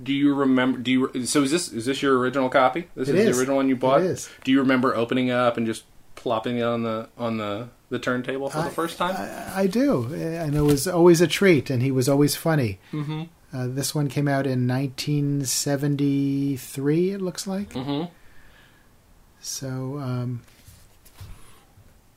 do 0.01 0.13
you 0.13 0.33
remember? 0.33 0.79
Do 0.79 0.89
you? 0.91 1.25
So 1.25 1.43
is 1.43 1.51
this 1.51 1.71
is 1.71 1.85
this 1.85 2.01
your 2.01 2.17
original 2.17 2.49
copy? 2.49 2.87
This 2.95 3.09
is, 3.09 3.15
is. 3.15 3.35
the 3.35 3.39
original 3.39 3.57
one 3.57 3.69
you 3.69 3.75
bought. 3.75 4.01
It 4.01 4.07
is. 4.07 4.29
Do 4.43 4.51
you 4.51 4.59
remember 4.59 4.95
opening 4.95 5.27
it 5.27 5.33
up 5.35 5.57
and 5.57 5.65
just 5.67 5.83
plopping 6.15 6.57
it 6.57 6.63
on 6.63 6.81
the 6.83 7.09
on 7.17 7.37
the 7.37 7.67
the 7.89 7.99
turntable 7.99 8.49
for 8.49 8.63
the 8.63 8.69
first 8.71 8.97
time? 8.97 9.15
I, 9.17 9.61
I 9.63 9.67
do, 9.67 10.05
and 10.13 10.55
it 10.55 10.61
was 10.61 10.87
always 10.87 11.19
a 11.21 11.27
treat, 11.27 11.69
and 11.69 11.83
he 11.83 11.91
was 11.91 12.07
always 12.09 12.35
funny. 12.37 12.79
Mm-hmm. 12.93 13.23
Uh, 13.53 13.67
this 13.67 13.93
one 13.93 14.07
came 14.07 14.29
out 14.29 14.47
in 14.47 14.65
1973, 14.67 17.11
it 17.11 17.21
looks 17.21 17.45
like. 17.47 17.73
mm-hmm. 17.73 18.05
So, 19.41 19.97
um, 19.99 20.41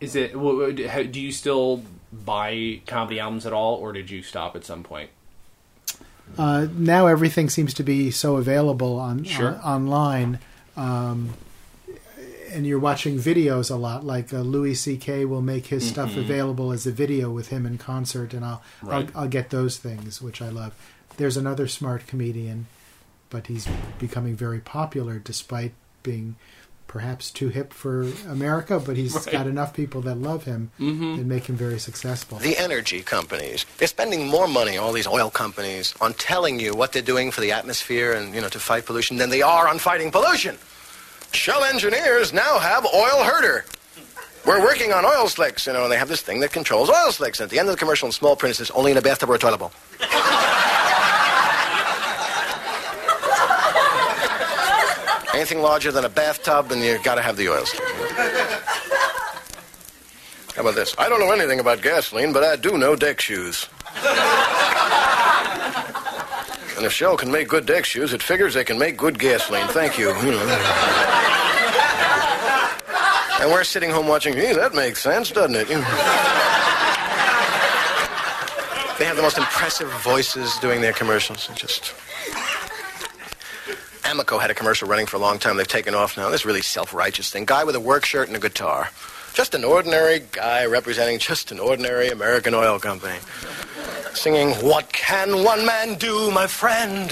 Is 0.01 0.15
it? 0.15 0.33
Do 0.35 1.21
you 1.21 1.33
still 1.33 1.83
buy 2.13 2.81
comedy 2.87 3.19
albums 3.19 3.47
at 3.47 3.53
all, 3.53 3.75
or 3.77 3.93
did 3.93 4.11
you 4.11 4.23
stop 4.23 4.55
at 4.57 4.65
some 4.65 4.83
point? 4.83 5.11
uh, 6.39 6.67
now 6.75 7.07
everything 7.07 7.51
seems 7.51 7.75
to 7.75 7.83
be 7.83 8.11
so 8.11 8.37
available 8.37 8.99
on, 8.99 9.25
Sure. 9.25 9.59
on 9.63 9.83
online. 9.83 10.39
Um, 10.77 11.31
and 12.53 12.67
you're 12.67 12.79
watching 12.79 13.19
videos 13.19 13.71
a 13.71 13.75
lot, 13.75 14.05
like 14.07 14.33
uh, 14.33 14.39
Louis 14.41 14.75
C.K. 14.75 15.25
will 15.25 15.43
make 15.43 15.67
his 15.67 15.87
stuff 15.89 16.17
available 16.17 16.71
as 16.73 16.87
a 16.87 16.93
video 16.93 17.31
with 17.31 17.49
him 17.49 17.67
in 17.67 17.79
concert, 17.79 18.33
and 18.33 18.45
I'll, 18.45 18.63
Mm-hmm. 18.79 18.87
Right. 18.89 19.09
I'll 19.15 19.23
I'll 19.23 19.29
get 19.29 19.51
those 19.51 19.77
things, 19.79 20.21
which 20.23 20.41
I 20.43 20.49
love. 20.51 20.73
There's 21.17 21.37
another 21.37 21.69
smart 21.69 22.07
comedian, 22.07 22.67
but 23.31 23.47
he's 23.47 23.69
becoming 23.99 24.37
very 24.37 24.61
popular 24.61 25.19
despite 25.19 25.73
being 26.03 26.37
perhaps 26.87 27.31
too 27.31 27.49
hip 27.49 27.73
for 27.73 28.03
America. 28.29 28.79
But 28.79 28.97
he's 28.97 29.15
Right. 29.15 29.33
got 29.33 29.47
enough 29.47 29.75
people 29.75 30.01
that 30.03 30.17
love 30.17 30.45
him 30.45 30.71
mm-hmm. 30.79 31.15
and 31.15 31.27
make 31.27 31.47
him 31.47 31.57
very 31.57 31.79
successful. 31.79 32.39
The 32.39 32.57
energy 32.59 33.03
companies. 33.03 33.67
They're 33.79 33.89
spending 33.89 34.29
more 34.29 34.47
money, 34.47 34.77
all 34.77 34.93
these 34.93 35.07
oil 35.07 35.31
companies, 35.31 35.95
on 36.01 36.15
telling 36.15 36.61
you 36.61 36.75
what 36.75 36.93
they're 36.93 37.03
doing 37.03 37.31
for 37.31 37.41
the 37.41 37.53
atmosphere 37.53 38.13
and, 38.13 38.35
you 38.35 38.41
know, 38.41 38.49
to 38.49 38.61
fight 38.61 38.87
pollution 38.87 39.17
than 39.17 39.31
they 39.31 39.43
are 39.43 39.67
on 39.69 39.79
fighting 39.79 40.11
pollution. 40.11 40.57
Shell 41.33 41.65
engineers 41.65 42.33
now 42.33 42.59
have 42.61 42.87
oil 42.95 43.25
herder. 43.25 43.65
We're 44.47 44.61
working 44.63 44.93
on 44.93 45.05
oil 45.05 45.27
slicks, 45.27 45.67
you 45.67 45.73
know, 45.73 45.85
and 45.85 45.91
they 45.91 45.97
have 45.97 46.09
this 46.09 46.21
thing 46.21 46.41
that 46.41 46.53
controls 46.53 46.91
oil 46.91 47.11
slicks. 47.11 47.41
And 47.41 47.47
at 47.47 47.51
the 47.51 47.59
end 47.59 47.69
of 47.69 47.75
the 47.75 47.79
commercial 47.79 48.07
in 48.07 48.13
small 48.13 48.37
print, 48.37 48.55
it 48.55 48.59
says 48.59 48.71
only 48.73 48.93
in 48.93 48.99
a 48.99 49.03
bathtub 49.03 49.31
or 49.31 49.35
a 49.37 49.39
toilet 49.39 49.59
bowl. 49.59 49.73
Anything 55.35 55.63
larger 55.63 55.91
than 55.91 56.05
a 56.05 56.09
bathtub, 56.09 56.71
and 56.71 56.81
you've 56.81 57.03
got 57.03 57.17
to 57.17 57.23
have 57.23 57.37
the 57.37 57.49
oil 57.49 57.67
slick. 57.67 57.83
How 60.55 60.63
about 60.63 60.77
this? 60.77 60.95
I 60.97 61.09
don't 61.09 61.19
know 61.19 61.33
anything 61.33 61.59
about 61.59 61.83
gasoline, 61.83 62.33
but 62.33 62.45
I 62.45 62.55
do 62.55 62.79
know 62.79 62.95
deck 62.95 63.21
shoes. 63.21 63.67
and 66.77 66.87
if 66.87 66.93
Shell 66.93 67.17
can 67.17 67.33
make 67.33 67.49
good 67.49 67.67
deck 67.67 67.85
shoes, 67.85 68.13
it 68.13 68.23
figures 68.23 68.55
they 68.55 68.63
can 68.63 68.79
make 68.79 68.97
good 68.97 69.19
gasoline. 69.19 69.67
Thank 69.69 69.99
you. 69.99 70.11
And 73.41 73.51
we're 73.51 73.65
sitting 73.65 73.91
home 73.91 74.07
watching, 74.07 74.35
gee, 74.35 74.53
that 74.53 74.75
makes 74.75 75.03
sense, 75.03 75.33
doesn't 75.33 75.57
it? 75.57 75.67
They 75.67 75.75
have 79.07 79.17
the 79.17 79.23
most 79.23 79.39
impressive 79.39 79.91
voices 80.05 80.57
doing 80.59 80.81
their 80.81 80.93
commercials. 80.93 81.49
Just. 81.57 81.93
Amoco 84.15 84.41
had 84.41 84.51
a 84.51 84.55
commercial 84.55 84.87
running 84.87 85.07
for 85.07 85.17
a 85.17 85.21
long 85.21 85.39
time. 85.41 85.57
They've 85.57 85.67
taken 85.67 85.93
off 85.95 86.17
now. 86.17 86.31
This 86.31 86.45
really 86.45 86.63
self-righteous 86.63 87.31
thing. 87.31 87.45
Guy 87.45 87.65
with 87.65 87.75
a 87.75 87.81
work 87.81 88.05
shirt 88.05 88.29
and 88.29 88.37
a 88.37 88.41
guitar. 88.41 88.91
Just 89.33 89.55
an 89.57 89.65
ordinary 89.65 90.23
guy 90.31 90.67
representing 90.67 91.19
just 91.19 91.51
an 91.51 91.59
ordinary 91.59 92.11
American 92.11 92.55
oil 92.55 92.79
company. 92.79 93.19
Singing, 94.13 94.51
What 94.65 94.93
can 94.93 95.43
one 95.43 95.67
man 95.67 95.97
do, 95.97 96.31
my 96.31 96.47
friend? 96.47 97.11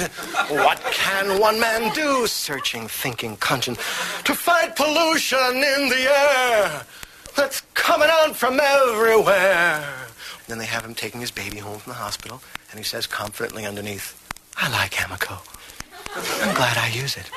What 0.49 0.79
can 0.93 1.41
one 1.41 1.59
man 1.59 1.93
do? 1.93 2.29
Searching, 2.29 2.87
thinking, 2.87 3.37
conscience, 3.39 3.79
to 4.23 4.35
fight 4.37 4.77
pollution 4.77 5.57
in 5.57 5.89
the 5.89 6.09
air 6.09 6.83
that's 7.35 7.63
coming 7.75 8.09
out 8.13 8.37
from 8.37 8.61
everywhere. 8.61 9.85
Then 10.47 10.59
they 10.59 10.67
have 10.67 10.85
him 10.85 10.95
taking 10.95 11.21
his 11.21 11.33
baby 11.33 11.59
home 11.59 11.81
from 11.81 11.91
the 11.91 11.99
hospital, 11.99 12.41
and 12.71 12.79
he 12.79 12.85
says 12.85 13.09
confidently 13.09 13.67
underneath, 13.67 14.17
I 14.57 14.71
like 14.71 14.93
Amoco. 14.93 15.41
I'm 16.15 16.55
glad 16.55 16.77
I 16.79 16.89
use 16.89 17.17
it. 17.17 17.31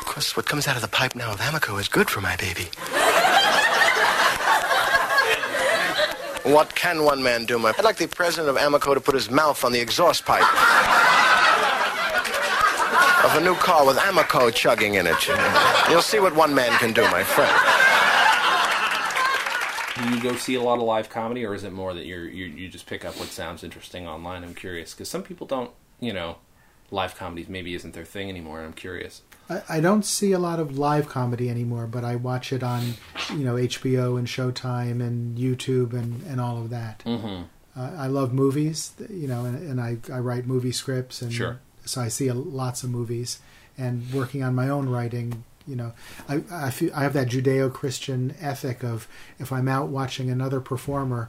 Of 0.00 0.04
course, 0.06 0.36
what 0.36 0.46
comes 0.46 0.66
out 0.68 0.76
of 0.76 0.82
the 0.82 0.88
pipe 0.88 1.14
now 1.14 1.32
of 1.32 1.40
Amoco 1.40 1.80
is 1.80 1.88
good 1.88 2.08
for 2.08 2.20
my 2.20 2.36
baby. 2.36 2.68
What 6.44 6.74
can 6.76 7.02
one 7.02 7.22
man 7.22 7.44
do, 7.44 7.58
my? 7.58 7.72
I'd 7.76 7.84
like 7.84 7.96
the 7.96 8.06
president 8.06 8.56
of 8.56 8.62
Amoco 8.62 8.94
to 8.94 9.00
put 9.00 9.14
his 9.14 9.30
mouth 9.30 9.64
on 9.64 9.72
the 9.72 9.80
exhaust 9.80 10.24
pipe 10.24 10.44
of 13.24 13.34
a 13.34 13.40
new 13.40 13.56
car 13.56 13.84
with 13.84 13.96
Amoco 13.96 14.54
chugging 14.54 14.94
in 14.94 15.06
it. 15.08 15.26
you 15.26 15.34
know. 15.34 15.84
You'll 15.90 16.02
see 16.02 16.20
what 16.20 16.36
one 16.36 16.54
man 16.54 16.70
can 16.78 16.92
do, 16.92 17.02
my 17.10 17.24
friend. 17.24 17.52
Do 19.96 20.14
you 20.14 20.22
go 20.22 20.36
see 20.36 20.54
a 20.54 20.62
lot 20.62 20.78
of 20.78 20.84
live 20.84 21.08
comedy, 21.10 21.44
or 21.44 21.52
is 21.54 21.64
it 21.64 21.72
more 21.72 21.94
that 21.94 22.06
you're, 22.06 22.28
you 22.28 22.44
you 22.44 22.68
just 22.68 22.86
pick 22.86 23.04
up 23.04 23.18
what 23.18 23.28
sounds 23.28 23.64
interesting 23.64 24.06
online? 24.06 24.44
I'm 24.44 24.54
curious 24.54 24.94
because 24.94 25.08
some 25.08 25.24
people 25.24 25.46
don't, 25.48 25.70
you 25.98 26.12
know, 26.12 26.36
live 26.90 27.14
comedies 27.16 27.48
maybe 27.48 27.74
isn't 27.74 27.94
their 27.94 28.04
thing 28.04 28.28
anymore. 28.28 28.62
I'm 28.62 28.72
curious. 28.72 29.22
I, 29.50 29.62
I 29.68 29.80
don't 29.80 30.04
see 30.04 30.32
a 30.32 30.38
lot 30.38 30.58
of 30.60 30.78
live 30.78 31.08
comedy 31.08 31.48
anymore, 31.50 31.86
but 31.86 32.04
I 32.04 32.16
watch 32.16 32.52
it 32.52 32.62
on, 32.62 32.94
you 33.30 33.44
know, 33.44 33.54
HBO 33.54 34.18
and 34.18 34.26
Showtime 34.26 35.00
and 35.00 35.36
YouTube 35.38 35.92
and, 35.92 36.22
and 36.22 36.40
all 36.40 36.58
of 36.58 36.70
that. 36.70 37.02
Mm-hmm. 37.06 37.42
Uh, 37.78 37.90
I 37.96 38.06
love 38.06 38.32
movies, 38.32 38.92
you 39.10 39.28
know, 39.28 39.44
and, 39.44 39.56
and 39.68 39.80
I, 39.80 39.98
I 40.12 40.18
write 40.20 40.46
movie 40.46 40.72
scripts, 40.72 41.20
and 41.22 41.32
Sure. 41.32 41.58
so 41.84 42.00
I 42.00 42.08
see 42.08 42.28
a, 42.28 42.34
lots 42.34 42.82
of 42.82 42.90
movies. 42.90 43.40
and 43.78 44.10
working 44.14 44.42
on 44.42 44.54
my 44.54 44.68
own 44.68 44.88
writing. 44.88 45.44
You 45.68 45.76
know, 45.76 45.92
I 46.28 46.42
I, 46.50 46.70
feel, 46.70 46.90
I 46.94 47.02
have 47.02 47.12
that 47.14 47.28
Judeo-Christian 47.28 48.34
ethic 48.40 48.82
of 48.84 49.06
if 49.38 49.52
I'm 49.52 49.68
out 49.68 49.88
watching 49.88 50.30
another 50.30 50.60
performer, 50.60 51.28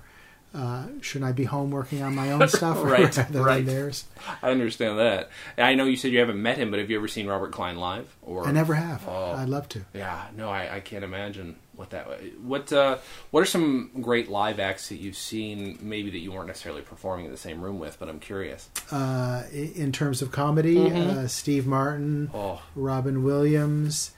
uh, 0.57 0.87
shouldn't 1.01 1.29
I 1.29 1.33
be 1.33 1.43
home 1.43 1.69
working 1.69 2.01
on 2.01 2.15
my 2.15 2.31
own 2.33 2.47
stuff 2.47 2.81
Right, 2.83 3.15
rather 3.15 3.41
right. 3.43 3.57
than 3.57 3.65
theirs? 3.65 4.05
I 4.41 4.49
understand 4.49 4.97
that. 4.97 5.29
I 5.57 5.75
know 5.75 5.85
you 5.85 5.95
said 5.95 6.11
you 6.11 6.19
haven't 6.19 6.41
met 6.41 6.57
him, 6.57 6.71
but 6.71 6.79
have 6.79 6.89
you 6.89 6.97
ever 6.97 7.07
seen 7.07 7.27
Robert 7.27 7.51
Klein 7.51 7.77
live? 7.77 8.13
Or 8.23 8.47
I 8.47 8.51
never 8.51 8.73
have. 8.73 9.07
Oh. 9.07 9.33
I'd 9.37 9.49
love 9.49 9.69
to. 9.69 9.85
Yeah, 9.93 10.25
no, 10.35 10.49
I, 10.49 10.77
I 10.77 10.79
can't 10.79 11.03
imagine 11.03 11.55
what 11.75 11.91
that. 11.91 12.07
What 12.41 12.73
uh, 12.73 12.97
what 13.29 13.41
are 13.43 13.45
some 13.45 13.91
great 14.01 14.29
live 14.29 14.59
acts 14.59 14.89
that 14.89 14.95
you've 14.97 15.15
seen? 15.15 15.77
Maybe 15.79 16.09
that 16.09 16.17
you 16.19 16.31
weren't 16.31 16.47
necessarily 16.47 16.81
performing 16.81 17.25
in 17.25 17.31
the 17.31 17.37
same 17.37 17.61
room 17.61 17.77
with, 17.77 17.99
but 17.99 18.09
I'm 18.09 18.19
curious. 18.19 18.67
Uh, 18.91 19.43
in 19.53 19.91
terms 19.91 20.23
of 20.23 20.31
comedy, 20.31 20.89
uh, 20.91 21.27
Steve 21.27 21.67
Martin, 21.67 22.31
Oh, 22.33 22.63
Robin 22.75 23.23
Williams. 23.23 24.11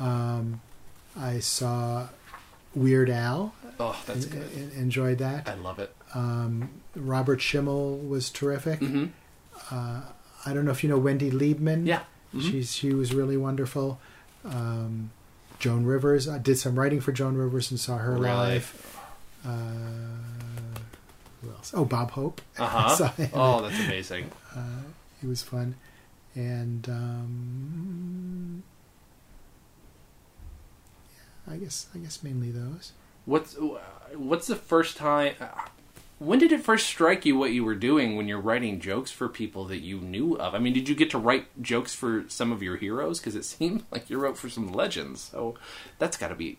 Um, 0.00 0.62
I 1.16 1.40
saw 1.40 2.08
Weird 2.74 3.10
Al. 3.10 3.54
oh, 3.80 4.00
that's 4.06 4.24
good. 4.26 4.48
en- 4.56 4.72
enjoyed 4.76 5.18
that. 5.18 5.48
I 5.48 5.54
love 5.54 5.78
it. 5.78 5.94
Um, 6.14 6.70
Robert 6.94 7.40
Schimmel 7.40 7.98
was 7.98 8.30
terrific. 8.30 8.78
hmm 8.80 9.06
I 9.70 10.52
don't 10.52 10.64
know 10.64 10.70
if 10.72 10.82
you 10.82 10.90
know 10.90 10.98
Wendy 10.98 11.30
Liebman. 11.30 11.86
Yeah. 11.86 12.00
She's 12.38 12.74
she 12.74 12.92
was 12.94 13.14
really 13.14 13.36
wonderful. 13.36 14.00
Um, 14.44 15.10
Joan 15.58 15.84
Rivers. 15.84 16.26
I 16.28 16.38
did 16.38 16.58
some 16.58 16.78
writing 16.78 17.00
for 17.00 17.12
Joan 17.12 17.36
Rivers 17.36 17.70
and 17.70 17.78
saw 17.78 17.98
her 17.98 18.12
Really? 18.12 18.22
live. 18.26 18.98
Uh, 19.46 19.50
who 21.42 21.50
else? 21.52 21.72
Oh, 21.74 21.84
Bob 21.84 22.10
Hope. 22.12 22.40
Uh 22.58 22.88
Saw 22.96 23.06
huh. 23.08 23.12
him. 23.12 23.30
Oh, 23.34 23.62
that's 23.62 23.78
amazing. 23.84 24.30
He 25.20 25.26
was 25.26 25.42
fun. 25.42 25.76
And 26.34 26.88
um, 26.88 28.62
I 31.50 31.56
guess 31.56 31.86
I 31.94 31.98
guess 31.98 32.22
mainly 32.22 32.50
those. 32.50 32.92
What's 33.24 33.56
what's 34.14 34.46
the 34.46 34.56
first 34.56 34.96
time? 34.96 35.34
When 36.18 36.38
did 36.38 36.52
it 36.52 36.62
first 36.62 36.86
strike 36.86 37.26
you 37.26 37.36
what 37.36 37.50
you 37.50 37.64
were 37.64 37.74
doing 37.74 38.14
when 38.16 38.28
you're 38.28 38.40
writing 38.40 38.78
jokes 38.78 39.10
for 39.10 39.28
people 39.28 39.64
that 39.64 39.78
you 39.80 40.00
knew 40.00 40.36
of? 40.36 40.54
I 40.54 40.58
mean, 40.60 40.72
did 40.72 40.88
you 40.88 40.94
get 40.94 41.10
to 41.10 41.18
write 41.18 41.46
jokes 41.60 41.94
for 41.96 42.24
some 42.28 42.52
of 42.52 42.62
your 42.62 42.76
heroes? 42.76 43.18
Because 43.18 43.34
it 43.34 43.44
seemed 43.56 43.84
like 43.90 44.08
you 44.08 44.18
wrote 44.18 44.38
for 44.38 44.48
some 44.48 44.72
legends. 44.72 45.20
So 45.32 45.56
that's 45.98 46.16
got 46.16 46.28
to 46.28 46.34
be 46.36 46.58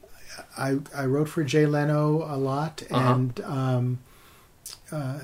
I 0.58 0.80
I 0.96 1.06
wrote 1.06 1.30
for 1.30 1.44
Jay 1.44 1.66
Leno 1.66 2.24
a 2.24 2.36
lot, 2.38 2.84
Uh-huh. 2.92 3.14
and 3.14 3.40
um, 3.42 4.00
uh, 4.92 5.20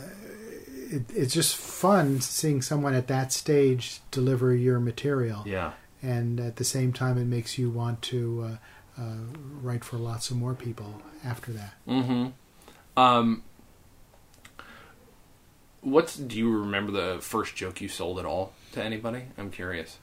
it, 0.91 1.03
it's 1.13 1.33
just 1.33 1.55
fun 1.55 2.21
seeing 2.21 2.61
someone 2.61 2.93
at 2.93 3.07
that 3.07 3.31
stage 3.33 3.99
deliver 4.11 4.53
your 4.55 4.79
material. 4.79 5.43
yeah. 5.45 5.73
and 6.01 6.39
at 6.39 6.55
the 6.57 6.63
same 6.63 6.93
time, 6.93 7.17
it 7.17 7.25
makes 7.25 7.57
you 7.57 7.69
want 7.69 8.01
to 8.03 8.49
uh, 8.53 8.57
uh, 8.99 9.15
write 9.61 9.83
for 9.83 9.97
lots 9.97 10.29
of 10.29 10.37
more 10.37 10.53
people 10.53 11.01
after 11.23 11.51
that. 11.53 11.73
Mm-hmm. 11.87 12.27
Um, 12.99 13.43
what's 15.81 16.15
do 16.17 16.37
you 16.37 16.51
remember 16.59 16.91
the 16.91 17.21
first 17.21 17.55
joke 17.55 17.81
you 17.81 17.87
sold 17.87 18.19
at 18.19 18.25
all 18.25 18.53
to 18.73 18.83
anybody? 18.83 19.23
I'm 19.37 19.51
curious. 19.51 19.97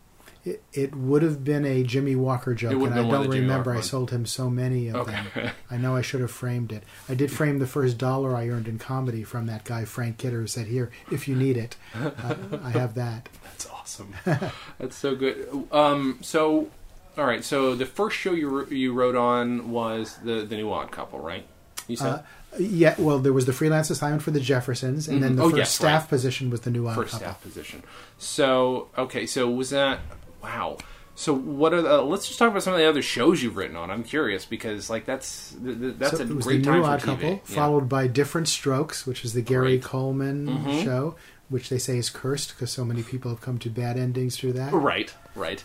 It, 0.45 0.63
it 0.73 0.95
would 0.95 1.23
have 1.23 1.43
been 1.43 1.65
a 1.65 1.83
Jimmy 1.83 2.15
Walker 2.15 2.55
joke, 2.55 2.75
and 2.75 2.95
I 2.95 2.99
been 2.99 3.09
one 3.09 3.17
of 3.17 3.23
don't 3.25 3.33
remember. 3.33 3.75
I 3.75 3.81
sold 3.81 4.13
him 4.13 4.25
so 4.27 4.49
many 4.49 4.89
of 4.89 4.95
Okay. 4.95 5.19
them. 5.35 5.51
I 5.73 5.77
know 5.77 5.97
I 5.97 6.03
should 6.03 6.21
have 6.21 6.31
framed 6.31 6.71
it. 6.71 6.85
I 7.09 7.15
did 7.15 7.33
frame 7.33 7.59
the 7.59 7.67
first 7.67 7.99
dollar 7.99 8.37
I 8.37 8.49
earned 8.49 8.69
in 8.69 8.79
comedy 8.79 9.25
from 9.25 9.47
that 9.47 9.65
guy 9.65 9.85
Frank 9.85 10.19
Kidder 10.19 10.41
who 10.43 10.47
said, 10.47 10.69
"Here, 10.69 10.93
if 11.11 11.27
you 11.27 11.35
need 11.35 11.57
it, 11.57 11.77
I, 11.95 12.37
I 12.63 12.71
have 12.71 12.95
that." 12.95 13.29
That's 13.43 13.69
awesome. 13.69 14.15
That's 14.79 14.95
so 14.97 15.17
good. 15.17 15.67
Um, 15.73 16.21
so, 16.23 16.71
all 17.19 17.25
right. 17.27 17.45
So 17.45 17.75
the 17.75 17.87
first 17.87 18.17
show 18.17 18.33
you 18.33 18.67
you 18.67 18.93
wrote 18.93 19.17
on 19.17 19.71
was 19.71 20.17
the 20.25 20.45
the 20.45 20.57
new 20.57 20.73
Odd 20.73 20.91
Couple, 20.91 21.19
right? 21.21 21.47
You 21.89 21.97
said 21.97 22.07
Uh, 22.13 22.23
yeah, 22.59 22.95
well, 22.99 23.19
there 23.19 23.33
was 23.33 23.45
the 23.47 23.53
freelance 23.53 23.91
assignment 23.91 24.23
for 24.23 24.31
the 24.31 24.41
Jeffersons, 24.41 25.09
and 25.09 25.23
then 25.23 25.33
Mhm. 25.35 25.37
the 25.37 25.43
Oh, 25.43 25.51
first 25.51 25.59
yes, 25.59 25.75
staff 25.75 26.03
right. 26.03 26.09
position 26.09 26.51
was 26.51 26.61
the 26.63 26.71
new 26.71 26.87
odd 26.89 26.95
first 26.97 27.13
couple. 27.13 27.27
staff 27.29 27.43
position. 27.43 27.83
So 28.19 28.89
okay. 28.97 29.27
So 29.27 29.49
was 29.51 29.71
that 29.71 30.01
wow? 30.43 30.79
So 31.15 31.33
what 31.35 31.73
are 31.73 31.81
the? 31.83 32.03
Let's 32.03 32.27
just 32.27 32.39
talk 32.39 32.51
about 32.51 32.63
some 32.63 32.73
of 32.75 32.79
the 32.79 32.87
other 32.89 33.03
shows 33.03 33.43
you've 33.43 33.57
written 33.57 33.77
on. 33.77 33.91
I'm 33.91 34.03
curious 34.05 34.45
because 34.45 34.91
like 34.91 35.07
that's 35.07 35.55
th- 35.65 35.79
th- 35.81 35.95
that's 35.99 36.17
so 36.19 36.23
a 36.25 36.27
it 36.27 36.35
was 36.35 36.45
great 36.45 36.59
the 36.59 36.65
time 36.65 36.75
new 36.81 36.83
for 36.85 36.91
odd 36.91 37.01
TV. 37.01 37.05
couple, 37.07 37.31
Yeah. 37.31 37.55
followed 37.55 37.89
by 37.89 38.07
Diff'rent 38.07 38.49
Strokes, 38.49 39.07
which 39.07 39.25
is 39.25 39.33
the 39.33 39.41
Gary 39.43 39.79
Great. 39.79 39.85
Coleman 39.85 40.47
Mhm. 40.47 40.85
show, 40.85 41.15
which 41.49 41.69
they 41.71 41.79
say 41.79 41.97
is 41.99 42.11
cursed 42.11 42.55
because 42.55 42.71
so 42.71 42.85
many 42.85 43.03
people 43.03 43.31
have 43.31 43.41
come 43.41 43.57
to 43.59 43.71
bad 43.71 43.97
endings 43.99 44.37
through 44.37 44.53
that. 44.55 44.73
Right. 44.73 45.13
Right. 45.35 45.63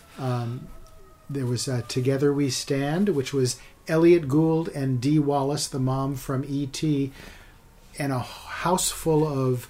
There 1.32 1.46
was 1.46 1.68
uh, 1.68 1.82
Together 1.88 2.32
We 2.32 2.50
Stand, 2.50 3.10
which 3.10 3.32
was 3.32 3.58
Elliott 3.88 4.28
Gould 4.28 4.68
and 4.68 5.00
Dee 5.00 5.18
Wallace, 5.18 5.66
the 5.66 5.78
mom 5.78 6.14
from 6.16 6.44
E.T., 6.46 7.12
and 7.98 8.12
a 8.12 8.18
house 8.20 8.90
full 8.90 9.26
of 9.26 9.68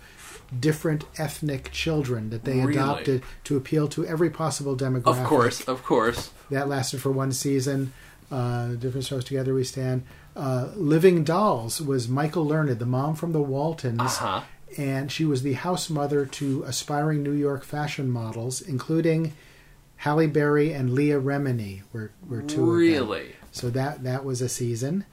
different 0.59 1.05
ethnic 1.17 1.71
children 1.73 2.31
that 2.31 2.45
they 2.45 2.59
Really? 2.61 2.75
adopted 2.75 3.23
to 3.45 3.57
appeal 3.57 3.89
to 3.89 4.07
every 4.07 4.29
possible 4.31 4.77
demographic. 4.77 5.23
Of 5.23 5.25
course. 5.25 5.61
Of 5.63 5.83
course. 5.83 6.31
That 6.51 6.69
lasted 6.69 7.01
for 7.01 7.11
one 7.11 7.33
season. 7.33 7.93
Uh, 8.31 8.69
different 8.75 9.07
shows 9.07 9.25
together 9.25 9.55
we 9.55 9.65
stand. 9.65 10.05
Uh, 10.37 10.69
Living 10.77 11.25
Dolls 11.25 11.81
was 11.81 12.09
Michael 12.09 12.47
Learned, 12.47 12.79
the 12.79 12.87
mom 12.87 13.15
from 13.15 13.33
the 13.33 13.43
Waltons, 13.43 14.01
Uh 14.01 14.07
huh. 14.09 14.41
and 14.79 15.11
she 15.13 15.25
was 15.25 15.43
the 15.43 15.53
house 15.55 15.89
mother 15.91 16.25
to 16.27 16.63
aspiring 16.65 17.23
New 17.23 17.33
York 17.33 17.65
fashion 17.65 18.11
models, 18.11 18.61
including 18.61 19.33
Halle 20.03 20.27
Berry 20.27 20.73
and 20.73 20.95
Leah 20.95 21.21
Remini. 21.21 21.83
Were 21.93 22.11
were 22.27 22.43
two 22.43 22.63
of 22.63 22.67
them. 22.67 22.77
Really. 22.77 23.37
So 23.53 23.71
that 23.71 24.03
that 24.03 24.25
was 24.25 24.43
a 24.43 24.49
season. 24.49 25.05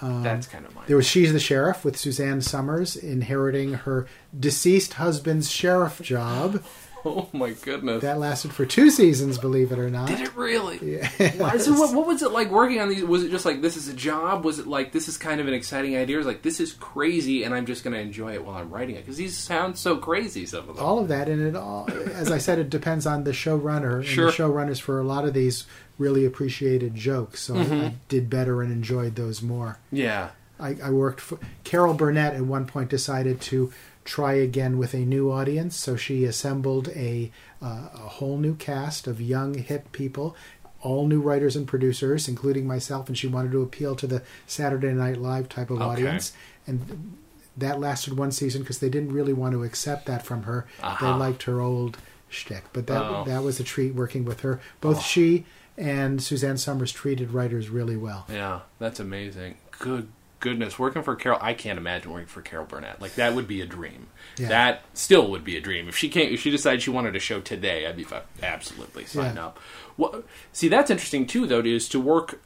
Um, 0.00 0.24
That's 0.24 0.48
kind 0.48 0.66
of 0.66 0.74
my. 0.74 0.84
There 0.86 0.96
was 0.96 1.06
She's 1.06 1.32
the 1.32 1.38
Sheriff 1.38 1.84
with 1.84 1.96
Suzanne 1.96 2.40
Somers 2.40 2.96
inheriting 2.96 3.74
her 3.74 4.08
deceased 4.38 4.94
husband's 4.94 5.48
sheriff 5.48 6.00
job. 6.02 6.64
Oh 7.12 7.28
my 7.32 7.50
goodness. 7.50 8.02
That 8.02 8.18
lasted 8.20 8.52
for 8.52 8.64
two 8.64 8.88
seasons, 8.90 9.36
believe 9.36 9.72
it 9.72 9.78
or 9.78 9.90
not. 9.90 10.06
Did 10.08 10.20
it 10.20 10.36
really? 10.36 10.78
Yeah. 11.18 11.56
So 11.58 11.72
what, 11.72 11.94
what 11.94 12.06
was 12.06 12.22
it 12.22 12.30
like 12.30 12.50
working 12.50 12.80
on 12.80 12.88
these? 12.90 13.02
Was 13.02 13.24
it 13.24 13.30
just 13.30 13.44
like 13.44 13.60
this 13.60 13.76
is 13.76 13.88
a 13.88 13.92
job? 13.92 14.44
Was 14.44 14.58
it 14.60 14.66
like 14.68 14.92
this 14.92 15.08
is 15.08 15.16
kind 15.18 15.40
of 15.40 15.48
an 15.48 15.54
exciting 15.54 15.96
idea? 15.96 16.16
Was 16.18 16.26
it 16.26 16.28
like 16.28 16.42
this 16.42 16.60
is 16.60 16.72
crazy 16.74 17.42
and 17.42 17.54
I'm 17.54 17.66
just 17.66 17.82
going 17.82 17.94
to 17.94 18.00
enjoy 18.00 18.34
it 18.34 18.44
while 18.44 18.56
I'm 18.56 18.70
writing 18.70 18.94
it? 18.94 19.00
Because 19.00 19.16
these 19.16 19.36
sound 19.36 19.76
so 19.76 19.96
crazy. 19.96 20.46
Some 20.46 20.68
of 20.68 20.76
them. 20.76 20.84
all 20.84 20.98
of 21.00 21.08
that 21.08 21.28
and 21.28 21.42
it 21.42 21.56
all 21.56 21.88
as 21.90 22.30
i 22.30 22.38
said 22.38 22.58
it 22.58 22.70
depends 22.70 23.06
on 23.06 23.24
the 23.24 23.32
showrunner 23.32 24.04
Sure. 24.04 24.26
and 24.28 24.32
the 24.32 24.36
showrunners 24.36 24.80
for 24.80 25.00
a 25.00 25.04
lot 25.04 25.24
of 25.24 25.34
these 25.34 25.66
really 25.98 26.24
appreciated 26.24 26.94
jokes 26.94 27.42
so 27.42 27.56
I, 27.56 27.64
Mm-hmm. 27.64 27.74
I 27.86 27.94
did 28.08 28.30
better 28.30 28.62
and 28.62 28.70
enjoyed 28.72 29.14
those 29.16 29.42
more 29.42 29.78
Yeah. 29.90 30.30
I, 30.60 30.76
I 30.82 30.90
worked 30.90 31.20
for 31.20 31.38
carol 31.64 31.94
burnett 31.94 32.34
at 32.34 32.42
one 32.42 32.66
point 32.66 32.90
decided 32.90 33.40
to 33.42 33.72
try 34.04 34.32
again 34.34 34.78
with 34.78 34.94
a 34.94 34.98
new 34.98 35.30
audience 35.30 35.76
so 35.76 35.94
she 35.96 36.24
assembled 36.24 36.88
a 36.88 37.30
uh, 37.62 37.88
a 37.94 38.08
whole 38.18 38.36
new 38.38 38.54
cast 38.54 39.06
of 39.06 39.20
young 39.20 39.54
hip 39.54 39.92
people 39.92 40.34
all 40.80 41.06
new 41.06 41.20
writers 41.20 41.54
and 41.54 41.68
producers 41.68 42.26
including 42.28 42.66
myself 42.66 43.06
and 43.08 43.16
she 43.16 43.28
wanted 43.28 43.52
to 43.52 43.62
appeal 43.62 43.94
to 43.94 44.06
the 44.06 44.22
saturday 44.46 44.92
night 44.92 45.16
live 45.18 45.48
type 45.48 45.70
of 45.70 45.76
Okay. 45.80 45.84
audience 45.90 46.32
and 46.66 47.16
that 47.56 47.78
lasted 47.78 48.16
one 48.16 48.32
season 48.32 48.62
because 48.62 48.78
they 48.78 48.88
didn't 48.88 49.12
really 49.12 49.32
want 49.34 49.52
to 49.52 49.62
accept 49.62 50.06
that 50.06 50.24
from 50.24 50.44
her. 50.44 50.66
They 50.80 50.84
Uh-huh. 50.86 51.18
liked 51.18 51.42
her 51.42 51.60
old 51.60 51.98
shtick, 52.30 52.64
but 52.72 52.86
that 52.86 53.02
Oh. 53.02 53.24
that 53.26 53.42
was 53.42 53.60
a 53.60 53.62
treat 53.62 53.94
working 53.94 54.24
with 54.24 54.40
her. 54.40 54.58
Both 54.80 55.02
she 55.02 55.44
and 55.76 56.22
Suzanne 56.22 56.56
Somers 56.56 56.92
treated 56.92 57.32
writers 57.32 57.68
really 57.68 57.96
well. 57.98 58.26
Yeah. 58.32 58.60
That's 58.78 59.00
amazing. 59.00 59.56
Good 59.78 60.08
goodness. 60.42 60.78
Working 60.78 61.02
for 61.02 61.16
Carol, 61.16 61.38
I 61.40 61.54
can't 61.54 61.78
imagine 61.78 62.10
working 62.12 62.26
for 62.26 62.42
Carol 62.42 62.66
Burnett. 62.66 63.00
Like 63.00 63.14
that 63.14 63.34
would 63.34 63.48
be 63.48 63.62
a 63.62 63.66
dream. 63.66 64.08
Yeah. 64.36 64.48
That 64.48 64.82
still 64.92 65.30
would 65.30 65.44
be 65.44 65.56
a 65.56 65.60
dream. 65.62 65.88
If 65.88 65.96
she 65.96 66.10
came, 66.10 66.34
if 66.34 66.40
she 66.40 66.50
decided 66.50 66.82
she 66.82 66.90
wanted 66.90 67.16
a 67.16 67.20
show 67.20 67.40
today, 67.40 67.86
I'd 67.86 67.96
be 67.96 68.04
absolutely 68.42 69.06
sign 69.06 69.36
Yeah. 69.36 69.46
up. 69.46 69.60
Well, 69.96 70.22
see, 70.52 70.68
that's 70.68 70.90
interesting 70.90 71.26
too, 71.26 71.46
though, 71.46 71.60
is 71.60 71.88
to 71.90 71.98
work. 72.00 72.40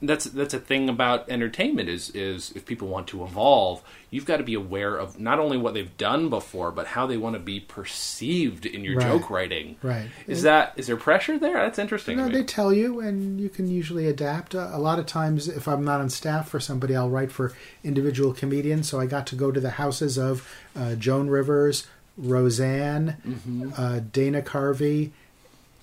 That's 0.00 0.26
that's 0.26 0.54
a 0.54 0.60
thing 0.60 0.88
about 0.88 1.28
entertainment 1.28 1.88
is 1.88 2.10
is 2.10 2.52
if 2.54 2.64
people 2.64 2.86
want 2.86 3.08
to 3.08 3.24
evolve, 3.24 3.82
you've 4.10 4.26
got 4.26 4.36
to 4.36 4.44
be 4.44 4.54
aware 4.54 4.96
of 4.96 5.18
not 5.18 5.40
only 5.40 5.56
what 5.56 5.74
they've 5.74 5.96
done 5.96 6.28
before, 6.30 6.70
but 6.70 6.86
how 6.86 7.06
they 7.08 7.16
want 7.16 7.34
to 7.34 7.40
be 7.40 7.58
perceived 7.58 8.64
in 8.64 8.84
your 8.84 8.96
Right. 8.98 9.06
joke 9.08 9.28
writing. 9.28 9.74
Right. 9.82 10.08
Is 10.28 10.42
that 10.42 10.74
is 10.76 10.86
there 10.86 10.96
pressure 10.96 11.36
there? 11.36 11.54
That's 11.54 11.80
interesting. 11.80 12.16
No, 12.16 12.24
to 12.28 12.28
me. 12.32 12.38
they 12.38 12.44
tell 12.44 12.72
you, 12.72 13.00
and 13.00 13.40
you 13.40 13.48
can 13.48 13.66
usually 13.68 14.06
adapt. 14.06 14.54
Uh, 14.54 14.70
a 14.72 14.78
lot 14.78 15.00
of 15.00 15.06
times, 15.06 15.48
if 15.48 15.66
I'm 15.66 15.84
not 15.84 16.00
on 16.00 16.10
staff 16.10 16.48
for 16.48 16.60
somebody, 16.60 16.94
I'll 16.94 17.10
write 17.10 17.32
for 17.32 17.52
individual 17.82 18.32
comedians. 18.32 18.88
So 18.88 19.00
I 19.00 19.06
got 19.06 19.26
to 19.28 19.34
go 19.34 19.50
to 19.50 19.58
the 19.60 19.70
houses 19.70 20.16
of 20.16 20.48
uh, 20.76 20.94
Joan 20.94 21.28
Rivers, 21.28 21.88
Roseanne, 22.16 23.16
Mm-hmm. 23.26 23.70
uh, 23.76 24.00
Dana 24.12 24.42
Carvey, 24.42 25.10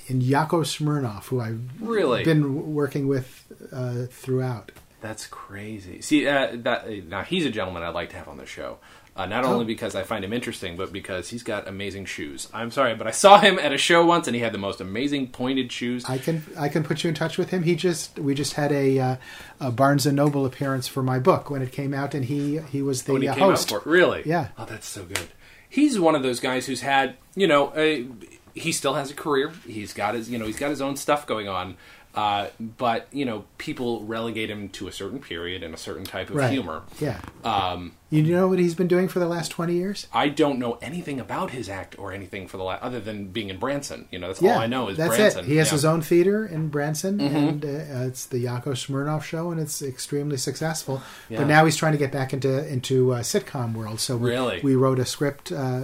and 0.07 0.21
Yakov 0.23 0.63
Smirnoff, 0.65 1.25
who 1.25 1.39
I've 1.41 1.61
Really? 1.81 2.23
been 2.23 2.73
working 2.73 3.07
with 3.07 3.45
uh, 3.71 4.05
throughout. 4.09 4.71
That's 5.01 5.27
crazy. 5.27 6.01
See, 6.01 6.27
uh, 6.27 6.49
that 6.63 6.89
now 7.07 7.21
he's 7.23 7.45
a 7.45 7.49
gentleman 7.51 7.83
I'd 7.83 7.93
like 7.93 8.09
to 8.11 8.15
have 8.17 8.27
on 8.27 8.37
the 8.37 8.45
show. 8.45 8.77
Uh, 9.17 9.25
not 9.25 9.45
only 9.45 9.63
because 9.63 9.95
I 9.95 10.03
find 10.03 10.25
him 10.25 10.33
interesting, 10.33 10.75
but 10.75 10.91
because 10.91 11.29
he's 11.29 11.41
got 11.41 11.69
amazing 11.69 12.03
shoes. 12.03 12.49
I'm 12.53 12.69
sorry, 12.69 12.95
but 12.95 13.07
I 13.07 13.11
saw 13.11 13.39
him 13.39 13.57
at 13.59 13.71
a 13.71 13.77
show 13.77 14.05
once, 14.05 14.27
and 14.27 14.35
he 14.35 14.41
had 14.41 14.51
the 14.51 14.57
most 14.57 14.81
amazing 14.81 15.29
pointed 15.29 15.71
shoes. 15.71 16.03
I 16.05 16.17
can 16.17 16.43
I 16.57 16.67
can 16.67 16.83
put 16.83 17.01
you 17.03 17.07
in 17.07 17.13
touch 17.15 17.37
with 17.37 17.49
him. 17.51 17.63
He 17.63 17.75
just 17.75 18.19
we 18.19 18.33
just 18.33 18.53
had 18.53 18.73
a, 18.73 18.99
uh, 18.99 19.15
a 19.61 19.71
Barnes 19.71 20.05
and 20.05 20.17
Noble 20.17 20.45
appearance 20.45 20.89
for 20.89 21.01
my 21.01 21.17
book 21.19 21.49
when 21.49 21.61
it 21.61 21.71
came 21.71 21.93
out, 21.93 22.13
and 22.13 22.25
he 22.25 22.57
he 22.57 22.81
was 22.81 23.03
the 23.03 23.13
when 23.13 23.21
he 23.21 23.29
uh, 23.29 23.35
came 23.35 23.43
out 23.43 23.49
host. 23.51 23.69
for 23.69 23.77
it. 23.77 23.85
Really? 23.85 24.23
Yeah. 24.25 24.49
Oh, 24.57 24.65
that's 24.65 24.87
so 24.87 25.05
good. 25.05 25.29
He's 25.69 25.97
one 25.97 26.15
of 26.15 26.23
those 26.23 26.41
guys 26.41 26.65
who's 26.65 26.81
had, 26.81 27.15
you 27.35 27.47
know, 27.47 27.71
a, 27.75 28.07
he 28.55 28.71
still 28.71 28.93
has 28.93 29.11
a 29.11 29.13
career. 29.13 29.51
He's 29.67 29.93
got 29.93 30.15
his, 30.15 30.29
you 30.29 30.39
know, 30.39 30.45
he's 30.45 30.57
got 30.57 30.69
his 30.69 30.81
own 30.81 30.95
stuff 30.95 31.27
going 31.27 31.47
on. 31.47 31.75
Uh, 32.15 32.47
but 32.59 33.07
you 33.11 33.25
know, 33.25 33.43
people 33.57 34.03
relegate 34.05 34.49
him 34.49 34.69
to 34.69 34.87
a 34.87 34.91
certain 34.91 35.19
period 35.19 35.61
and 35.63 35.73
a 35.73 35.77
certain 35.77 36.05
type 36.05 36.29
of 36.29 36.37
Right. 36.37 36.51
humor. 36.51 36.81
Yeah. 36.99 37.19
Um, 37.43 37.91
You 38.09 38.23
know 38.23 38.47
what 38.47 38.59
he's 38.59 38.75
been 38.75 38.87
doing 38.87 39.09
for 39.09 39.19
the 39.19 39.27
last 39.27 39.49
twenty 39.51 39.73
years? 39.75 40.07
I 40.13 40.29
don't 40.29 40.57
know 40.57 40.77
anything 40.81 41.19
about 41.19 41.51
his 41.51 41.67
act 41.67 41.99
or 41.99 42.13
anything 42.13 42.47
for 42.47 42.55
the 42.55 42.63
last, 42.63 42.81
other 42.81 43.01
than 43.01 43.27
being 43.27 43.49
in 43.49 43.57
Branson. 43.57 44.07
You 44.11 44.19
know, 44.19 44.27
that's 44.27 44.41
Yeah, 44.41 44.53
all 44.53 44.59
I 44.59 44.67
know 44.67 44.87
is 44.87 44.95
that's 44.97 45.17
Branson. 45.17 45.43
it. 45.43 45.47
He 45.47 45.57
has 45.57 45.65
Yeah. 45.67 45.69
Mm-hmm. 45.69 45.75
his 45.75 45.85
own 45.85 46.01
theater 46.01 46.45
in 46.45 46.69
Branson, 46.69 47.19
and 47.19 47.65
uh, 47.65 48.07
it's 48.07 48.25
the 48.27 48.39
Yakov 48.39 48.75
Smirnoff 48.75 49.23
show, 49.23 49.51
and 49.51 49.59
it's 49.59 49.81
extremely 49.81 50.37
successful. 50.37 51.01
Yeah. 51.29 51.39
But 51.39 51.47
now 51.47 51.65
he's 51.65 51.75
trying 51.75 51.91
to 51.91 51.97
get 51.97 52.13
back 52.13 52.31
into 52.31 52.65
into 52.71 53.11
uh, 53.13 53.19
sitcom 53.21 53.73
world. 53.73 53.99
So 53.99 54.15
we, 54.15 54.29
Really? 54.29 54.61
we 54.63 54.75
wrote 54.75 54.99
a 54.99 55.05
script, 55.05 55.51
uh, 55.51 55.81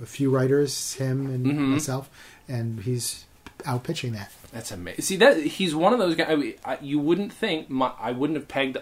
a 0.00 0.06
few 0.06 0.30
writers, 0.30 0.94
him 0.94 1.26
and 1.26 1.44
Mm-hmm. 1.46 1.70
myself, 1.72 2.08
and 2.48 2.80
he's 2.80 3.24
out 3.64 3.84
pitching 3.84 4.12
that. 4.12 4.32
That's 4.52 4.70
amazing. 4.70 5.02
See 5.02 5.16
that 5.16 5.36
he's 5.38 5.74
one 5.74 5.92
of 5.92 5.98
those 5.98 6.14
guys. 6.14 6.28
I 6.30 6.36
mean, 6.36 6.54
I, 6.64 6.78
you 6.80 6.98
wouldn't 6.98 7.32
think 7.32 7.68
my, 7.70 7.92
I 8.00 8.12
wouldn't 8.12 8.36
have 8.38 8.48
pegged. 8.48 8.78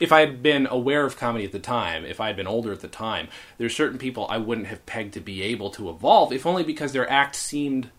If 0.00 0.10
I 0.10 0.20
had 0.20 0.42
been 0.42 0.66
aware 0.70 1.04
of 1.04 1.18
comedy 1.18 1.44
at 1.44 1.52
the 1.52 1.58
time, 1.58 2.04
if 2.06 2.18
I 2.20 2.28
had 2.28 2.36
been 2.36 2.46
older 2.46 2.72
at 2.72 2.80
the 2.80 2.88
time, 2.88 3.28
there's 3.58 3.76
certain 3.76 3.98
people 3.98 4.26
I 4.30 4.38
wouldn't 4.38 4.68
have 4.68 4.84
pegged 4.86 5.12
to 5.14 5.20
be 5.20 5.42
able 5.42 5.70
to 5.72 5.90
evolve, 5.90 6.32
if 6.32 6.46
only 6.46 6.62
because 6.64 6.92
their 6.92 7.10
act 7.10 7.36
seemed, 7.36 7.90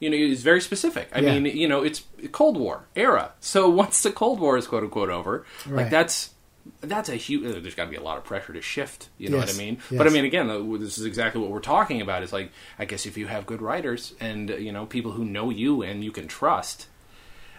you 0.00 0.10
know, 0.10 0.16
is 0.16 0.42
very 0.42 0.60
specific. 0.60 1.08
I 1.14 1.20
Yeah. 1.20 1.38
mean, 1.38 1.56
you 1.56 1.68
know, 1.68 1.82
it's 1.84 2.02
Cold 2.32 2.56
War 2.56 2.86
era. 2.96 3.32
So 3.38 3.68
once 3.84 4.02
the 4.02 4.10
Cold 4.10 4.40
War 4.40 4.56
is 4.56 4.66
quote 4.66 4.82
unquote 4.82 5.10
over, 5.10 5.44
like 5.68 5.90
that's 5.90 6.30
that's 6.80 7.08
a 7.08 7.16
huge. 7.16 7.42
There's 7.42 7.74
got 7.74 7.84
to 7.84 7.90
be 7.90 7.96
a 7.96 8.02
lot 8.02 8.18
of 8.18 8.24
pressure 8.24 8.52
to 8.52 8.60
shift. 8.60 9.08
You 9.18 9.28
know 9.28 9.38
what 9.38 9.52
I 9.52 9.56
mean? 9.56 9.78
Yes. 9.90 9.98
But 9.98 10.06
I 10.06 10.10
mean, 10.10 10.24
again, 10.24 10.50
uh, 10.50 10.58
this 10.78 10.98
is 10.98 11.04
exactly 11.04 11.40
what 11.40 11.50
we're 11.50 11.60
talking 11.60 12.00
about. 12.00 12.22
Is 12.22 12.32
like, 12.32 12.52
I 12.78 12.84
guess 12.84 13.06
if 13.06 13.16
you 13.16 13.26
have 13.26 13.46
good 13.46 13.62
writers 13.62 14.14
and 14.20 14.50
uh, 14.50 14.56
you 14.56 14.72
know 14.72 14.86
people 14.86 15.12
who 15.12 15.24
know 15.24 15.50
you 15.50 15.82
and 15.82 16.04
you 16.04 16.12
can 16.12 16.28
trust, 16.28 16.86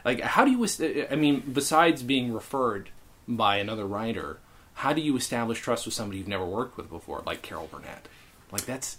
like, 0.05 0.21
how 0.21 0.45
do 0.45 0.51
you? 0.51 1.07
I 1.09 1.15
mean, 1.15 1.41
besides 1.51 2.03
being 2.03 2.33
referred 2.33 2.89
by 3.27 3.57
another 3.57 3.85
writer, 3.85 4.39
how 4.75 4.93
do 4.93 5.01
you 5.01 5.15
establish 5.15 5.59
trust 5.59 5.85
with 5.85 5.93
somebody 5.93 6.17
you've 6.17 6.27
never 6.27 6.45
worked 6.45 6.77
with 6.77 6.89
before, 6.89 7.23
like 7.25 7.41
Carol 7.41 7.69
Burnett? 7.71 8.07
Like 8.51 8.65
that's 8.65 8.97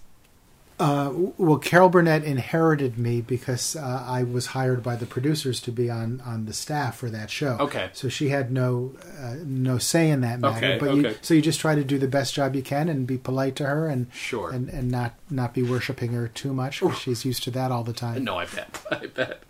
Well, 1.39 1.59
Carol 1.59 1.89
Burnett 1.89 2.25
inherited 2.25 2.99
me 2.99 3.21
because 3.21 3.77
uh, 3.77 4.05
I 4.07 4.23
was 4.23 4.47
hired 4.47 4.83
by 4.83 4.97
the 4.97 5.07
producers 5.07 5.61
to 5.63 5.73
be 5.73 5.89
on, 5.91 6.21
on 6.25 6.47
the 6.47 6.53
staff 6.53 6.97
for 6.97 7.09
that 7.11 7.31
show. 7.31 7.57
Okay. 7.61 7.91
So 7.93 8.09
she 8.09 8.31
had 8.31 8.51
no 8.51 8.95
uh, 9.21 9.37
no 9.45 9.79
say 9.79 10.11
in 10.11 10.21
that 10.23 10.41
matter. 10.41 10.57
Okay, 10.67 10.79
but 10.79 10.95
You, 10.95 11.07
okay. 11.07 11.19
so 11.23 11.35
you 11.35 11.43
just 11.43 11.61
try 11.61 11.75
to 11.75 11.85
do 11.85 11.99
the 11.99 12.09
best 12.09 12.35
job 12.35 12.55
you 12.57 12.63
can 12.63 12.89
and 12.89 13.07
be 13.07 13.19
polite 13.19 13.57
to 13.57 13.67
her 13.67 13.87
and 13.89 14.07
Sure. 14.13 14.51
and, 14.51 14.69
and 14.69 14.91
not 14.91 15.15
not 15.31 15.55
be 15.55 15.63
worshiping 15.63 16.13
her 16.13 16.29
too 16.29 16.53
much 16.53 16.81
'cause 16.81 16.99
she's 16.99 17.25
used 17.25 17.43
to 17.45 17.51
that 17.53 17.71
all 17.71 17.85
the 17.85 17.93
time. 17.93 18.25
no, 18.25 18.39
I 18.39 18.47
bet, 18.47 18.81
I 18.91 19.07
bet. 19.07 19.43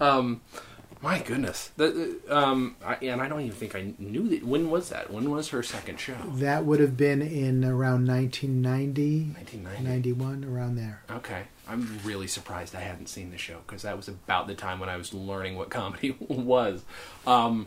Um, 0.00 0.40
my 1.00 1.20
goodness, 1.20 1.70
the, 1.76 2.18
um, 2.28 2.76
I, 2.84 2.94
and 2.96 3.20
I 3.22 3.28
don't 3.28 3.40
even 3.40 3.52
think 3.52 3.74
I 3.74 3.94
knew 3.98 4.28
that. 4.28 4.44
When 4.44 4.70
was 4.70 4.88
that? 4.88 5.12
When 5.12 5.30
was 5.30 5.48
her 5.50 5.62
second 5.62 6.00
show? 6.00 6.16
That 6.34 6.64
would 6.64 6.80
have 6.80 6.96
been 6.96 7.22
in 7.22 7.64
around 7.64 8.06
1990, 8.06 9.32
1990. 9.34 9.88
91, 9.88 10.44
around 10.44 10.76
there. 10.76 11.02
Okay, 11.10 11.44
I'm 11.68 12.00
really 12.04 12.26
surprised 12.26 12.74
I 12.74 12.80
hadn't 12.80 13.08
seen 13.08 13.30
the 13.30 13.38
show 13.38 13.58
because 13.66 13.82
that 13.82 13.96
was 13.96 14.08
about 14.08 14.48
the 14.48 14.54
time 14.54 14.80
when 14.80 14.88
I 14.88 14.96
was 14.96 15.14
learning 15.14 15.56
what 15.56 15.70
comedy 15.70 16.16
was. 16.20 16.84
Um, 17.26 17.66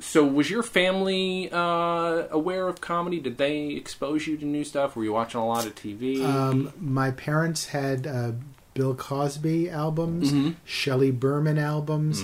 so, 0.00 0.24
was 0.24 0.48
your 0.48 0.62
family 0.62 1.50
uh, 1.52 2.26
aware 2.30 2.68
of 2.68 2.80
comedy? 2.80 3.20
Did 3.20 3.36
they 3.36 3.68
expose 3.68 4.26
you 4.26 4.36
to 4.38 4.44
new 4.44 4.64
stuff? 4.64 4.96
Were 4.96 5.04
you 5.04 5.12
watching 5.12 5.40
a 5.40 5.46
lot 5.46 5.66
of 5.66 5.74
TV? 5.74 6.24
Um, 6.24 6.72
my 6.80 7.10
parents 7.10 7.66
had 7.66 8.06
uh, 8.06 8.32
Bill 8.78 8.94
Cosby 8.94 9.68
albums, 9.68 10.32
Mm-hmm. 10.32 10.50
Shelley 10.64 11.10
Berman 11.10 11.58
albums, 11.58 12.22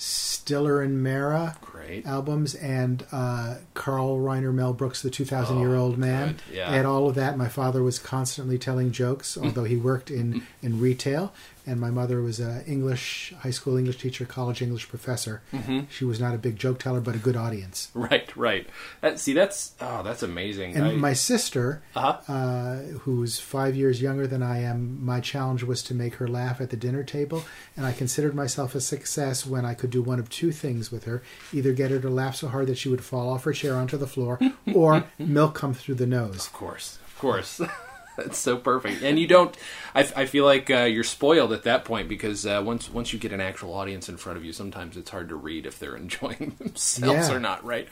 Stiller 0.00 0.80
and 0.80 1.02
Meara 1.02 1.56
Great. 1.60 2.06
albums, 2.06 2.54
and 2.54 3.04
uh, 3.10 3.56
Carl 3.74 4.18
Reiner 4.18 4.54
Mel 4.54 4.72
Brooks, 4.72 5.02
The 5.02 5.10
2,000 5.10 5.58
Year 5.58 5.74
Old 5.74 5.98
Man. 5.98 6.36
yeah. 6.52 6.70
Had 6.70 6.86
all 6.86 7.08
of 7.08 7.16
that. 7.16 7.36
My 7.36 7.48
father 7.48 7.82
was 7.82 7.98
constantly 7.98 8.58
telling 8.58 8.92
jokes, 8.92 9.36
although 9.36 9.64
he 9.64 9.76
worked 9.76 10.10
in, 10.10 10.46
in 10.62 10.80
retail. 10.80 11.32
And 11.68 11.78
my 11.80 11.90
mother 11.90 12.22
was 12.22 12.40
an 12.40 12.64
English, 12.66 13.34
high 13.40 13.50
school 13.50 13.76
English 13.76 13.98
teacher, 13.98 14.24
college 14.24 14.62
English 14.62 14.88
professor. 14.88 15.42
Mm-hmm. 15.52 15.80
She 15.90 16.04
was 16.06 16.18
not 16.18 16.34
a 16.34 16.38
big 16.38 16.56
joke 16.56 16.78
teller, 16.78 17.00
but 17.00 17.14
a 17.14 17.18
good 17.18 17.36
audience. 17.36 17.90
Right, 18.08 18.34
right. 18.36 18.66
That, 19.02 19.20
see, 19.20 19.34
that's 19.34 19.72
oh, 19.80 20.02
that's 20.02 20.22
amazing. 20.22 20.74
And 20.76 20.84
I- 20.84 20.92
my 20.92 21.12
sister, 21.12 21.82
Uh-huh. 21.94 22.32
uh, 22.32 22.76
who's 23.04 23.38
five 23.38 23.76
years 23.76 24.00
younger 24.00 24.26
than 24.26 24.42
I 24.42 24.62
am, 24.62 25.04
my 25.04 25.20
challenge 25.20 25.62
was 25.62 25.82
to 25.84 25.94
make 25.94 26.14
her 26.14 26.26
laugh 26.28 26.60
at 26.60 26.70
the 26.70 26.76
dinner 26.76 27.02
table. 27.04 27.44
And 27.76 27.84
I 27.84 27.92
considered 27.92 28.34
myself 28.34 28.74
a 28.74 28.80
success 28.80 29.44
when 29.44 29.64
I 29.66 29.74
could 29.74 29.90
do 29.90 30.00
one 30.02 30.18
of 30.18 30.30
two 30.30 30.52
things 30.52 30.90
with 30.90 31.04
her 31.04 31.22
either 31.52 31.72
get 31.74 31.90
her 31.90 32.00
to 32.00 32.08
laugh 32.10 32.36
so 32.36 32.48
hard 32.48 32.66
that 32.68 32.78
she 32.78 32.88
would 32.88 33.04
fall 33.04 33.28
off 33.30 33.44
her 33.44 33.52
chair 33.52 33.74
onto 33.76 33.96
the 33.98 34.06
floor, 34.06 34.38
or 34.74 35.04
milk 35.18 35.54
come 35.54 35.74
through 35.74 35.96
the 35.96 36.06
nose. 36.06 36.46
Of 36.46 36.52
course, 36.54 36.98
of 37.06 37.18
course. 37.18 37.60
That's 38.18 38.36
so 38.38 38.56
perfect. 38.56 39.02
And 39.04 39.16
you 39.18 39.28
don't. 39.28 39.56
I, 39.94 40.00
I 40.16 40.26
feel 40.26 40.44
like 40.44 40.68
uh, 40.70 40.80
you're 40.82 41.04
spoiled 41.04 41.52
at 41.52 41.62
that 41.62 41.84
point 41.84 42.08
because 42.08 42.44
uh, 42.44 42.60
once 42.64 42.90
once 42.92 43.12
you 43.12 43.18
get 43.18 43.32
an 43.32 43.40
actual 43.40 43.72
audience 43.72 44.08
in 44.08 44.16
front 44.16 44.36
of 44.36 44.44
you, 44.44 44.52
sometimes 44.52 44.96
it's 44.96 45.10
hard 45.10 45.28
to 45.28 45.36
read 45.36 45.66
if 45.66 45.78
they're 45.78 45.96
enjoying 46.06 46.56
themselves 46.58 47.28
Yeah. 47.28 47.34
or 47.34 47.38
not. 47.38 47.64
Right? 47.64 47.86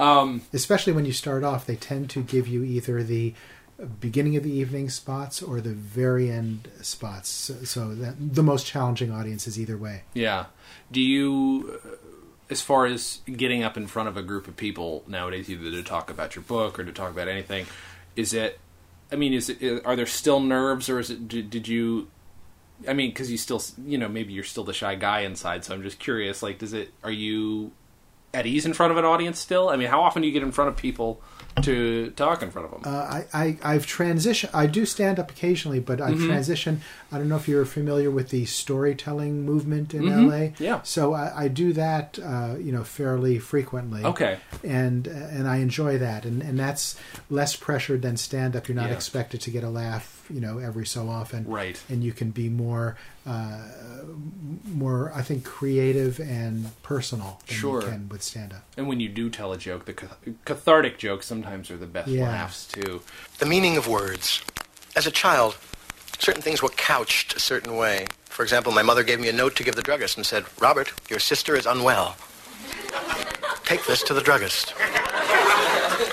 Um, 0.00 0.42
Especially 0.52 0.92
when 0.92 1.04
you 1.06 1.12
start 1.12 1.44
off, 1.44 1.64
they 1.64 1.76
tend 1.76 2.10
to 2.10 2.22
give 2.22 2.48
you 2.48 2.64
either 2.64 3.02
the 3.04 3.34
beginning 4.00 4.34
of 4.36 4.42
the 4.42 4.50
evening 4.50 4.88
spots 4.90 5.40
or 5.40 5.60
the 5.60 5.70
very 5.72 6.28
end 6.28 6.68
spots. 6.82 7.28
So, 7.28 7.54
so 7.62 7.94
that 7.94 8.16
the 8.18 8.42
most 8.42 8.66
challenging 8.66 9.12
audience 9.12 9.46
is 9.46 9.60
either 9.60 9.76
way. 9.76 10.02
yeah. 10.14 10.46
Do 10.90 11.00
you, 11.00 11.78
uh, 11.84 11.88
as 12.50 12.60
far 12.62 12.86
as 12.86 13.20
getting 13.30 13.62
up 13.62 13.76
in 13.76 13.86
front 13.86 14.08
of 14.08 14.16
a 14.16 14.22
group 14.22 14.48
of 14.48 14.56
people 14.56 15.04
nowadays, 15.06 15.48
either 15.48 15.70
to 15.70 15.82
talk 15.84 16.10
about 16.10 16.34
your 16.34 16.42
book 16.42 16.78
or 16.80 16.84
to 16.84 16.92
talk 16.92 17.10
about 17.12 17.28
anything, 17.28 17.66
is 18.16 18.34
it? 18.34 18.58
I 19.10 19.16
mean, 19.16 19.32
is 19.32 19.48
it? 19.48 19.84
Are 19.84 19.96
there 19.96 20.06
still 20.06 20.40
nerves, 20.40 20.88
or 20.88 20.98
is 20.98 21.10
it? 21.10 21.28
Did, 21.28 21.50
did 21.50 21.68
you? 21.68 22.08
I 22.86 22.92
mean, 22.92 23.10
because 23.10 23.30
you 23.30 23.38
still, 23.38 23.62
you 23.84 23.98
know, 23.98 24.08
maybe 24.08 24.32
you're 24.32 24.44
still 24.44 24.64
the 24.64 24.72
shy 24.72 24.94
guy 24.94 25.20
inside. 25.20 25.64
So 25.64 25.74
I'm 25.74 25.82
just 25.82 25.98
curious. 25.98 26.42
Like, 26.42 26.58
does 26.58 26.72
it? 26.72 26.92
Are 27.02 27.10
you 27.10 27.72
at 28.34 28.46
ease 28.46 28.66
in 28.66 28.74
front 28.74 28.92
of 28.92 28.98
an 28.98 29.04
audience 29.04 29.38
still? 29.38 29.68
I 29.68 29.76
mean, 29.76 29.88
how 29.88 30.02
often 30.02 30.22
do 30.22 30.28
you 30.28 30.34
get 30.34 30.42
in 30.42 30.52
front 30.52 30.68
of 30.68 30.76
people 30.76 31.20
to 31.62 32.10
talk 32.10 32.42
in 32.42 32.50
front 32.50 32.66
of 32.66 32.82
them? 32.82 32.92
Uh, 32.92 32.98
I, 32.98 33.24
I, 33.32 33.58
I've 33.74 33.86
transitioned. 33.86 34.50
I 34.54 34.66
do 34.66 34.84
stand 34.86 35.18
up 35.18 35.30
occasionally, 35.30 35.80
but 35.80 36.00
I've 36.00 36.14
Mm-hmm. 36.16 36.30
transitioned. 36.30 36.78
I 37.10 37.18
don't 37.18 37.28
know 37.28 37.36
if 37.36 37.48
you're 37.48 37.64
familiar 37.64 38.10
with 38.10 38.28
the 38.30 38.44
storytelling 38.44 39.44
movement 39.44 39.94
in 39.94 40.06
LA. 40.06 40.34
Mm-hmm. 40.34 40.62
Yeah. 40.62 40.82
So 40.82 41.14
I, 41.14 41.44
I 41.44 41.48
do 41.48 41.72
that, 41.72 42.18
uh, 42.22 42.54
you 42.60 42.70
know, 42.70 42.84
fairly 42.84 43.38
frequently. 43.38 44.04
Okay. 44.04 44.38
And 44.62 45.06
and 45.06 45.48
I 45.48 45.56
enjoy 45.56 45.98
that, 45.98 46.24
and 46.24 46.42
and 46.42 46.58
that's 46.58 46.96
less 47.30 47.56
pressured 47.56 48.02
than 48.02 48.16
stand 48.16 48.54
up. 48.56 48.68
You're 48.68 48.76
not 48.76 48.90
Yeah. 48.90 48.94
expected 48.96 49.40
to 49.42 49.50
get 49.50 49.64
a 49.64 49.70
laugh, 49.70 50.17
you 50.30 50.40
know, 50.40 50.58
every 50.58 50.86
so 50.86 51.08
often. 51.08 51.44
Right. 51.46 51.80
And 51.88 52.02
you 52.04 52.12
can 52.12 52.30
be 52.30 52.48
more, 52.48 52.96
uh, 53.26 53.60
more 54.64 55.12
I 55.14 55.22
think, 55.22 55.44
creative 55.44 56.20
and 56.20 56.70
personal 56.82 57.40
than 57.46 57.56
Sure. 57.56 57.80
you 57.82 57.88
can 57.88 58.08
with 58.08 58.22
stand 58.22 58.52
up. 58.52 58.64
and 58.76 58.88
when 58.88 59.00
you 59.00 59.08
do 59.08 59.30
tell 59.30 59.52
a 59.52 59.56
joke, 59.58 59.84
the 59.86 59.94
cathartic 60.44 60.98
jokes 60.98 61.26
sometimes 61.26 61.70
are 61.70 61.76
the 61.76 61.86
best 61.86 62.08
Yeah. 62.08 62.28
laughs 62.28 62.66
too. 62.66 63.00
The 63.38 63.46
meaning 63.46 63.76
of 63.76 63.86
words. 63.88 64.42
As 64.96 65.06
a 65.06 65.10
child, 65.10 65.56
certain 66.18 66.42
things 66.42 66.62
were 66.62 66.70
couched 66.70 67.34
a 67.36 67.40
certain 67.40 67.76
way. 67.76 68.06
For 68.28 68.42
example, 68.42 68.72
my 68.72 68.82
mother 68.82 69.02
gave 69.02 69.20
me 69.20 69.28
a 69.28 69.32
note 69.32 69.56
to 69.56 69.62
give 69.64 69.74
the 69.74 69.82
druggist 69.82 70.16
and 70.16 70.24
said, 70.26 70.44
Robert, 70.60 70.92
your 71.10 71.18
sister 71.20 71.56
is 71.56 71.66
unwell. 71.66 72.16
Take 73.64 73.84
this 73.86 74.02
to 74.04 74.14
the 74.14 74.20
druggist. 74.22 74.74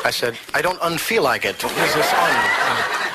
I 0.04 0.12
said, 0.12 0.38
I 0.54 0.62
don't 0.62 0.80
unfeel 0.82 1.22
like 1.24 1.46
it. 1.46 1.64
What 1.64 1.72
is 1.78 1.94
this 1.96 2.14
un? 2.14 3.15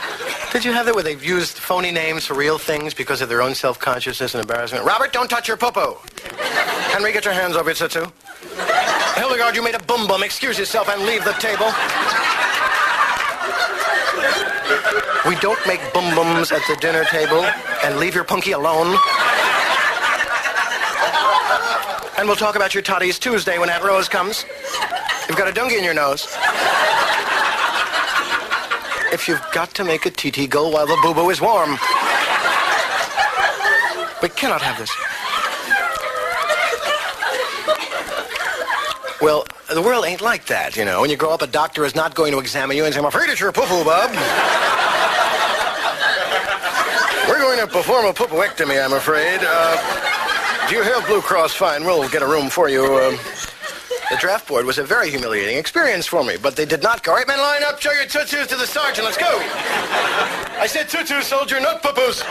Did 0.52 0.64
you 0.64 0.72
have 0.72 0.86
that 0.86 0.94
where 0.96 1.04
they've 1.04 1.24
used 1.24 1.58
phony 1.58 1.92
names 1.92 2.26
for 2.26 2.34
real 2.34 2.58
things 2.58 2.92
because 2.92 3.20
of 3.22 3.28
their 3.28 3.40
own 3.40 3.54
self-consciousness 3.54 4.34
and 4.34 4.42
embarrassment? 4.42 4.84
Robert, 4.84 5.12
don't 5.12 5.28
touch 5.28 5.46
your 5.46 5.56
popo. 5.56 6.00
Henry, 6.90 7.12
get 7.12 7.24
your 7.24 7.34
hands 7.34 7.54
over 7.54 7.70
it, 7.70 7.76
Sitsu. 7.76 8.10
Hildegard, 9.14 9.54
you 9.54 9.62
made 9.62 9.76
a 9.76 9.82
bum 9.84 10.08
bum. 10.08 10.24
Excuse 10.24 10.58
yourself 10.58 10.88
and 10.88 11.02
leave 11.02 11.22
the 11.24 11.34
table. 11.34 11.66
We 15.28 15.36
don't 15.36 15.64
make 15.68 15.80
bum 15.94 16.16
bums 16.16 16.50
at 16.50 16.62
the 16.66 16.76
dinner 16.80 17.04
table 17.04 17.44
and 17.84 17.98
leave 17.98 18.16
your 18.16 18.24
punky 18.24 18.50
alone. 18.50 18.98
And 22.18 22.26
we'll 22.26 22.36
talk 22.36 22.56
about 22.56 22.74
your 22.74 22.82
toddies 22.82 23.20
Tuesday 23.20 23.58
when 23.58 23.70
Aunt 23.70 23.84
Rose 23.84 24.08
comes. 24.08 24.44
You've 25.28 25.38
got 25.38 25.48
a 25.48 25.52
dungy 25.52 25.78
in 25.78 25.84
your 25.84 25.94
nose. 25.94 26.26
If 29.12 29.26
you've 29.28 29.44
got 29.52 29.74
to 29.74 29.84
make 29.84 30.06
a 30.06 30.10
TT 30.10 30.48
go 30.48 30.68
while 30.68 30.86
the 30.86 30.96
boo 31.02 31.14
boo 31.14 31.30
is 31.30 31.40
warm. 31.40 31.78
We 34.22 34.28
cannot 34.28 34.62
have 34.62 34.78
this. 34.78 34.90
Well, 39.20 39.44
the 39.72 39.82
world 39.82 40.04
ain't 40.06 40.20
like 40.20 40.46
that, 40.46 40.76
you 40.76 40.84
know. 40.84 41.00
When 41.00 41.10
you 41.10 41.16
grow 41.16 41.30
up, 41.30 41.42
a 41.42 41.46
doctor 41.46 41.84
is 41.84 41.94
not 41.94 42.14
going 42.14 42.32
to 42.32 42.38
examine 42.38 42.76
you 42.76 42.84
and 42.84 42.94
say, 42.94 43.00
I'm 43.00 43.06
afraid 43.06 43.28
it's 43.28 43.40
your 43.40 43.52
poo-poo, 43.52 43.84
bub. 43.84 44.10
We're 47.28 47.38
going 47.38 47.60
to 47.60 47.66
perform 47.66 48.06
a 48.06 48.12
poo-pooectomy, 48.12 48.82
I'm 48.82 48.94
afraid. 48.94 49.40
Uh, 49.42 50.68
do 50.68 50.76
you 50.76 50.82
have 50.82 51.06
Blue 51.06 51.20
Cross? 51.20 51.54
Fine, 51.54 51.84
we'll 51.84 52.08
get 52.08 52.22
a 52.22 52.26
room 52.26 52.48
for 52.48 52.68
you. 52.68 52.84
Uh, 52.84 53.16
the 54.10 54.16
draft 54.16 54.48
board 54.48 54.66
was 54.66 54.78
a 54.78 54.84
very 54.84 55.08
humiliating 55.08 55.56
experience 55.56 56.06
for 56.06 56.24
me, 56.24 56.36
but 56.36 56.56
they 56.56 56.64
did 56.64 56.82
not 56.82 57.02
go, 57.02 57.12
all 57.12 57.18
right, 57.18 57.28
men, 57.28 57.38
line 57.38 57.62
up, 57.62 57.80
show 57.80 57.92
your 57.92 58.06
tutus 58.06 58.48
to 58.48 58.56
the 58.56 58.66
sergeant, 58.66 59.04
let's 59.04 59.16
go. 59.16 59.38
I 60.58 60.66
said 60.68 60.88
tutus, 60.88 61.28
soldier, 61.28 61.60
not 61.60 61.80
poo-poos. 61.82 62.22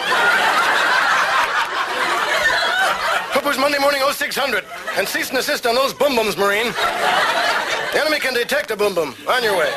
Poo-poos 3.32 3.60
Monday 3.60 3.80
morning 3.80 4.02
0600, 4.12 4.66
and 4.98 5.08
cease 5.08 5.30
and 5.30 5.38
assist 5.38 5.66
on 5.66 5.74
those 5.74 5.94
boom-booms, 5.94 6.36
Marine. 6.36 6.74
The 7.94 8.02
enemy 8.02 8.20
can 8.20 8.34
detect 8.34 8.72
a 8.72 8.76
boom-boom. 8.76 9.16
On 9.28 9.44
your 9.44 9.58
way. 9.58 9.74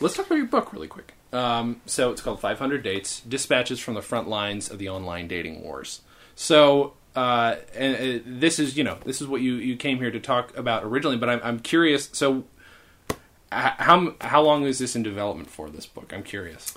Let's 0.00 0.16
talk 0.16 0.26
about 0.26 0.36
your 0.36 0.46
book 0.46 0.72
really 0.72 0.88
quick. 0.88 1.14
Um, 1.32 1.80
so 1.86 2.10
it's 2.10 2.20
called 2.20 2.40
500 2.40 2.82
Dates: 2.82 3.20
Dispatches 3.20 3.78
from 3.80 3.94
the 3.94 4.02
Front 4.02 4.28
Lines 4.28 4.70
of 4.70 4.78
the 4.78 4.88
Online 4.88 5.28
Dating 5.28 5.62
Wars. 5.62 6.00
So, 6.34 6.94
uh, 7.18 7.56
and 7.74 7.92
uh, 7.96 8.22
this 8.26 8.58
is 8.58 8.76
you 8.78 8.84
know 8.84 8.98
this 9.04 9.20
is 9.22 9.26
what 9.26 9.40
you 9.40 9.54
you 9.54 9.76
came 9.76 9.98
here 9.98 10.10
to 10.10 10.20
talk 10.20 10.56
about 10.56 10.84
originally, 10.84 11.16
but 11.16 11.28
I'm 11.28 11.40
I'm 11.42 11.58
curious. 11.60 12.10
So, 12.12 12.44
how 13.50 14.14
how 14.20 14.42
long 14.42 14.64
is 14.64 14.78
this 14.78 14.94
in 14.96 15.02
development 15.02 15.50
for 15.50 15.68
this 15.70 15.86
book? 15.86 16.12
I'm 16.14 16.22
curious. 16.22 16.74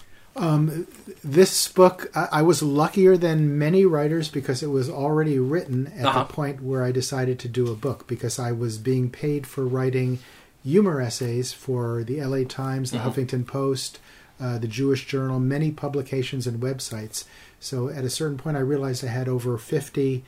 This 1.23 1.67
book, 1.67 2.09
I, 2.15 2.27
I 2.31 2.41
was 2.41 2.63
luckier 2.63 3.17
than 3.17 3.57
many 3.57 3.85
writers 3.85 4.29
because 4.29 4.63
it 4.63 4.67
was 4.67 4.89
already 4.89 5.37
written 5.39 5.87
at 5.97 6.05
Uh-huh. 6.05 6.19
the 6.23 6.33
point 6.33 6.63
where 6.63 6.83
I 6.83 6.91
decided 6.91 7.37
to 7.39 7.47
do 7.49 7.71
a 7.71 7.75
book 7.75 8.07
because 8.07 8.39
I 8.39 8.51
was 8.53 8.77
being 8.77 9.09
paid 9.09 9.45
for 9.45 9.65
writing 9.65 10.19
humor 10.63 11.01
essays 11.01 11.51
for 11.53 12.03
the 12.03 12.21
LA 12.21 12.43
Times, 12.47 12.91
the 12.91 12.97
Mm-hmm. 12.99 13.09
Huffington 13.09 13.45
Post, 13.47 13.99
uh, 14.39 14.57
the 14.57 14.67
Jewish 14.67 15.05
Journal, 15.05 15.39
many 15.39 15.69
publications 15.71 16.47
and 16.47 16.61
websites. 16.61 17.25
So 17.61 17.87
at 17.87 18.03
a 18.03 18.09
certain 18.09 18.37
point, 18.37 18.57
I 18.57 18.61
realized 18.61 19.05
I 19.05 19.07
had 19.07 19.29
over 19.29 19.57
50 19.57 20.25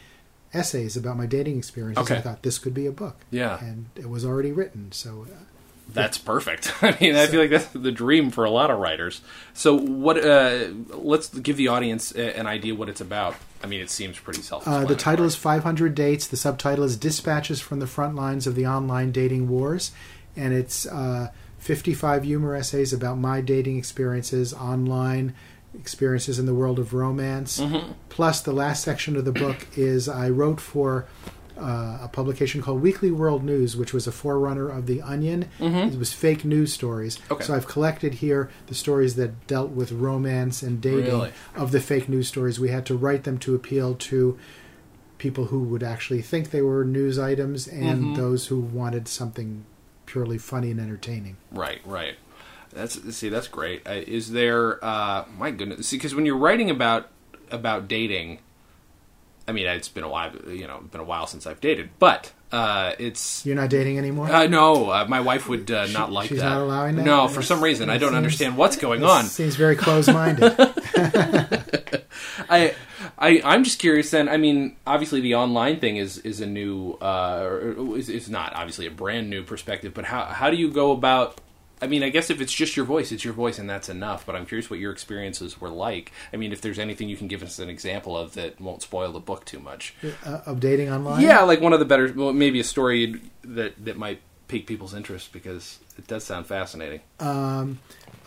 essays 0.53 0.95
about 0.95 1.17
my 1.17 1.25
dating 1.25 1.57
experiences. 1.57 2.03
Okay. 2.09 2.17
I 2.17 2.21
thought 2.21 2.43
this 2.43 2.59
could 2.59 2.73
be 2.75 2.86
a 2.86 2.91
book. 2.91 3.17
Yeah. 3.31 3.59
And 3.59 3.88
it 3.95 4.07
was 4.09 4.23
already 4.23 4.51
written. 4.51 4.91
So 4.91 5.25
uh, 5.27 5.36
That's 5.93 6.17
perfect. 6.19 6.71
I 6.84 6.95
mean, 7.01 7.15
I 7.15 7.25
feel 7.25 7.41
like 7.41 7.49
that's 7.49 7.65
the 7.67 7.91
dream 7.91 8.29
for 8.29 8.45
a 8.45 8.51
lot 8.51 8.69
of 8.69 8.77
writers. 8.79 9.21
So, 9.53 9.75
what? 9.75 10.23
Uh, 10.23 10.67
let's 10.89 11.27
give 11.29 11.57
the 11.57 11.67
audience 11.69 12.11
an 12.11 12.45
idea 12.45 12.75
what 12.75 12.88
it's 12.88 13.01
about. 13.01 13.36
I 13.63 13.67
mean, 13.67 13.81
it 13.81 13.89
seems 13.89 14.19
pretty 14.19 14.39
Uh, 14.41 14.43
self-explanatory. 14.43 14.93
the 14.95 15.01
title 15.01 15.25
is 15.25 15.36
500 15.36 15.95
Dates. 15.95 16.27
The 16.27 16.38
subtitle 16.38 16.84
is 16.86 16.95
Dispatches 16.97 17.59
from 17.59 17.79
the 17.79 17.88
Front 17.88 18.15
Lines 18.15 18.45
of 18.45 18.53
the 18.55 18.67
Online 18.67 19.11
Dating 19.11 19.49
Wars. 19.49 19.91
And 20.36 20.53
it's 20.53 20.86
uh, 20.86 21.29
55 21.59 22.23
humor 22.25 22.55
essays 22.55 22.93
about 22.93 23.17
my 23.17 23.41
dating 23.41 23.77
experiences 23.77 24.53
online, 24.53 25.34
experiences 25.78 26.39
in 26.39 26.45
the 26.45 26.53
world 26.53 26.80
of 26.80 26.93
romance. 26.93 27.61
Plus, 28.09 28.41
the 28.41 28.53
last 28.53 28.84
section 28.84 29.15
of 29.15 29.26
the 29.26 29.32
book 29.32 29.67
is 29.76 30.07
I 30.09 30.30
wrote 30.30 30.59
for 30.61 31.05
uh, 31.57 31.99
a 32.01 32.09
publication 32.11 32.61
called 32.61 32.82
Weekly 32.82 33.11
World 33.11 33.43
News, 33.43 33.78
which 33.78 33.93
was 33.93 34.07
a 34.07 34.11
forerunner 34.11 34.69
of 34.69 34.88
The 34.88 35.01
Onion. 35.01 35.47
It 35.59 35.97
was 35.99 36.11
fake 36.11 36.43
news 36.43 36.74
stories. 36.74 37.19
Okay. 37.30 37.43
So 37.43 37.53
I've 37.53 37.67
collected 37.67 38.15
here 38.15 38.49
the 38.67 38.76
stories 38.76 39.15
that 39.15 39.45
dealt 39.47 39.69
with 39.71 39.91
romance 39.91 40.63
and 40.63 40.82
dating 40.82 41.05
Really? 41.05 41.32
of 41.55 41.71
the 41.71 41.80
fake 41.80 42.09
news 42.09 42.28
stories. 42.28 42.59
We 42.59 42.69
had 42.69 42.86
to 42.88 42.97
write 42.97 43.24
them 43.24 43.38
to 43.39 43.53
appeal 43.55 43.93
to 43.95 44.38
people 45.19 45.45
who 45.45 45.59
would 45.59 45.84
actually 45.84 46.21
think 46.21 46.49
they 46.49 46.61
were 46.61 46.84
news 46.84 47.17
items 47.19 47.67
and 47.67 47.99
Mm-hmm. 48.03 48.13
those 48.15 48.47
who 48.47 48.59
wanted 48.59 49.07
something 49.07 49.63
purely 50.05 50.38
funny 50.38 50.71
and 50.71 50.80
entertaining. 50.80 51.38
Right, 51.51 51.82
right. 51.86 52.15
That's 52.74 53.15
see, 53.15 53.30
that's 53.30 53.47
great. 53.47 53.88
Uh, 53.88 54.01
is 54.05 54.32
there? 54.32 54.84
Uh, 54.84 55.26
my 55.38 55.51
goodness, 55.51 55.88
see, 55.88 55.97
because 55.97 56.15
when 56.15 56.26
you're 56.26 56.38
writing 56.38 56.69
about 56.69 57.09
about 57.51 57.88
dating, 57.88 58.39
I 59.47 59.51
mean, 59.51 59.65
it's 59.67 59.89
been 59.89 60.03
a 60.03 60.09
while. 60.09 60.32
You 60.47 60.67
know, 60.67 60.80
been 60.91 61.01
a 61.01 61.05
while 61.05 61.28
since 61.28 61.45
I've 61.45 61.61
dated, 61.61 61.89
but 61.99 62.32
uh, 62.53 62.93
it's. 62.99 63.45
You're 63.45 63.55
not 63.55 63.69
dating 63.69 63.97
anymore? 63.97 64.32
Uh, 64.32 64.47
no, 64.47 64.89
uh, 64.89 65.05
my 65.09 65.19
wife 65.21 65.49
would 65.49 65.69
uh, 65.71 65.88
not 65.88 66.11
like 66.11 66.30
she's 66.30 66.39
that. 66.39 66.49
not 66.49 66.61
allowing 66.61 66.95
that? 66.97 67.05
No, 67.05 67.28
for 67.28 67.41
some 67.41 67.63
reason, 67.63 67.89
I 67.89 67.97
don't 67.97 68.09
seems- 68.09 68.17
understand 68.17 68.57
what's 68.57 68.78
going 68.78 69.03
on. 69.03 69.26
Seems 69.26 69.55
very 69.55 69.76
close-minded. 69.76 70.53
I, 72.49 72.76
I, 73.17 73.41
I'm 73.43 73.63
just 73.63 73.80
curious. 73.80 74.11
Then, 74.11 74.30
I 74.30 74.38
mean, 74.38 74.76
obviously, 74.86 75.19
the 75.19 75.36
online 75.36 75.80
thing 75.80 75.97
is 75.97 76.19
is 76.19 76.41
a 76.41 76.45
new, 76.45 76.93
uh, 76.93 77.49
is, 77.95 78.09
is 78.09 78.30
not 78.30 78.53
obviously 78.55 78.86
a 78.86 78.91
brand 78.91 79.30
new 79.30 79.43
perspective. 79.43 79.93
But 79.93 80.05
how 80.05 80.26
how 80.26 80.49
do 80.49 80.55
you 80.57 80.71
go 80.71 80.91
about? 80.91 81.39
I 81.84 81.88
mean, 81.88 82.01
I 82.01 82.07
guess 82.07 82.29
if 82.29 82.39
it's 82.39 82.53
just 82.53 82.77
your 82.77 82.86
voice, 82.86 83.11
it's 83.11 83.25
your 83.25 83.34
voice, 83.34 83.59
and 83.59 83.69
that's 83.69 83.89
enough. 83.89 84.25
But 84.25 84.38
I'm 84.38 84.45
curious 84.45 84.69
what 84.69 84.79
your 84.79 84.93
experiences 84.93 85.59
were 85.59 85.69
like. 85.69 86.13
I 86.31 86.38
mean, 86.38 86.53
if 86.53 86.61
there's 86.61 86.79
anything 86.79 87.09
you 87.09 87.17
can 87.17 87.27
give 87.27 87.43
us 87.43 87.59
an 87.59 87.69
example 87.69 88.17
of 88.17 88.36
that 88.36 88.61
won't 88.61 88.81
spoil 88.81 89.11
the 89.11 89.19
book 89.19 89.43
too 89.43 89.59
much. 89.59 89.93
uh, 90.25 90.39
of 90.45 90.61
dating 90.61 90.89
online? 90.89 91.21
Yeah, 91.21 91.41
like 91.41 91.59
one 91.59 91.73
of 91.73 91.79
the 91.79 91.86
better, 91.86 92.11
well, 92.15 92.31
maybe 92.31 92.61
a 92.61 92.63
story 92.63 93.19
that 93.43 93.84
that 93.84 93.97
might 93.97 94.21
pique 94.47 94.65
people's 94.65 94.93
interest 94.93 95.34
because 95.34 95.79
it 95.97 96.07
does 96.07 96.23
sound 96.23 96.47
fascinating. 96.47 97.01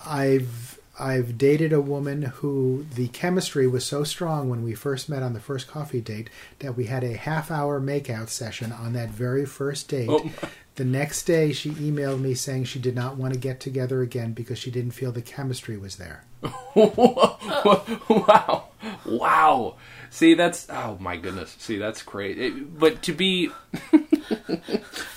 I've 0.05 0.79
I've 0.99 1.37
dated 1.37 1.73
a 1.73 1.81
woman 1.81 2.23
who 2.23 2.87
the 2.95 3.09
chemistry 3.09 3.67
was 3.67 3.85
so 3.85 4.03
strong 4.05 4.49
when 4.49 4.63
we 4.63 4.75
first 4.75 5.09
met 5.09 5.23
on 5.23 5.35
the 5.35 5.41
first 5.41 5.69
coffee 5.69 6.01
date 6.01 6.31
that 6.61 6.77
we 6.77 6.87
had 6.87 7.05
a 7.05 7.15
half 7.15 7.51
hour 7.51 7.81
makeout 7.81 8.29
session 8.29 8.73
on 8.73 8.93
that 8.95 9.11
very 9.11 9.45
first 9.45 9.89
date. 9.89 10.09
Oh. 10.11 10.31
The 10.77 10.85
next 10.85 11.23
day 11.25 11.53
she 11.53 11.71
emailed 11.71 12.21
me 12.21 12.35
saying 12.35 12.65
she 12.65 12.79
did 12.79 12.95
not 12.95 13.17
want 13.17 13.33
to 13.35 13.41
get 13.41 13.61
together 13.61 14.03
again 14.03 14.33
because 14.35 14.59
she 14.59 14.71
didn't 14.71 14.91
feel 14.93 15.11
the 15.11 15.23
chemistry 15.23 15.77
was 15.79 15.97
there. 15.97 16.25
wow, 16.75 18.69
wow. 19.07 19.75
See, 20.11 20.35
that's 20.35 20.67
oh 20.71 20.97
my 21.01 21.17
goodness. 21.17 21.57
See, 21.59 21.79
that's 21.79 22.03
great. 22.03 22.39
It- 22.39 22.79
but 22.79 23.03
to 23.03 23.13
be, 23.13 23.51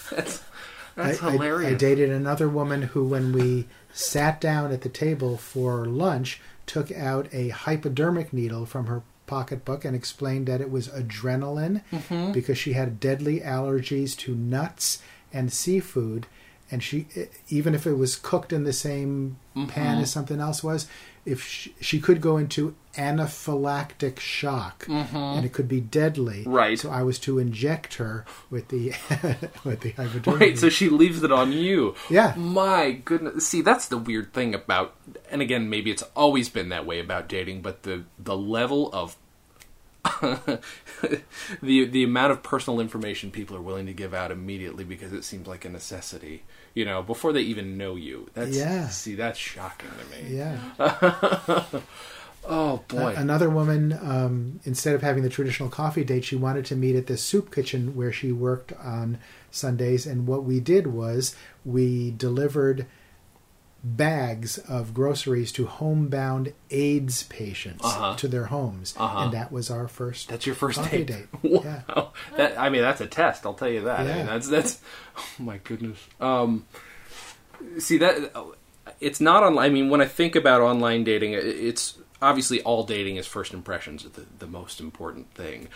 that's 0.10 0.44
that's 0.96 1.22
I, 1.24 1.28
I- 1.28 1.32
hilarious. 1.32 1.72
I, 1.74 1.76
dated 1.76 2.10
another 2.10 2.50
woman 2.50 2.82
who, 2.84 3.06
when 3.06 3.32
we 3.34 3.68
sat 3.94 4.40
down 4.42 4.72
at 4.72 4.82
the 4.82 4.90
table 4.90 5.38
for 5.38 5.86
lunch, 5.86 6.42
took 6.66 6.92
out 6.92 7.28
a 7.34 7.50
hypodermic 7.50 8.34
needle 8.34 8.66
from 8.66 8.88
her 8.88 9.02
pocketbook 9.28 9.86
and 9.86 9.96
explained 9.96 10.48
that 10.48 10.62
it 10.62 10.72
was 10.72 10.88
adrenaline 10.88 11.82
Mm-hmm. 11.92 12.32
because 12.32 12.58
she 12.58 12.74
had 12.74 13.00
deadly 13.00 13.42
allergies 13.42 14.18
to 14.18 14.34
nuts 14.36 15.02
and 15.34 15.52
seafood. 15.52 16.28
And 16.72 16.84
she, 16.84 17.08
even 17.50 17.74
if 17.74 17.88
it 17.88 17.94
was 17.96 18.16
cooked 18.16 18.54
in 18.54 18.64
the 18.64 18.74
same 18.74 19.38
Mm-hmm. 19.56 19.70
pan 19.72 19.98
as 19.98 20.10
something 20.12 20.40
else 20.40 20.64
was, 20.64 20.88
if 21.26 21.44
she, 21.46 21.74
she 21.82 22.00
could 22.00 22.22
go 22.22 22.38
into 22.38 22.76
anaphylactic 22.96 24.20
shock, 24.20 24.86
and 24.88 25.46
it 25.46 25.52
could 25.52 25.68
be 25.68 25.82
deadly. 25.82 26.42
Mm-hmm. 26.42 26.52
Right. 26.54 26.80
So 26.80 26.90
I 26.92 27.04
was 27.04 27.20
to 27.20 27.40
inject 27.40 27.96
her 27.96 28.24
with 28.50 28.70
the 28.70 28.90
with 29.66 29.82
the 29.82 29.92
hypodermic. 29.92 30.40
Right, 30.40 30.58
so 30.58 30.70
she 30.70 30.88
leaves 30.90 31.24
it 31.24 31.32
on 31.32 31.52
you. 31.52 31.96
Yeah. 32.10 32.36
My 32.38 32.92
goodness. 32.92 33.48
See, 33.48 33.62
that's 33.62 33.88
the 33.88 33.98
weird 33.98 34.32
thing 34.34 34.56
about 34.56 34.96
and 35.30 35.42
again, 35.42 35.70
maybe 35.70 35.92
it's 35.92 36.04
always 36.16 36.48
been 36.48 36.70
that 36.70 36.86
way 36.86 37.00
about 37.00 37.28
dating, 37.28 37.62
but 37.62 37.84
the 37.84 38.06
the 38.18 38.38
level 38.38 38.90
of 38.94 39.18
the 41.62 41.86
the 41.86 42.04
amount 42.04 42.32
of 42.32 42.44
personal 42.44 42.80
information 42.80 43.32
people 43.32 43.56
are 43.56 43.62
willing 43.62 43.86
to 43.86 43.94
give 43.94 44.14
out 44.14 44.32
immediately 44.32 44.84
because 44.84 45.14
it 45.14 45.24
seems 45.24 45.48
like 45.48 45.66
a 45.66 45.70
necessity, 45.70 46.44
you 46.74 46.86
know, 46.86 47.02
before 47.02 47.34
they 47.34 47.42
even 47.42 47.78
know 47.78 47.96
you. 47.96 48.30
That's 48.34 48.56
Yeah. 48.58 48.90
see, 48.90 49.16
that's 49.16 49.40
shocking 49.40 49.90
to 49.90 50.24
me. 50.24 50.36
Yeah. 50.38 51.64
Oh 52.52 52.84
boy. 52.88 53.14
Another 53.16 53.50
woman, 53.50 53.94
um, 54.02 54.60
instead 54.64 54.96
of 54.96 55.02
having 55.02 55.24
the 55.24 55.30
traditional 55.30 55.70
coffee 55.70 56.04
date, 56.04 56.24
she 56.24 56.36
wanted 56.36 56.66
to 56.66 56.76
meet 56.76 56.96
at 56.96 57.06
the 57.08 57.18
soup 57.18 57.54
kitchen 57.54 57.96
where 57.96 58.12
she 58.14 58.32
worked 58.32 58.72
on 58.74 59.20
Sundays. 59.52 60.08
And 60.08 60.26
what 60.26 60.46
we 60.46 60.60
did 60.60 60.88
was 60.88 61.36
we 61.66 62.12
delivered 62.12 62.88
bags 63.84 64.58
of 64.58 64.94
groceries 64.94 65.52
to 65.54 65.66
homebound 65.66 66.54
AIDS 66.70 67.24
patients 67.24 67.86
Uh-huh. 67.86 68.16
to 68.18 68.28
their 68.28 68.46
homes. 68.46 68.94
Uh-huh. 68.98 69.20
And 69.24 69.34
that 69.34 69.52
was 69.52 69.70
our 69.72 69.88
first 69.88 70.28
That's 70.30 70.46
your 70.46 70.56
first 70.56 70.84
date. 70.92 71.08
date. 71.08 71.28
Yeah. 71.44 71.82
Wow. 71.88 72.12
That 72.36 72.60
I 72.60 72.70
mean 72.70 72.82
that's 72.82 73.02
a 73.02 73.08
test, 73.08 73.46
I'll 73.46 73.54
tell 73.54 73.70
you 73.70 73.82
that. 73.82 74.02
I 74.02 74.04
mean, 74.18 74.26
that's 74.26 74.48
that's 74.50 74.80
oh 75.18 75.24
my 75.44 75.58
goodness. 75.60 75.98
Um 76.20 76.66
see 77.78 77.98
that 78.00 78.34
it's 79.00 79.22
not 79.22 79.44
on 79.44 79.58
I 79.58 79.70
mean 79.70 79.90
when 79.90 80.02
I 80.02 80.06
think 80.08 80.36
about 80.36 80.62
online 80.62 81.04
dating 81.04 81.34
it's 81.34 81.98
obviously 82.22 82.62
all 82.64 82.84
dating 82.84 83.16
is 83.16 83.26
first 83.28 83.54
impressions 83.54 84.04
the, 84.04 84.26
the 84.40 84.48
most 84.48 84.80
important 84.82 85.34
thing. 85.34 85.70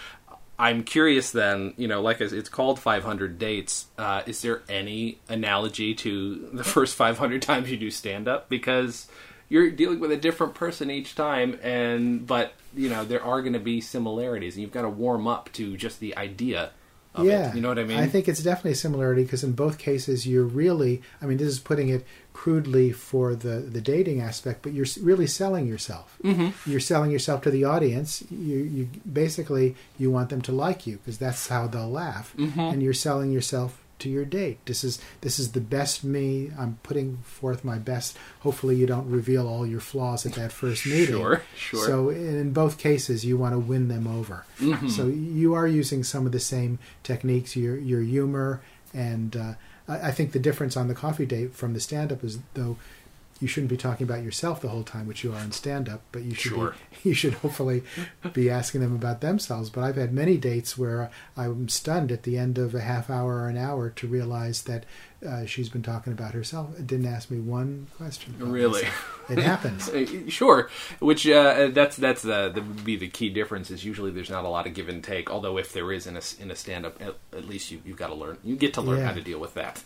I'm 0.58 0.84
curious 0.84 1.32
then, 1.32 1.74
you 1.78 1.88
know, 1.88 2.02
like 2.02 2.22
it's 2.22 2.50
called 2.50 2.80
500 2.80 3.40
dates. 3.40 3.88
Uh, 3.98 4.22
is 4.26 4.42
there 4.42 4.62
any 4.70 5.20
analogy 5.28 5.96
to 5.96 6.50
the 6.54 6.64
first 6.76 6.96
500 6.96 7.42
times 7.42 7.72
you 7.72 7.78
do 7.78 7.90
stand 7.90 8.28
up? 8.28 8.50
Because 8.50 9.08
you're 9.50 9.72
dealing 9.72 10.00
with 10.00 10.12
a 10.12 10.18
different 10.18 10.56
person 10.56 10.90
each 10.90 11.16
time, 11.16 11.60
and 11.62 12.26
but 12.26 12.54
you 12.76 12.90
know 12.90 13.04
there 13.06 13.24
are 13.24 13.42
going 13.42 13.54
to 13.54 13.60
be 13.60 13.82
similarities, 13.82 14.56
and 14.56 14.62
you've 14.62 14.72
got 14.72 14.84
to 14.84 14.90
warm 14.90 15.28
up 15.28 15.52
to 15.54 15.78
just 15.78 16.00
the 16.00 16.16
idea. 16.18 16.72
Yeah, 17.22 17.50
it. 17.50 17.56
you 17.56 17.62
know 17.62 17.68
what 17.70 17.78
I 17.80 17.84
mean. 17.84 18.00
I 18.00 18.08
think 18.08 18.28
it's 18.28 18.42
definitely 18.42 18.72
a 18.72 18.76
similarity 18.76 19.24
because 19.24 19.44
in 19.44 19.52
both 19.52 19.78
cases 19.78 20.26
you're 20.26 20.44
really, 20.46 21.02
I 21.22 21.26
mean, 21.28 21.38
this 21.38 21.48
is 21.48 21.60
putting 21.60 21.90
it 21.90 22.06
crudely 22.34 22.92
for 22.92 23.36
the 23.36 23.60
the 23.60 23.82
dating 23.82 24.20
aspect, 24.22 24.64
but 24.64 24.74
you're 24.74 24.88
really 25.02 25.28
selling 25.28 25.68
yourself. 25.68 26.18
Mm-hmm. 26.24 26.70
You're 26.70 26.80
selling 26.80 27.12
yourself 27.12 27.42
to 27.44 27.52
the 27.52 27.64
audience. 27.66 28.24
You 28.32 28.58
you 28.58 28.90
basically 29.12 29.76
you 30.00 30.10
want 30.10 30.30
them 30.30 30.42
to 30.44 30.52
like 30.52 30.88
you 30.88 30.98
because 30.98 31.18
that's 31.20 31.48
how 31.50 31.68
they'll 31.68 31.92
laugh, 31.92 32.34
Mm-hmm. 32.38 32.60
and 32.60 32.82
you're 32.82 32.94
selling 32.94 33.32
yourself 33.32 33.83
to 34.00 34.10
your 34.10 34.26
date. 34.26 34.66
This 34.66 34.84
is 34.84 35.00
this 35.22 35.40
is 35.40 35.52
the 35.52 35.62
best 35.62 36.04
me. 36.04 36.52
I'm 36.58 36.80
putting 36.84 37.18
forth 37.18 37.64
my 37.64 37.78
best. 37.78 38.18
Hopefully, 38.42 38.76
you 38.76 38.86
don't 38.86 39.10
reveal 39.10 39.48
all 39.48 39.66
your 39.66 39.80
flaws 39.80 40.26
at 40.26 40.34
that 40.34 40.52
first 40.52 40.86
meeting. 40.88 41.16
Sure, 41.16 41.44
sure. 41.56 41.86
So 41.86 42.10
in 42.10 42.54
both 42.54 42.78
cases, 42.78 43.26
you 43.26 43.38
want 43.38 43.54
to 43.54 43.60
win 43.60 43.88
them 43.88 44.08
over. 44.08 44.46
Mm-hmm. 44.60 44.90
So 44.90 45.08
you 45.08 45.54
are 45.54 45.68
using 45.68 46.04
some 46.04 46.26
of 46.26 46.32
the 46.32 46.40
same 46.40 46.80
techniques, 47.04 47.56
your 47.56 47.78
your 47.78 48.02
humor, 48.02 48.62
and 48.94 49.36
uh, 49.36 49.54
I 49.88 50.10
I 50.10 50.12
think 50.12 50.32
the 50.32 50.40
difference 50.40 50.76
on 50.76 50.88
the 50.88 50.96
coffee 50.96 51.26
date 51.26 51.54
from 51.54 51.74
the 51.74 51.80
stand 51.80 52.12
up 52.12 52.24
is 52.24 52.40
though 52.54 52.78
you 53.44 53.48
shouldn't 53.48 53.70
be 53.70 53.78
talking 53.78 54.06
about 54.06 54.24
yourself 54.24 54.62
the 54.62 54.70
whole 54.70 54.82
time, 54.84 55.06
which 55.06 55.24
you 55.24 55.32
are 55.34 55.40
in 55.42 55.52
stand 55.52 55.88
up, 55.88 56.02
but 56.12 56.24
you 56.24 56.34
should 56.34 56.54
Sure. 56.54 56.76
be, 56.92 56.98
you 57.10 57.14
should 57.14 57.36
hopefully 57.36 57.84
be 58.34 58.50
asking 58.50 58.82
them 58.82 58.96
about 58.96 59.22
themselves. 59.22 59.70
But 59.70 59.84
I've 59.84 59.98
had 59.98 60.12
many 60.14 60.38
dates 60.38 60.78
where 60.78 61.12
I'm 61.38 61.70
stunned 61.70 62.12
at 62.12 62.24
the 62.24 62.38
end 62.40 62.58
of 62.58 62.74
a 62.74 62.82
half 62.82 63.10
hour 63.12 63.36
or 63.44 63.48
an 63.50 63.58
hour 63.58 63.90
to 63.92 64.08
realize 64.08 64.64
that 64.64 64.86
uh, 65.26 65.46
she's 65.46 65.70
been 65.70 65.84
talking 65.84 66.12
about 66.12 66.34
herself. 66.34 66.78
It 66.78 66.88
didn't 66.88 67.06
ask 67.06 67.30
me 67.32 67.40
one 67.40 67.88
question. 67.98 68.36
Really? 68.40 68.84
myself. 68.84 69.26
it 69.30 69.38
happens. 69.52 69.90
Uh, 69.90 70.06
Sure, 70.30 70.70
which 71.00 71.28
uh, 71.28 71.68
that's 71.74 71.96
that's 71.98 72.22
the, 72.24 72.50
the 72.54 72.62
be 72.62 72.96
the 72.98 73.08
key 73.08 73.30
difference 73.30 73.70
is 73.72 73.86
usually 73.86 74.12
there's 74.12 74.30
not 74.30 74.44
a 74.44 74.50
lot 74.50 74.68
of 74.68 74.74
give 74.74 74.90
and 74.90 75.04
take. 75.04 75.30
Although 75.32 75.58
if 75.58 75.72
there 75.74 75.92
is 75.92 76.08
in 76.08 76.18
a 76.18 76.22
in 76.42 76.50
a 76.52 76.56
stand 76.56 76.86
up, 76.86 77.02
at, 77.02 77.16
at 77.38 77.46
least 77.48 77.72
you 77.72 77.82
you've 77.86 77.98
got 77.98 78.08
to 78.08 78.16
learn. 78.16 78.38
You 78.44 78.56
get 78.56 78.74
to 78.76 78.82
learn 78.82 79.00
Yeah. 79.00 79.06
how 79.08 79.14
to 79.14 79.22
deal 79.22 79.40
with 79.40 79.54
that. 79.54 79.84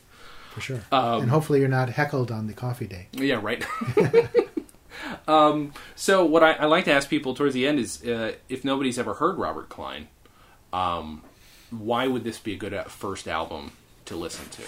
For 0.57 0.61
sure. 0.61 0.81
Um, 0.91 1.21
and 1.21 1.29
hopefully 1.29 1.59
you're 1.59 1.67
not 1.67 1.89
heckled 1.89 2.31
on 2.31 2.47
the 2.47 2.53
coffee 2.53 2.87
day. 2.87 3.09
Yeah, 3.11 3.39
right. 3.39 3.63
um, 5.27 5.71
so 5.95 6.25
what 6.25 6.43
I, 6.43 6.53
I 6.53 6.65
like 6.65 6.85
to 6.85 6.91
ask 6.91 7.07
people 7.07 7.35
towards 7.35 7.53
the 7.53 7.67
end 7.67 7.77
is 7.77 8.03
uh, 8.03 8.33
if 8.49 8.65
nobody's 8.65 8.97
ever 8.97 9.13
heard 9.13 9.37
Robert 9.37 9.69
Klein, 9.69 10.07
um, 10.73 11.21
why 11.69 12.07
would 12.07 12.23
this 12.23 12.39
be 12.39 12.53
a 12.53 12.57
good 12.57 12.73
uh, 12.73 12.85
first 12.85 13.27
album 13.27 13.71
to 14.05 14.15
listen 14.15 14.49
to? 14.49 14.63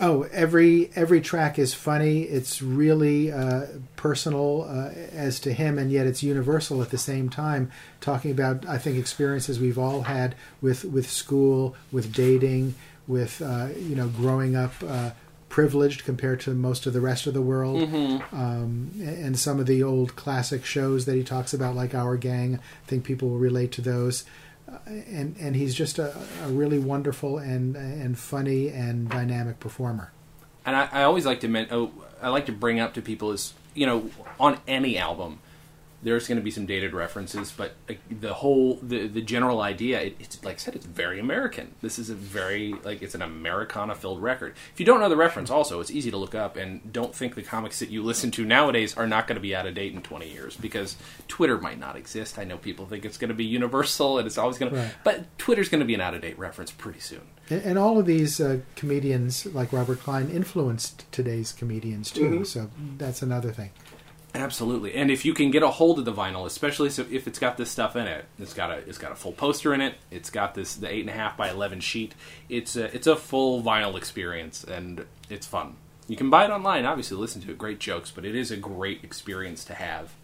Oh, 0.00 0.22
every 0.32 0.90
every 0.96 1.20
track 1.20 1.56
is 1.56 1.72
funny. 1.72 2.22
It's 2.22 2.60
really 2.60 3.30
uh, 3.30 3.66
personal 3.94 4.66
uh, 4.68 4.88
as 5.12 5.38
to 5.40 5.52
him, 5.52 5.78
and 5.78 5.92
yet 5.92 6.08
it's 6.08 6.24
universal 6.24 6.82
at 6.82 6.90
the 6.90 6.98
same 6.98 7.28
time. 7.28 7.70
Talking 8.00 8.32
about, 8.32 8.66
I 8.66 8.78
think, 8.78 8.98
experiences 8.98 9.60
we've 9.60 9.78
all 9.78 10.02
had 10.02 10.34
with 10.60 10.84
with 10.84 11.08
school, 11.08 11.76
with 11.92 12.12
dating, 12.12 12.74
with 13.12 13.40
uh, 13.42 13.68
you 13.78 13.94
know, 13.94 14.08
growing 14.08 14.56
up 14.56 14.72
uh, 14.86 15.10
privileged 15.48 16.04
compared 16.04 16.40
to 16.40 16.50
most 16.54 16.86
of 16.86 16.92
the 16.94 17.00
rest 17.00 17.26
of 17.26 17.34
the 17.34 17.42
world, 17.42 17.82
um, 18.32 18.90
and 19.00 19.38
some 19.38 19.60
of 19.60 19.66
the 19.66 19.82
old 19.82 20.16
classic 20.16 20.64
shows 20.64 21.04
that 21.04 21.14
he 21.14 21.22
talks 21.22 21.52
about, 21.54 21.76
like 21.76 21.94
Our 21.94 22.16
Gang. 22.16 22.56
I 22.56 22.86
think 22.88 23.04
people 23.04 23.28
will 23.28 23.38
relate 23.38 23.70
to 23.72 23.82
those 23.82 24.24
and 24.86 25.36
and 25.38 25.56
he's 25.56 25.74
just 25.74 25.98
a, 25.98 26.16
a 26.44 26.48
really 26.48 26.78
wonderful 26.78 27.38
and 27.38 27.76
and 27.76 28.18
funny 28.18 28.68
and 28.68 29.08
dynamic 29.08 29.60
performer. 29.60 30.12
and 30.64 30.76
I, 30.76 30.88
I 30.92 31.02
always 31.02 31.26
like 31.26 31.40
to 31.40 31.48
men- 31.48 31.68
oh, 31.70 31.90
I 32.22 32.28
like 32.28 32.46
to 32.46 32.52
bring 32.52 32.80
up 32.80 32.94
to 32.94 33.02
people 33.02 33.32
is 33.32 33.52
you 33.74 33.86
know 33.86 34.10
on 34.40 34.58
any 34.66 34.96
album 34.98 35.40
there's 36.02 36.26
going 36.26 36.36
to 36.38 36.42
be 36.44 36.50
some 36.50 36.66
dated 36.66 36.92
references, 36.94 37.52
but 37.56 37.74
uh, 37.88 37.94
the 38.10 38.34
whole 38.34 38.76
the 38.82 39.06
the 39.06 39.20
general 39.22 39.60
idea 39.60 40.00
it, 40.00 40.16
it's 40.18 40.42
like 40.44 40.56
I 40.56 40.58
said 40.58 40.74
it's 40.74 40.86
very 40.86 41.20
American. 41.20 41.74
This 41.80 41.98
is 41.98 42.10
a 42.10 42.14
very 42.14 42.74
like 42.84 43.02
it's 43.02 43.14
an 43.14 43.22
Americana 43.22 43.94
filled 43.94 44.22
record. 44.22 44.54
If 44.72 44.80
you 44.80 44.86
don't 44.86 45.00
know 45.00 45.08
the 45.08 45.16
reference, 45.16 45.50
also 45.50 45.80
it's 45.80 45.90
easy 45.90 46.10
to 46.10 46.16
look 46.16 46.34
up 46.34 46.56
and 46.56 46.92
don't 46.92 47.14
think 47.14 47.34
the 47.34 47.42
comics 47.42 47.78
that 47.78 47.90
you 47.90 48.02
listen 48.02 48.30
to 48.32 48.44
nowadays 48.44 48.96
are 48.96 49.06
not 49.06 49.26
going 49.26 49.36
to 49.36 49.40
be 49.40 49.54
out 49.54 49.66
of 49.66 49.74
date 49.74 49.92
in 49.92 50.02
20 50.02 50.28
years 50.28 50.56
because 50.56 50.96
Twitter 51.28 51.58
might 51.58 51.78
not 51.78 51.96
exist. 51.96 52.38
I 52.38 52.44
know 52.44 52.58
people 52.58 52.86
think 52.86 53.04
it's 53.04 53.18
going 53.18 53.28
to 53.28 53.34
be 53.34 53.44
universal 53.44 54.18
and 54.18 54.26
it's 54.26 54.38
always 54.38 54.58
going 54.58 54.74
Right. 54.74 54.88
to, 54.90 54.94
but 55.04 55.38
Twitter's 55.38 55.68
going 55.68 55.80
to 55.80 55.86
be 55.86 55.94
an 55.94 56.00
out 56.00 56.14
of 56.14 56.22
date 56.22 56.38
reference 56.38 56.70
pretty 56.70 57.00
soon. 57.00 57.22
And, 57.50 57.62
and 57.62 57.78
all 57.78 57.98
of 57.98 58.06
these 58.06 58.40
uh, 58.40 58.60
comedians, 58.76 59.46
like 59.46 59.72
Robert 59.72 60.00
Klein, 60.00 60.30
influenced 60.30 61.10
today's 61.12 61.52
comedians 61.52 62.10
too. 62.10 62.44
So 62.44 62.70
that's 62.98 63.22
another 63.22 63.52
thing. 63.52 63.70
Absolutely, 64.34 64.94
and 64.94 65.10
if 65.10 65.26
you 65.26 65.34
can 65.34 65.50
get 65.50 65.62
a 65.62 65.68
hold 65.68 65.98
of 65.98 66.06
the 66.06 66.12
vinyl, 66.12 66.46
especially 66.46 66.88
so 66.88 67.04
if 67.10 67.26
it's 67.28 67.38
got 67.38 67.58
this 67.58 67.70
stuff 67.70 67.96
in 67.96 68.06
it, 68.06 68.24
it's 68.38 68.54
got 68.54 68.70
a 68.70 68.76
it's 68.88 68.96
got 68.96 69.12
a 69.12 69.14
full 69.14 69.32
poster 69.32 69.74
in 69.74 69.82
it. 69.82 69.96
It's 70.10 70.30
got 70.30 70.54
this 70.54 70.74
the 70.74 70.90
eight 70.90 71.00
and 71.02 71.10
a 71.10 71.12
half 71.12 71.36
by 71.36 71.50
eleven 71.50 71.80
sheet. 71.80 72.14
It's 72.48 72.74
a 72.74 72.84
it's 72.94 73.06
a 73.06 73.14
full 73.14 73.62
vinyl 73.62 73.94
experience, 73.96 74.64
and 74.64 75.04
it's 75.28 75.46
fun. 75.46 75.76
You 76.08 76.16
can 76.16 76.30
buy 76.30 76.46
it 76.46 76.50
online, 76.50 76.86
obviously 76.86 77.18
listen 77.18 77.42
to 77.42 77.50
it. 77.50 77.58
Great 77.58 77.78
jokes, 77.78 78.10
but 78.10 78.24
it 78.24 78.34
is 78.34 78.50
a 78.50 78.56
great 78.56 79.04
experience 79.04 79.64
to 79.66 79.74
have 79.74 80.14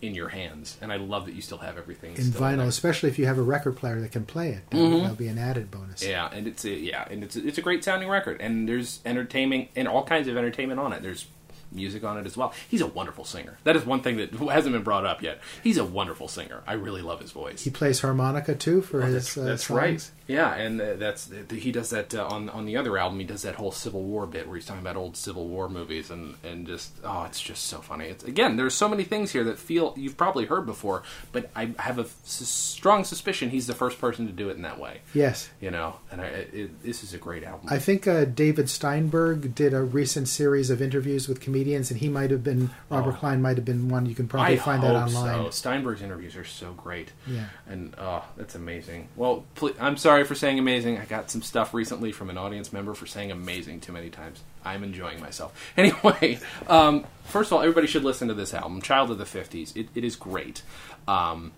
in 0.00 0.14
your 0.14 0.28
hands. 0.28 0.78
And 0.80 0.90
I 0.92 0.96
love 0.96 1.26
that 1.26 1.34
you 1.34 1.42
still 1.42 1.58
have 1.58 1.76
everything 1.76 2.12
In 2.16 2.24
vinyl, 2.24 2.58
there. 2.58 2.66
especially 2.68 3.08
if 3.10 3.18
you 3.18 3.26
have 3.26 3.36
a 3.38 3.42
record 3.42 3.76
player 3.76 4.00
that 4.00 4.12
can 4.12 4.24
play 4.24 4.50
it, 4.50 4.62
that, 4.70 4.76
Mm-hmm. 4.76 5.00
that'll 5.02 5.16
be 5.16 5.28
an 5.28 5.38
added 5.38 5.70
bonus. 5.70 6.04
Yeah, 6.04 6.28
and 6.32 6.46
it's 6.46 6.64
a, 6.64 6.70
yeah, 6.70 7.06
and 7.10 7.22
it's 7.24 7.34
a, 7.36 7.46
it's 7.46 7.58
a 7.58 7.62
great 7.62 7.82
sounding 7.84 8.08
record, 8.08 8.40
and 8.40 8.68
there's 8.68 9.00
entertainment 9.04 9.68
and 9.76 9.88
all 9.88 10.04
kinds 10.04 10.28
of 10.28 10.36
entertainment 10.36 10.78
on 10.80 10.92
it. 10.92 11.02
There's 11.02 11.26
music 11.72 12.04
on 12.04 12.18
it 12.18 12.26
as 12.26 12.36
well. 12.36 12.52
He's 12.68 12.80
a 12.80 12.86
wonderful 12.86 13.24
singer. 13.24 13.58
That 13.64 13.76
is 13.76 13.84
one 13.84 14.00
thing 14.02 14.16
that 14.18 14.32
hasn't 14.50 14.72
been 14.72 14.82
brought 14.82 15.04
up 15.04 15.22
yet. 15.22 15.40
He's 15.62 15.76
a 15.76 15.84
wonderful 15.84 16.28
singer. 16.28 16.62
I 16.66 16.74
really 16.74 17.02
love 17.02 17.20
his 17.20 17.32
voice. 17.32 17.62
He 17.62 17.70
plays 17.70 18.00
harmonica 18.00 18.54
too 18.54 18.82
for 18.82 19.02
his. 19.02 19.08
Oh, 19.10 19.12
that's 19.12 19.38
uh, 19.38 19.44
that's 19.44 19.70
right. 19.70 20.10
Yeah, 20.28 20.54
and 20.54 20.80
uh, 20.80 20.94
that's 20.96 21.30
he 21.50 21.72
does 21.72 21.90
that 21.90 22.14
uh, 22.14 22.26
on 22.30 22.48
on 22.50 22.66
the 22.66 22.76
other 22.76 22.96
album. 22.98 23.18
He 23.18 23.24
does 23.24 23.42
that 23.42 23.54
whole 23.56 23.72
Civil 23.72 24.02
War 24.04 24.26
bit 24.26 24.46
where 24.46 24.56
he's 24.56 24.66
talking 24.66 24.82
about 24.82 24.96
old 24.96 25.16
Civil 25.16 25.48
War 25.48 25.68
movies 25.68 26.10
and 26.10 26.34
and 26.44 26.66
just 26.66 26.92
oh, 27.02 27.24
it's 27.24 27.40
just 27.40 27.64
so 27.64 27.78
funny. 27.78 28.04
It's 28.06 28.22
again, 28.24 28.56
there's 28.56 28.74
so 28.74 28.88
many 28.88 29.04
things 29.04 29.32
here 29.32 29.42
that 29.44 29.58
feel 29.58 29.94
you've 29.96 30.16
probably 30.18 30.44
heard 30.44 30.66
before, 30.66 31.02
but 31.32 31.50
I 31.56 31.72
have 31.78 31.98
a 31.98 32.02
s- 32.02 32.12
strong 32.24 33.04
suspicion 33.04 33.48
he's 33.50 33.66
the 33.66 33.74
first 33.74 33.98
person 34.00 34.26
to 34.26 34.32
do 34.32 34.50
it 34.50 34.56
in 34.56 34.62
that 34.62 34.78
way. 34.78 35.00
Yes. 35.14 35.48
You 35.60 35.70
know, 35.70 35.96
and 36.12 36.20
I, 36.20 36.26
it, 36.26 36.82
this 36.82 37.02
is 37.02 37.14
a 37.14 37.18
great 37.18 37.42
album. 37.42 37.68
I 37.70 37.78
think 37.78 38.06
uh, 38.06 38.26
David 38.26 38.68
Steinberg 38.68 39.54
did 39.54 39.72
a 39.72 39.82
recent 39.82 40.28
series 40.28 40.68
of 40.68 40.82
interviews 40.82 41.26
with 41.26 41.40
comedians, 41.40 41.90
and 41.90 42.00
he 42.00 42.08
might 42.10 42.30
have 42.30 42.44
been 42.44 42.70
Robert 42.90 43.14
Oh. 43.14 43.18
Klein 43.20 43.40
might 43.40 43.56
have 43.56 43.64
been 43.64 43.88
one. 43.88 44.04
You 44.04 44.14
can 44.14 44.28
probably 44.28 44.54
I 44.54 44.58
find 44.58 44.82
that 44.82 44.94
online. 44.94 45.44
So. 45.46 45.50
Steinberg's 45.50 46.02
interviews 46.02 46.36
are 46.36 46.44
so 46.44 46.72
great. 46.74 47.12
Yeah. 47.26 47.46
And 47.66 47.94
oh, 47.96 48.24
that's 48.36 48.54
amazing. 48.54 49.08
Well, 49.16 49.44
pl- 49.54 49.72
I'm 49.80 49.96
sorry 49.96 50.17
for 50.24 50.34
saying 50.34 50.58
amazing. 50.58 50.98
I 50.98 51.04
got 51.04 51.30
some 51.30 51.42
stuff 51.42 51.74
recently 51.74 52.12
from 52.12 52.30
an 52.30 52.38
audience 52.38 52.72
member 52.72 52.94
for 52.94 53.06
saying 53.06 53.30
amazing 53.30 53.80
too 53.80 53.92
many 53.92 54.10
times. 54.10 54.42
I'm 54.64 54.84
enjoying 54.84 55.20
myself. 55.20 55.54
Anyway, 55.76 56.38
um, 56.66 57.04
first 57.24 57.48
of 57.48 57.54
all, 57.54 57.60
everybody 57.62 57.86
should 57.86 58.04
listen 58.04 58.28
to 58.28 58.34
this 58.34 58.52
album, 58.52 58.82
Child 58.82 59.10
of 59.12 59.18
the 59.18 59.24
50s. 59.24 59.76
It, 59.76 59.88
it 59.94 60.04
is 60.04 60.16
great. 60.16 60.62
Um, 61.06 61.52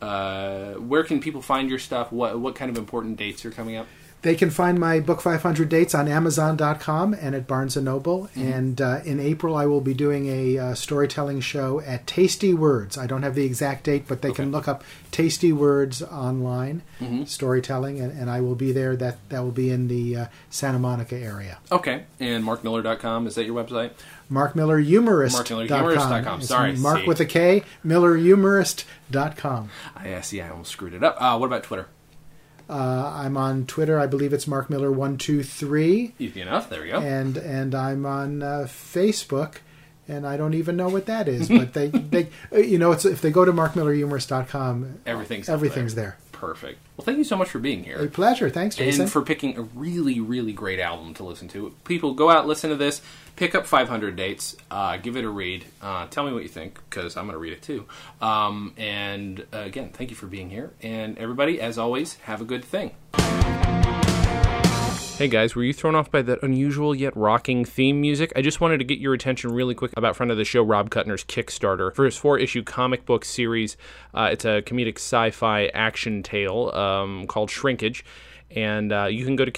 uh, 0.00 0.74
where 0.74 1.02
can 1.04 1.20
people 1.20 1.42
find 1.42 1.70
your 1.70 1.78
stuff? 1.78 2.12
What 2.12 2.38
what 2.38 2.54
kind 2.54 2.70
of 2.70 2.76
important 2.76 3.16
dates 3.16 3.44
are 3.44 3.50
coming 3.50 3.76
up? 3.76 3.86
They 4.22 4.34
can 4.34 4.50
find 4.50 4.80
my 4.80 4.98
book 4.98 5.20
500 5.20 5.68
dates 5.68 5.94
on 5.94 6.08
Amazon.com 6.08 7.14
and 7.14 7.34
at 7.36 7.46
Barnes 7.46 7.76
and 7.76 7.84
Noble. 7.84 8.24
Mm-hmm. 8.34 8.42
And 8.52 8.80
uh, 8.80 9.00
in 9.04 9.20
April, 9.20 9.54
I 9.56 9.66
will 9.66 9.80
be 9.80 9.94
doing 9.94 10.26
a 10.26 10.58
uh, 10.58 10.74
storytelling 10.74 11.40
show 11.42 11.80
at 11.82 12.08
Tasty 12.08 12.52
Words. 12.52 12.98
I 12.98 13.06
don't 13.06 13.22
have 13.22 13.36
the 13.36 13.44
exact 13.44 13.84
date, 13.84 14.08
but 14.08 14.22
they 14.22 14.32
can 14.32 14.50
look 14.50 14.66
up 14.66 14.82
Tasty 15.12 15.52
Words 15.52 16.02
online, 16.02 16.82
Mm-hmm. 17.00 17.24
storytelling, 17.24 18.00
and, 18.00 18.10
and 18.18 18.30
I 18.30 18.40
will 18.40 18.54
be 18.54 18.72
there. 18.72 18.96
That 18.96 19.18
that 19.28 19.40
will 19.44 19.50
be 19.52 19.70
in 19.70 19.86
the 19.88 20.16
uh, 20.16 20.26
Santa 20.50 20.78
Monica 20.78 21.14
area. 21.16 21.58
Okay. 21.70 22.04
And 22.18 22.42
markmiller.com, 22.42 23.26
is 23.26 23.34
that 23.36 23.44
your 23.44 23.54
website? 23.62 23.90
MarkMillerHumorist.com. 24.32 25.68
MarkMillerHumorist.com. 25.68 26.42
Sorry, 26.42 26.72
Mark 26.76 27.00
see. 27.00 27.06
with 27.06 27.20
a 27.20 27.26
K, 27.26 27.62
MillerHumorist.com. 27.84 29.70
I 29.94 30.20
see, 30.22 30.40
I 30.40 30.48
almost 30.50 30.70
screwed 30.72 30.94
it 30.94 31.04
up. 31.04 31.16
Uh, 31.20 31.36
what 31.38 31.46
about 31.46 31.62
Twitter? 31.62 31.86
Uh, 32.68 33.12
I'm 33.14 33.36
on 33.36 33.66
Twitter. 33.66 33.98
I 33.98 34.06
believe 34.06 34.32
it's 34.32 34.46
Mark 34.46 34.68
Miller 34.70 34.90
one 34.90 35.16
two 35.18 35.42
three. 35.42 36.14
Easy 36.18 36.40
enough. 36.40 36.68
There 36.68 36.82
we 36.82 36.88
go. 36.88 36.98
and 37.00 37.36
and 37.36 37.74
I'm 37.74 38.04
on 38.06 38.42
uh, 38.42 38.66
Facebook, 38.68 39.56
and 40.08 40.26
I 40.26 40.36
don't 40.36 40.54
even 40.54 40.76
know 40.76 40.88
what 40.88 41.06
that 41.06 41.28
is. 41.28 41.48
But 41.48 41.74
they 41.74 41.88
they 41.88 42.28
uh, 42.52 42.58
you 42.58 42.78
know 42.78 42.92
it's 42.92 43.04
if 43.04 43.20
they 43.22 43.30
go 43.30 43.44
to 43.44 43.52
markmillerhumorist.com, 43.52 45.00
Everything's 45.06 45.48
everything's 45.48 45.94
there. 45.94 46.04
there. 46.04 46.16
Perfect. 46.32 46.78
Well, 46.96 47.04
thank 47.04 47.16
you 47.18 47.24
so 47.24 47.36
much 47.36 47.48
for 47.48 47.58
being 47.58 47.82
here. 47.82 47.96
A 47.96 48.08
pleasure. 48.08 48.50
Thanks, 48.50 48.76
Jason. 48.76 49.02
and 49.02 49.10
for 49.10 49.22
picking 49.22 49.56
a 49.56 49.62
really, 49.62 50.20
really 50.20 50.52
great 50.52 50.78
album 50.80 51.14
to 51.14 51.24
listen 51.24 51.48
to. 51.48 51.74
People, 51.84 52.12
go 52.12 52.28
out, 52.30 52.46
listen 52.46 52.68
to 52.68 52.76
this, 52.76 53.00
pick 53.36 53.54
up 53.54 53.66
500 53.66 54.16
Dates, 54.16 54.56
uh, 54.70 54.96
give 54.96 55.16
it 55.16 55.24
a 55.24 55.28
read. 55.28 55.66
Uh, 55.80 56.06
tell 56.08 56.24
me 56.24 56.32
what 56.32 56.42
you 56.42 56.48
think, 56.48 56.80
because 56.88 57.16
I'm 57.16 57.24
going 57.26 57.34
to 57.34 57.38
read 57.38 57.52
it 57.52 57.62
too. 57.62 57.86
Um, 58.20 58.72
and 58.76 59.46
uh, 59.52 59.58
again, 59.58 59.90
thank 59.90 60.10
you 60.10 60.16
for 60.16 60.26
being 60.26 60.50
here. 60.50 60.72
And 60.82 61.16
everybody, 61.18 61.60
as 61.60 61.78
always, 61.78 62.14
have 62.14 62.40
a 62.40 62.44
good 62.44 62.64
thing. 62.64 62.92
Hey 65.18 65.28
guys, 65.28 65.54
were 65.54 65.62
you 65.62 65.72
thrown 65.72 65.94
off 65.94 66.10
by 66.10 66.20
that 66.22 66.42
unusual 66.42 66.94
yet 66.94 67.16
rocking 67.16 67.64
theme 67.64 68.02
music? 68.02 68.34
I 68.36 68.42
just 68.42 68.60
wanted 68.60 68.78
to 68.78 68.84
get 68.84 68.98
your 68.98 69.14
attention 69.14 69.50
really 69.50 69.74
quick 69.74 69.92
about 69.96 70.14
friend 70.14 70.30
of 70.30 70.36
the 70.36 70.44
show 70.44 70.62
Rob 70.62 70.90
Kutner's 70.90 71.24
Kickstarter 71.24 71.94
for 71.94 72.04
his 72.04 72.18
four 72.18 72.38
issue 72.38 72.62
comic 72.62 73.06
book 73.06 73.24
series. 73.24 73.78
Uh, 74.12 74.28
it's 74.32 74.44
a 74.44 74.60
comedic 74.60 74.96
sci 74.96 75.30
fi 75.30 75.66
action 75.68 76.22
tale 76.22 76.70
um, 76.74 77.26
called 77.28 77.50
Shrinkage. 77.50 78.04
And 78.50 78.92
uh, 78.92 79.06
you 79.06 79.24
can 79.24 79.36
go 79.36 79.46
to 79.46 79.50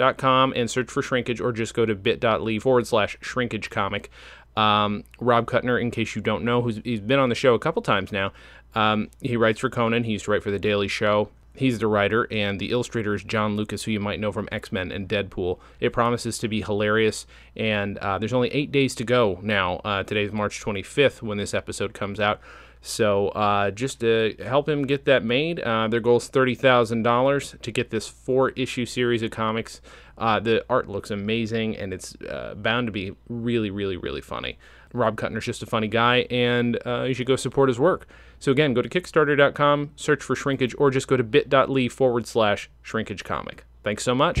Kickstarter.com 0.00 0.52
and 0.56 0.70
search 0.70 0.90
for 0.90 1.02
Shrinkage 1.02 1.40
or 1.40 1.52
just 1.52 1.74
go 1.74 1.86
to 1.86 1.94
bit.ly 1.94 2.58
forward 2.58 2.86
slash 2.86 3.16
shrinkage 3.20 3.70
comic. 3.70 4.10
Um, 4.56 5.04
Rob 5.20 5.46
Kutner, 5.46 5.80
in 5.80 5.90
case 5.90 6.16
you 6.16 6.22
don't 6.22 6.44
know, 6.44 6.62
who's, 6.62 6.80
he's 6.84 7.00
been 7.00 7.18
on 7.18 7.28
the 7.28 7.34
show 7.34 7.54
a 7.54 7.58
couple 7.58 7.82
times 7.82 8.12
now. 8.12 8.32
Um, 8.74 9.08
he 9.20 9.36
writes 9.36 9.60
for 9.60 9.70
Conan, 9.70 10.04
he 10.04 10.12
used 10.12 10.26
to 10.26 10.32
write 10.32 10.42
for 10.42 10.50
The 10.50 10.58
Daily 10.58 10.88
Show. 10.88 11.30
He's 11.54 11.80
the 11.80 11.88
writer, 11.88 12.28
and 12.30 12.60
the 12.60 12.70
illustrator 12.70 13.12
is 13.12 13.24
John 13.24 13.56
Lucas, 13.56 13.82
who 13.82 13.90
you 13.90 14.00
might 14.00 14.20
know 14.20 14.30
from 14.30 14.48
X 14.52 14.70
Men 14.70 14.92
and 14.92 15.08
Deadpool. 15.08 15.58
It 15.80 15.92
promises 15.92 16.38
to 16.38 16.48
be 16.48 16.62
hilarious, 16.62 17.26
and 17.56 17.98
uh, 17.98 18.18
there's 18.18 18.32
only 18.32 18.48
eight 18.50 18.70
days 18.70 18.94
to 18.94 19.04
go 19.04 19.40
now. 19.42 19.78
Uh, 19.84 20.04
today's 20.04 20.32
March 20.32 20.60
25th 20.60 21.22
when 21.22 21.38
this 21.38 21.52
episode 21.52 21.92
comes 21.92 22.20
out. 22.20 22.40
So 22.82 23.28
uh, 23.28 23.70
just 23.70 24.00
to 24.00 24.34
help 24.42 24.68
him 24.68 24.86
get 24.86 25.04
that 25.04 25.24
made, 25.24 25.60
uh, 25.60 25.88
their 25.88 26.00
goal 26.00 26.16
is 26.16 26.30
$30,000 26.30 27.60
to 27.60 27.70
get 27.70 27.90
this 27.90 28.08
four 28.08 28.50
issue 28.50 28.86
series 28.86 29.22
of 29.22 29.30
comics. 29.30 29.80
Uh, 30.16 30.40
the 30.40 30.64
art 30.68 30.88
looks 30.88 31.10
amazing, 31.10 31.76
and 31.76 31.92
it's 31.92 32.14
uh, 32.28 32.54
bound 32.56 32.86
to 32.86 32.92
be 32.92 33.12
really, 33.28 33.70
really, 33.70 33.96
really 33.96 34.20
funny. 34.20 34.58
Rob 34.92 35.16
Kutner's 35.16 35.44
just 35.44 35.62
a 35.62 35.66
funny 35.66 35.88
guy, 35.88 36.26
and 36.30 36.78
you 37.06 37.14
should 37.14 37.26
go 37.26 37.36
support 37.36 37.68
his 37.68 37.78
work. 37.78 38.08
So 38.40 38.50
again, 38.50 38.74
go 38.74 38.82
to 38.82 38.88
Kickstarter.com, 38.88 39.92
search 39.96 40.22
for 40.22 40.34
Shrinkage, 40.34 40.74
or 40.78 40.90
just 40.90 41.06
go 41.06 41.16
to 41.16 41.22
bit.ly 41.22 41.88
forward 41.88 42.26
slash 42.26 42.70
Shrinkage 42.82 43.22
Comic. 43.22 43.64
Thanks 43.84 44.02
so 44.02 44.14
much. 44.14 44.40